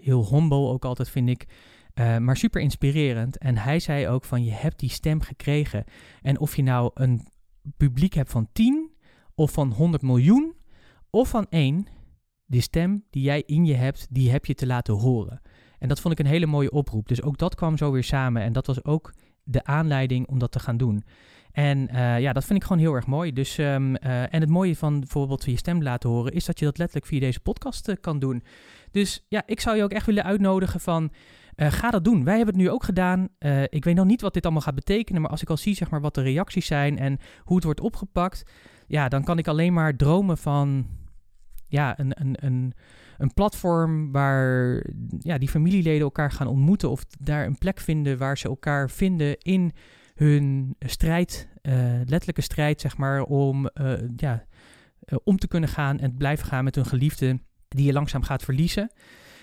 heel 0.00 0.28
humble 0.30 0.68
ook 0.68 0.84
altijd 0.84 1.10
vind 1.10 1.28
ik. 1.28 1.46
Maar 1.94 2.36
super 2.36 2.60
inspirerend. 2.60 3.38
En 3.38 3.56
hij 3.56 3.80
zei 3.80 4.08
ook 4.08 4.24
van 4.24 4.44
je 4.44 4.52
hebt 4.52 4.78
die 4.78 4.90
stem 4.90 5.20
gekregen. 5.20 5.84
En 6.22 6.38
of 6.38 6.56
je 6.56 6.62
nou 6.62 6.90
een 6.94 7.26
publiek 7.76 8.12
hebt 8.12 8.30
van 8.30 8.48
10 8.52 8.85
of 9.36 9.50
van 9.50 9.72
100 9.72 10.02
miljoen 10.02 10.54
of 11.10 11.28
van 11.28 11.46
één, 11.48 11.86
die 12.46 12.60
stem 12.60 13.04
die 13.10 13.22
jij 13.22 13.42
in 13.46 13.64
je 13.64 13.74
hebt, 13.74 14.06
die 14.10 14.30
heb 14.30 14.44
je 14.46 14.54
te 14.54 14.66
laten 14.66 14.94
horen. 14.94 15.40
En 15.78 15.88
dat 15.88 16.00
vond 16.00 16.18
ik 16.18 16.26
een 16.26 16.32
hele 16.32 16.46
mooie 16.46 16.70
oproep. 16.70 17.08
Dus 17.08 17.22
ook 17.22 17.38
dat 17.38 17.54
kwam 17.54 17.76
zo 17.76 17.92
weer 17.92 18.04
samen. 18.04 18.42
En 18.42 18.52
dat 18.52 18.66
was 18.66 18.84
ook 18.84 19.14
de 19.42 19.64
aanleiding 19.64 20.28
om 20.28 20.38
dat 20.38 20.52
te 20.52 20.58
gaan 20.58 20.76
doen. 20.76 21.04
En 21.52 21.88
uh, 21.92 22.20
ja, 22.20 22.32
dat 22.32 22.44
vind 22.44 22.58
ik 22.58 22.64
gewoon 22.64 22.82
heel 22.82 22.94
erg 22.94 23.06
mooi. 23.06 23.32
Dus, 23.32 23.58
um, 23.58 23.90
uh, 23.90 24.34
en 24.34 24.40
het 24.40 24.48
mooie 24.48 24.76
van 24.76 25.00
bijvoorbeeld 25.00 25.44
je 25.44 25.56
stem 25.56 25.82
laten 25.82 26.10
horen, 26.10 26.32
is 26.32 26.44
dat 26.44 26.58
je 26.58 26.64
dat 26.64 26.78
letterlijk 26.78 27.06
via 27.06 27.20
deze 27.20 27.40
podcast 27.40 27.88
uh, 27.88 27.94
kan 28.00 28.18
doen. 28.18 28.42
Dus 28.90 29.26
ja, 29.28 29.42
ik 29.46 29.60
zou 29.60 29.76
je 29.76 29.82
ook 29.82 29.92
echt 29.92 30.06
willen 30.06 30.24
uitnodigen 30.24 30.80
van, 30.80 31.12
ga 31.56 31.90
dat 31.90 32.04
doen. 32.04 32.24
Wij 32.24 32.36
hebben 32.36 32.54
het 32.54 32.64
nu 32.64 32.70
ook 32.70 32.84
gedaan. 32.84 33.28
ik 33.68 33.84
weet 33.84 33.94
nog 33.94 34.06
niet 34.06 34.20
wat 34.20 34.34
dit 34.34 34.44
allemaal 34.44 34.62
gaat 34.62 34.74
betekenen, 34.74 35.22
maar 35.22 35.30
als 35.30 35.42
ik 35.42 35.50
al 35.50 35.56
zie 35.56 35.74
zeg 35.74 35.90
maar, 35.90 36.00
wat 36.00 36.14
de 36.14 36.22
reacties 36.22 36.66
zijn 36.66 36.98
en 36.98 37.18
hoe 37.44 37.56
het 37.56 37.64
wordt 37.64 37.80
opgepakt, 37.80 38.50
ja, 38.86 39.08
dan 39.08 39.24
kan 39.24 39.38
ik 39.38 39.48
alleen 39.48 39.72
maar 39.72 39.96
dromen 39.96 40.38
van 40.38 40.86
ja, 41.68 41.98
een, 41.98 42.20
een, 42.20 42.36
een, 42.40 42.74
een 43.18 43.34
platform 43.34 44.12
waar 44.12 44.82
ja, 45.18 45.38
die 45.38 45.48
familieleden 45.48 46.00
elkaar 46.00 46.30
gaan 46.30 46.46
ontmoeten 46.46 46.90
of 46.90 47.04
daar 47.04 47.46
een 47.46 47.58
plek 47.58 47.80
vinden 47.80 48.18
waar 48.18 48.38
ze 48.38 48.48
elkaar 48.48 48.90
vinden 48.90 49.38
in 49.38 49.72
hun 50.14 50.76
strijd, 50.78 51.48
uh, 51.62 51.74
letterlijke 52.04 52.40
strijd, 52.40 52.80
zeg 52.80 52.96
maar, 52.96 53.22
om, 53.22 53.70
uh, 53.74 53.92
ja, 54.16 54.44
uh, 55.04 55.18
om 55.24 55.38
te 55.38 55.48
kunnen 55.48 55.68
gaan 55.68 55.98
en 55.98 56.16
blijven 56.16 56.46
gaan 56.46 56.64
met 56.64 56.74
hun 56.74 56.86
geliefde 56.86 57.40
die 57.68 57.86
je 57.86 57.92
langzaam 57.92 58.22
gaat 58.22 58.42
verliezen. 58.42 58.90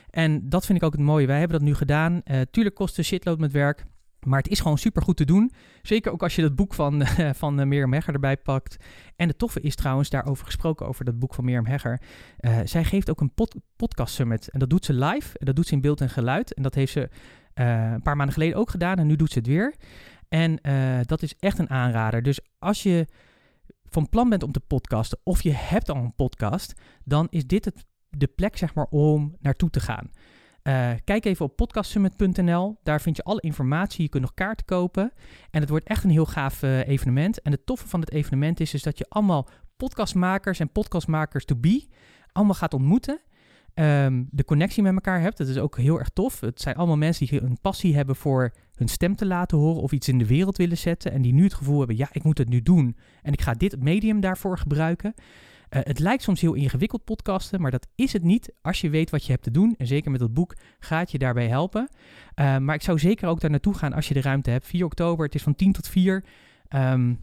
En 0.10 0.50
dat 0.50 0.66
vind 0.66 0.78
ik 0.78 0.84
ook 0.84 0.92
het 0.92 1.02
mooie. 1.02 1.28
Wij 1.28 1.40
hebben 1.40 1.58
dat 1.60 1.68
nu 1.68 1.76
gedaan. 1.76 2.22
tuurlijk 2.52 2.76
kost 2.76 2.96
de 2.96 3.04
shitload 3.04 3.40
met 3.40 3.52
werk. 3.52 3.86
Maar 4.26 4.40
het 4.40 4.52
is 4.52 4.60
gewoon 4.60 4.78
super 4.78 5.02
goed 5.02 5.18
te 5.18 5.26
doen. 5.26 5.52
Zeker 5.82 6.12
ook 6.12 6.24
als 6.24 6.36
je 6.36 6.42
dat 6.42 6.56
boek 6.56 6.74
van, 6.74 7.06
van 7.42 7.60
uh, 7.60 7.66
Mirjam 7.66 7.94
Hegger 7.94 8.14
erbij 8.14 8.38
pakt. 8.38 8.78
En 9.16 9.28
het 9.28 9.38
toffe 9.38 9.62
is 9.62 9.76
trouwens, 9.76 10.10
daarover 10.10 10.46
gesproken, 10.46 10.88
over 10.88 11.06
dat 11.06 11.20
boek 11.20 11.34
van 11.34 11.46
Mirjam 11.46 11.66
Hegger. 11.66 12.02
Uh, 12.40 12.60
zij 12.64 12.84
geeft 12.84 13.10
ook 13.10 13.22
een 13.22 13.34
pod 13.34 13.56
podcast 13.76 14.14
summit. 14.14 14.50
En 14.50 14.60
dat 14.60 14.70
doet 14.70 14.86
ze 14.86 14.94
live. 14.94 15.38
En 15.38 15.46
dat 15.46 15.56
doet 15.56 15.68
ze 15.68 15.74
in 15.74 15.82
beeld 15.82 16.02
en 16.02 16.10
geluid. 16.10 16.54
En 16.54 16.64
dat 16.64 16.76
heeft 16.76 16.92
ze 16.92 17.10
een 17.54 18.02
paar 18.02 18.16
maanden 18.16 18.34
geleden 18.34 18.58
ook 18.58 18.70
gedaan. 18.70 18.98
En 18.98 19.08
nu 19.08 19.16
doet 19.16 19.32
ze 19.32 19.38
het 19.38 19.48
weer. 19.48 19.76
En 20.30 20.60
dat 21.06 21.22
is 21.22 21.36
echt 21.40 21.60
een 21.60 21.70
aanrader. 21.70 22.24
Dus 22.24 22.40
als 22.60 22.84
je 22.84 23.08
van 23.94 24.10
plan 24.10 24.30
bent 24.30 24.44
om 24.44 24.52
te 24.52 24.60
podcasten 24.60 25.20
of 25.24 25.42
je 25.42 25.52
hebt 25.52 25.90
al 25.90 25.96
een 25.96 26.16
podcast, 26.16 26.74
dan 27.04 27.28
is 27.30 27.48
dit 27.48 27.66
het, 27.66 27.86
de 28.10 28.28
plek 28.28 28.58
zeg 28.58 28.74
maar 28.74 28.88
om 28.90 29.36
naartoe 29.40 29.70
te 29.70 29.80
gaan. 29.80 30.10
Uh, 30.64 30.92
kijk 31.04 31.26
even 31.26 31.46
op 31.46 31.56
podcastsummit.nl. 31.56 32.80
Daar 32.84 33.02
vind 33.02 33.16
je 33.16 33.24
alle 33.24 33.42
informatie. 33.42 34.04
Je 34.04 34.10
kunt 34.10 34.24
nog 34.24 34.34
kaarten 34.34 34.66
kopen. 34.66 35.12
En 35.52 35.62
het 35.62 35.70
wordt 35.70 35.88
echt 35.88 36.04
een 36.04 36.10
heel 36.10 36.26
gaaf 36.26 36.64
uh, 36.64 36.88
evenement. 36.88 37.42
En 37.42 37.52
het 37.52 37.66
toffe 37.66 37.88
van 37.88 38.00
het 38.00 38.12
evenement 38.12 38.60
is, 38.60 38.74
is 38.74 38.84
dat 38.84 38.98
je 38.98 39.06
allemaal 39.10 39.50
podcastmakers 39.78 40.60
en 40.60 40.72
podcastmakers 40.72 41.46
to 41.46 41.56
be 41.56 41.88
allemaal 42.32 42.56
gaat 42.56 42.74
ontmoeten 42.74 43.22
um, 43.76 44.28
de 44.32 44.46
connectie 44.46 44.84
met 44.84 44.94
elkaar 44.94 45.22
hebt. 45.22 45.38
Dat 45.38 45.48
is 45.48 45.58
ook 45.58 45.78
heel 45.78 46.00
erg 46.00 46.10
tof. 46.10 46.40
Het 46.40 46.62
zijn 46.62 46.76
allemaal 46.76 46.98
mensen 46.98 47.28
die 47.28 47.42
een 47.42 47.58
passie 47.62 47.96
hebben 47.96 48.16
voor 48.16 48.54
hun 48.76 48.88
stem 48.88 49.16
te 49.16 49.26
laten 49.26 49.58
horen 49.58 49.82
of 49.82 49.92
iets 49.92 50.08
in 50.08 50.18
de 50.18 50.28
wereld 50.28 50.58
willen 50.58 50.78
zetten. 50.78 51.12
En 51.12 51.22
die 51.22 51.34
nu 51.34 51.44
het 51.44 51.54
gevoel 51.54 51.78
hebben, 51.78 51.98
ja, 51.98 52.08
ik 52.12 52.24
moet 52.24 52.38
het 52.38 52.50
nu 52.50 52.62
doen. 52.62 52.98
En 53.22 53.34
ik 53.34 53.42
ga 53.42 53.54
dit 53.54 53.84
medium 53.84 54.20
daarvoor 54.20 54.58
gebruiken. 54.58 55.14
Uh, 55.74 55.80
het 55.84 56.00
lijkt 56.00 56.24
soms 56.24 56.42
heel 56.42 56.54
ingewikkeld 56.54 57.04
podcasten, 57.04 57.62
maar 57.62 57.72
dat 57.72 57.88
is 57.96 58.14
het 58.14 58.24
niet 58.24 58.54
als 58.62 58.82
je 58.82 58.90
weet 58.90 59.10
wat 59.10 59.26
je 59.26 59.32
hebt 59.32 59.44
te 59.44 59.52
doen. 59.52 59.76
En 59.78 59.88
zeker 59.88 60.12
met 60.12 60.20
dat 60.20 60.34
boek 60.34 60.56
gaat 60.80 61.12
je 61.12 61.18
daarbij 61.18 61.48
helpen. 61.48 61.90
Uh, 62.36 62.58
maar 62.58 62.76
ik 62.76 62.82
zou 62.82 63.00
zeker 63.00 63.28
ook 63.28 63.40
daar 63.40 63.50
naartoe 63.50 63.74
gaan 63.74 63.94
als 63.94 64.08
je 64.08 64.14
de 64.14 64.22
ruimte 64.22 64.50
hebt. 64.50 64.68
4 64.68 64.86
oktober, 64.86 65.26
het 65.26 65.36
is 65.36 65.42
van 65.42 65.56
10 65.56 65.72
tot 65.72 65.88
4. 65.88 66.16
Um, 66.16 66.24
ehm, 66.68 67.14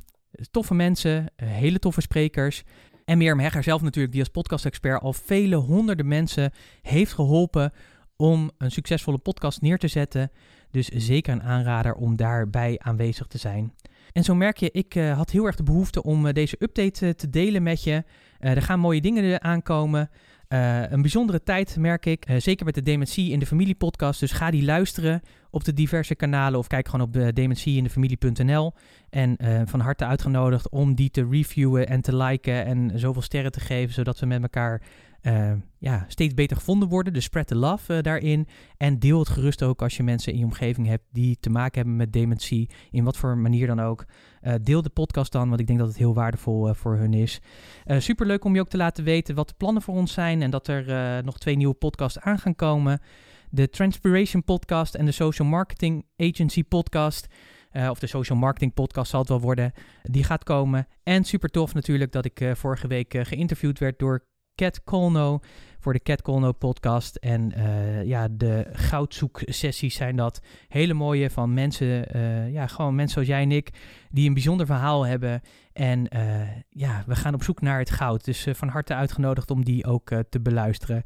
toffe 0.50 0.74
mensen, 0.74 1.26
uh, 1.36 1.48
hele 1.48 1.78
toffe 1.78 2.00
sprekers. 2.00 2.62
En 3.04 3.18
Mirjam 3.18 3.38
Hegger 3.38 3.62
zelf 3.62 3.82
natuurlijk, 3.82 4.12
die 4.12 4.22
als 4.22 4.30
podcast-expert 4.30 5.00
al 5.00 5.12
vele 5.12 5.56
honderden 5.56 6.08
mensen 6.08 6.52
heeft 6.82 7.12
geholpen 7.12 7.72
om 8.16 8.50
een 8.58 8.70
succesvolle 8.70 9.18
podcast 9.18 9.60
neer 9.60 9.78
te 9.78 9.88
zetten. 9.88 10.30
Dus 10.70 10.88
zeker 10.88 11.32
een 11.32 11.42
aanrader 11.42 11.94
om 11.94 12.16
daarbij 12.16 12.78
aanwezig 12.78 13.26
te 13.26 13.38
zijn. 13.38 13.72
En 14.12 14.24
zo 14.24 14.34
merk 14.34 14.56
je, 14.56 14.70
ik 14.70 14.94
uh, 14.94 15.16
had 15.16 15.30
heel 15.30 15.46
erg 15.46 15.56
de 15.56 15.62
behoefte 15.62 16.02
om 16.02 16.26
uh, 16.26 16.32
deze 16.32 16.56
update 16.58 17.06
uh, 17.06 17.12
te 17.12 17.30
delen 17.30 17.62
met 17.62 17.84
je. 17.84 18.04
er 18.38 18.62
gaan 18.62 18.80
mooie 18.80 19.00
dingen 19.00 19.42
aankomen. 19.42 20.10
Een 20.48 21.00
bijzondere 21.00 21.42
tijd 21.42 21.76
merk 21.76 22.06
ik, 22.06 22.26
zeker 22.36 22.64
met 22.64 22.74
de 22.74 22.82
Dementie 22.82 23.32
in 23.32 23.38
de 23.38 23.46
Familie 23.46 23.74
podcast. 23.74 24.20
Dus 24.20 24.32
ga 24.32 24.50
die 24.50 24.64
luisteren 24.64 25.22
op 25.50 25.64
de 25.64 25.72
diverse 25.72 26.14
kanalen 26.14 26.58
of 26.58 26.66
kijk 26.66 26.88
gewoon 26.88 27.06
op 27.06 27.12
de 27.12 27.32
dementieinDeFamilie.nl. 27.32 28.72
En 29.10 29.36
van 29.66 29.80
harte 29.80 30.04
uitgenodigd 30.04 30.70
om 30.70 30.94
die 30.94 31.10
te 31.10 31.26
reviewen 31.30 31.86
en 31.86 32.00
te 32.00 32.16
liken 32.16 32.64
en 32.64 32.90
zoveel 32.94 33.22
sterren 33.22 33.52
te 33.52 33.60
geven, 33.60 33.94
zodat 33.94 34.18
we 34.18 34.26
met 34.26 34.42
elkaar 34.42 34.82
uh, 35.22 35.52
ja, 35.78 36.04
steeds 36.08 36.34
beter 36.34 36.56
gevonden 36.56 36.88
worden. 36.88 37.12
Dus 37.12 37.24
spread 37.24 37.46
the 37.46 37.56
love 37.56 37.94
uh, 37.94 38.02
daarin. 38.02 38.48
En 38.76 38.98
deel 38.98 39.18
het 39.18 39.28
gerust 39.28 39.62
ook 39.62 39.82
als 39.82 39.96
je 39.96 40.02
mensen 40.02 40.32
in 40.32 40.38
je 40.38 40.44
omgeving 40.44 40.86
hebt 40.86 41.04
die 41.12 41.36
te 41.40 41.50
maken 41.50 41.76
hebben 41.76 41.96
met 41.96 42.12
dementie. 42.12 42.70
In 42.90 43.04
wat 43.04 43.16
voor 43.16 43.38
manier 43.38 43.66
dan 43.66 43.80
ook. 43.80 44.04
Uh, 44.42 44.54
deel 44.62 44.82
de 44.82 44.88
podcast 44.90 45.32
dan, 45.32 45.48
want 45.48 45.60
ik 45.60 45.66
denk 45.66 45.78
dat 45.78 45.88
het 45.88 45.96
heel 45.96 46.14
waardevol 46.14 46.74
voor 46.74 46.96
hun 46.96 47.14
is. 47.14 47.40
Super 47.86 48.26
leuk 48.26 48.44
om 48.44 48.54
je 48.54 48.60
ook 48.60 48.68
te 48.68 48.76
laten 48.76 49.04
weten 49.04 49.34
wat 49.34 49.48
de 49.48 49.54
plannen 49.56 49.82
voor 49.82 49.94
ons 49.94 50.12
zijn. 50.12 50.42
En 50.42 50.50
dat 50.50 50.68
er 50.68 51.24
nog 51.24 51.38
twee 51.38 51.56
nieuwe 51.56 51.74
podcasts 51.74 52.20
aan 52.20 52.38
gaan 52.38 52.54
komen. 52.54 53.00
De 53.50 53.68
Transpiration 53.68 54.44
podcast 54.44 54.94
en 54.94 55.04
de 55.04 55.12
Social 55.12 55.48
Marketing 55.48 56.06
Agency 56.16 56.64
podcast. 56.64 57.26
Of 57.90 57.98
de 57.98 58.06
social 58.06 58.38
marketing 58.38 58.74
podcast 58.74 59.10
zal 59.10 59.20
het 59.20 59.28
wel 59.28 59.40
worden. 59.40 59.72
Die 60.02 60.24
gaat 60.24 60.44
komen. 60.44 60.86
En 61.02 61.24
super 61.24 61.48
tof 61.48 61.74
natuurlijk 61.74 62.12
dat 62.12 62.24
ik 62.24 62.50
vorige 62.54 62.86
week 62.86 63.14
geïnterviewd 63.22 63.78
werd 63.78 63.98
door 63.98 64.28
Cat 64.60 64.84
Colno 64.84 65.40
voor 65.78 65.92
de 65.92 66.02
Cat 66.02 66.22
Colno 66.22 66.52
podcast. 66.52 67.16
En 67.16 67.52
uh, 67.56 68.04
ja, 68.04 68.28
de 68.30 68.66
goudzoeksessies 68.72 69.94
zijn 69.94 70.16
dat. 70.16 70.40
Hele 70.68 70.94
mooie 70.94 71.30
van 71.30 71.54
mensen, 71.54 72.16
uh, 72.16 72.52
ja, 72.52 72.66
gewoon 72.66 72.94
mensen 72.94 73.12
zoals 73.12 73.28
jij 73.28 73.42
en 73.42 73.52
ik, 73.52 73.70
die 74.10 74.28
een 74.28 74.34
bijzonder 74.34 74.66
verhaal 74.66 75.06
hebben. 75.06 75.40
En 75.72 76.16
uh, 76.16 76.40
ja, 76.68 77.04
we 77.06 77.16
gaan 77.16 77.34
op 77.34 77.42
zoek 77.42 77.60
naar 77.60 77.78
het 77.78 77.90
goud. 77.90 78.24
Dus 78.24 78.46
van 78.50 78.68
harte 78.68 78.94
uitgenodigd 78.94 79.50
om 79.50 79.64
die 79.64 79.86
ook 79.86 80.10
te 80.28 80.40
beluisteren. 80.40 81.02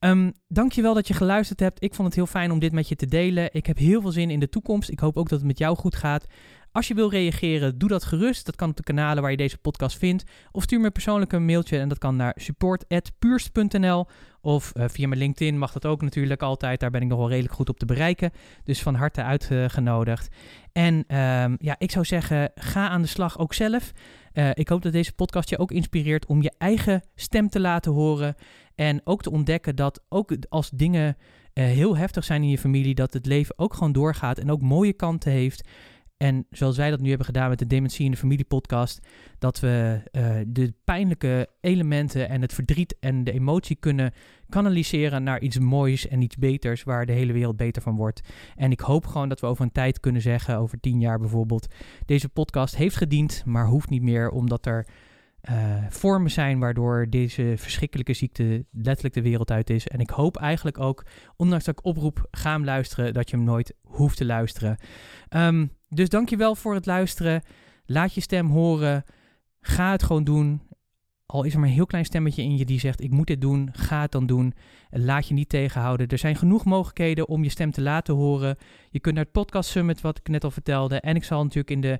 Um, 0.00 0.32
dankjewel 0.48 0.94
dat 0.94 1.08
je 1.08 1.14
geluisterd 1.14 1.60
hebt. 1.60 1.82
Ik 1.82 1.94
vond 1.94 2.08
het 2.08 2.16
heel 2.16 2.26
fijn 2.26 2.50
om 2.50 2.58
dit 2.58 2.72
met 2.72 2.88
je 2.88 2.96
te 2.96 3.06
delen. 3.06 3.48
Ik 3.52 3.66
heb 3.66 3.78
heel 3.78 4.00
veel 4.00 4.12
zin 4.12 4.30
in 4.30 4.40
de 4.40 4.48
toekomst. 4.48 4.90
Ik 4.90 4.98
hoop 4.98 5.16
ook 5.16 5.28
dat 5.28 5.38
het 5.38 5.48
met 5.48 5.58
jou 5.58 5.76
goed 5.76 5.96
gaat. 5.96 6.26
Als 6.72 6.88
je 6.88 6.94
wil 6.94 7.10
reageren, 7.10 7.78
doe 7.78 7.88
dat 7.88 8.04
gerust. 8.04 8.46
Dat 8.46 8.56
kan 8.56 8.70
op 8.70 8.76
de 8.76 8.82
kanalen 8.82 9.22
waar 9.22 9.30
je 9.30 9.36
deze 9.36 9.58
podcast 9.58 9.98
vindt. 9.98 10.24
Of 10.52 10.62
stuur 10.62 10.80
me 10.80 10.90
persoonlijk 10.90 11.32
een 11.32 11.44
mailtje 11.44 11.78
en 11.78 11.88
dat 11.88 11.98
kan 11.98 12.16
naar 12.16 12.34
support.puurst.nl. 12.36 14.06
Of 14.40 14.72
uh, 14.76 14.84
via 14.88 15.08
mijn 15.08 15.20
LinkedIn 15.20 15.58
mag 15.58 15.72
dat 15.72 15.86
ook 15.86 16.02
natuurlijk 16.02 16.42
altijd. 16.42 16.80
Daar 16.80 16.90
ben 16.90 17.02
ik 17.02 17.08
nog 17.08 17.18
wel 17.18 17.28
redelijk 17.28 17.54
goed 17.54 17.68
op 17.68 17.78
te 17.78 17.86
bereiken. 17.86 18.30
Dus 18.64 18.82
van 18.82 18.94
harte 18.94 19.22
uitgenodigd. 19.22 20.28
En 20.72 20.94
um, 20.94 21.56
ja, 21.58 21.74
ik 21.78 21.90
zou 21.90 22.04
zeggen, 22.04 22.50
ga 22.54 22.88
aan 22.88 23.02
de 23.02 23.08
slag 23.08 23.38
ook 23.38 23.54
zelf. 23.54 23.92
Uh, 24.32 24.50
ik 24.54 24.68
hoop 24.68 24.82
dat 24.82 24.92
deze 24.92 25.12
podcast 25.12 25.48
je 25.48 25.58
ook 25.58 25.70
inspireert 25.70 26.26
om 26.26 26.42
je 26.42 26.52
eigen 26.58 27.02
stem 27.14 27.48
te 27.48 27.60
laten 27.60 27.92
horen. 27.92 28.34
En 28.74 29.00
ook 29.04 29.22
te 29.22 29.30
ontdekken 29.30 29.76
dat 29.76 30.04
ook 30.08 30.36
als 30.48 30.70
dingen 30.70 31.16
uh, 31.54 31.64
heel 31.64 31.96
heftig 31.96 32.24
zijn 32.24 32.42
in 32.42 32.48
je 32.48 32.58
familie, 32.58 32.94
dat 32.94 33.12
het 33.12 33.26
leven 33.26 33.58
ook 33.58 33.74
gewoon 33.74 33.92
doorgaat 33.92 34.38
en 34.38 34.50
ook 34.50 34.62
mooie 34.62 34.92
kanten 34.92 35.32
heeft. 35.32 35.68
En 36.22 36.46
zoals 36.50 36.76
wij 36.76 36.90
dat 36.90 37.00
nu 37.00 37.08
hebben 37.08 37.26
gedaan 37.26 37.48
met 37.48 37.58
de 37.58 37.66
Dementie 37.66 38.04
in 38.04 38.10
de 38.10 38.16
Familie 38.16 38.44
podcast, 38.44 39.06
dat 39.38 39.60
we 39.60 40.02
uh, 40.12 40.36
de 40.46 40.74
pijnlijke 40.84 41.48
elementen 41.60 42.28
en 42.28 42.40
het 42.40 42.52
verdriet 42.52 42.96
en 43.00 43.24
de 43.24 43.32
emotie 43.32 43.76
kunnen 43.76 44.12
kanaliseren 44.48 45.22
naar 45.22 45.40
iets 45.40 45.58
moois 45.58 46.08
en 46.08 46.22
iets 46.22 46.36
beters, 46.36 46.82
waar 46.82 47.06
de 47.06 47.12
hele 47.12 47.32
wereld 47.32 47.56
beter 47.56 47.82
van 47.82 47.96
wordt. 47.96 48.20
En 48.56 48.70
ik 48.70 48.80
hoop 48.80 49.06
gewoon 49.06 49.28
dat 49.28 49.40
we 49.40 49.46
over 49.46 49.64
een 49.64 49.72
tijd 49.72 50.00
kunnen 50.00 50.22
zeggen, 50.22 50.56
over 50.56 50.80
tien 50.80 51.00
jaar 51.00 51.18
bijvoorbeeld, 51.18 51.74
deze 52.06 52.28
podcast 52.28 52.76
heeft 52.76 52.96
gediend, 52.96 53.42
maar 53.46 53.66
hoeft 53.66 53.90
niet 53.90 54.02
meer, 54.02 54.30
omdat 54.30 54.66
er 54.66 54.86
uh, 55.50 55.76
vormen 55.88 56.30
zijn 56.30 56.58
waardoor 56.58 57.06
deze 57.10 57.54
verschrikkelijke 57.56 58.14
ziekte 58.14 58.66
letterlijk 58.70 59.14
de 59.14 59.22
wereld 59.22 59.50
uit 59.50 59.70
is. 59.70 59.88
En 59.88 60.00
ik 60.00 60.10
hoop 60.10 60.36
eigenlijk 60.36 60.80
ook, 60.80 61.04
ondanks 61.36 61.64
dat 61.64 61.78
ik 61.78 61.84
oproep, 61.84 62.26
ga 62.30 62.52
hem 62.52 62.64
luisteren, 62.64 63.12
dat 63.12 63.30
je 63.30 63.36
hem 63.36 63.44
nooit 63.44 63.74
hoeft 63.82 64.16
te 64.16 64.24
luisteren. 64.24 64.76
Um, 65.30 65.72
dus 65.88 66.08
dankjewel 66.08 66.54
voor 66.54 66.74
het 66.74 66.86
luisteren. 66.86 67.42
Laat 67.84 68.14
je 68.14 68.20
stem 68.20 68.46
horen. 68.46 69.04
Ga 69.60 69.90
het 69.90 70.02
gewoon 70.02 70.24
doen. 70.24 70.62
Al 71.26 71.44
is 71.44 71.52
er 71.52 71.58
maar 71.58 71.68
een 71.68 71.74
heel 71.74 71.86
klein 71.86 72.04
stemmetje 72.04 72.42
in 72.42 72.56
je 72.56 72.64
die 72.64 72.80
zegt: 72.80 73.00
Ik 73.00 73.10
moet 73.10 73.26
dit 73.26 73.40
doen. 73.40 73.68
Ga 73.72 74.00
het 74.00 74.12
dan 74.12 74.26
doen. 74.26 74.54
Laat 74.90 75.28
je 75.28 75.34
niet 75.34 75.48
tegenhouden. 75.48 76.08
Er 76.08 76.18
zijn 76.18 76.36
genoeg 76.36 76.64
mogelijkheden 76.64 77.28
om 77.28 77.42
je 77.42 77.48
stem 77.48 77.70
te 77.70 77.82
laten 77.82 78.14
horen. 78.14 78.56
Je 78.90 79.00
kunt 79.00 79.14
naar 79.14 79.24
het 79.24 79.32
Podcast 79.32 79.70
Summit, 79.70 80.00
wat 80.00 80.18
ik 80.18 80.28
net 80.28 80.44
al 80.44 80.50
vertelde. 80.50 81.00
En 81.00 81.16
ik 81.16 81.24
zal 81.24 81.42
natuurlijk 81.42 81.70
in 81.70 81.80
de 81.80 81.98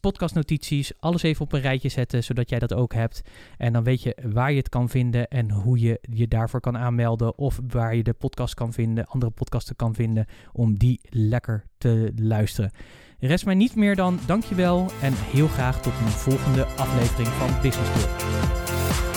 podcastnotities 0.00 0.92
alles 1.00 1.22
even 1.22 1.44
op 1.44 1.52
een 1.52 1.60
rijtje 1.60 1.88
zetten, 1.88 2.24
zodat 2.24 2.48
jij 2.48 2.58
dat 2.58 2.74
ook 2.74 2.94
hebt. 2.94 3.22
En 3.56 3.72
dan 3.72 3.84
weet 3.84 4.02
je 4.02 4.16
waar 4.22 4.50
je 4.50 4.58
het 4.58 4.68
kan 4.68 4.88
vinden 4.88 5.28
en 5.28 5.50
hoe 5.50 5.78
je 5.78 6.00
je 6.00 6.28
daarvoor 6.28 6.60
kan 6.60 6.76
aanmelden. 6.76 7.38
Of 7.38 7.60
waar 7.68 7.96
je 7.96 8.02
de 8.02 8.12
podcast 8.12 8.54
kan 8.54 8.72
vinden, 8.72 9.06
andere 9.06 9.32
podcasten 9.32 9.76
kan 9.76 9.94
vinden, 9.94 10.26
om 10.52 10.78
die 10.78 11.00
lekker 11.10 11.64
te 11.78 12.12
luisteren. 12.16 12.70
Rest 13.18 13.44
mij 13.44 13.54
niet 13.54 13.74
meer 13.74 13.96
dan 13.96 14.18
dankjewel 14.26 14.90
en 15.02 15.12
heel 15.16 15.48
graag 15.48 15.82
tot 15.82 15.92
een 15.92 16.08
volgende 16.08 16.64
aflevering 16.64 17.28
van 17.28 17.60
Business 17.62 17.92
Talk. 17.92 19.07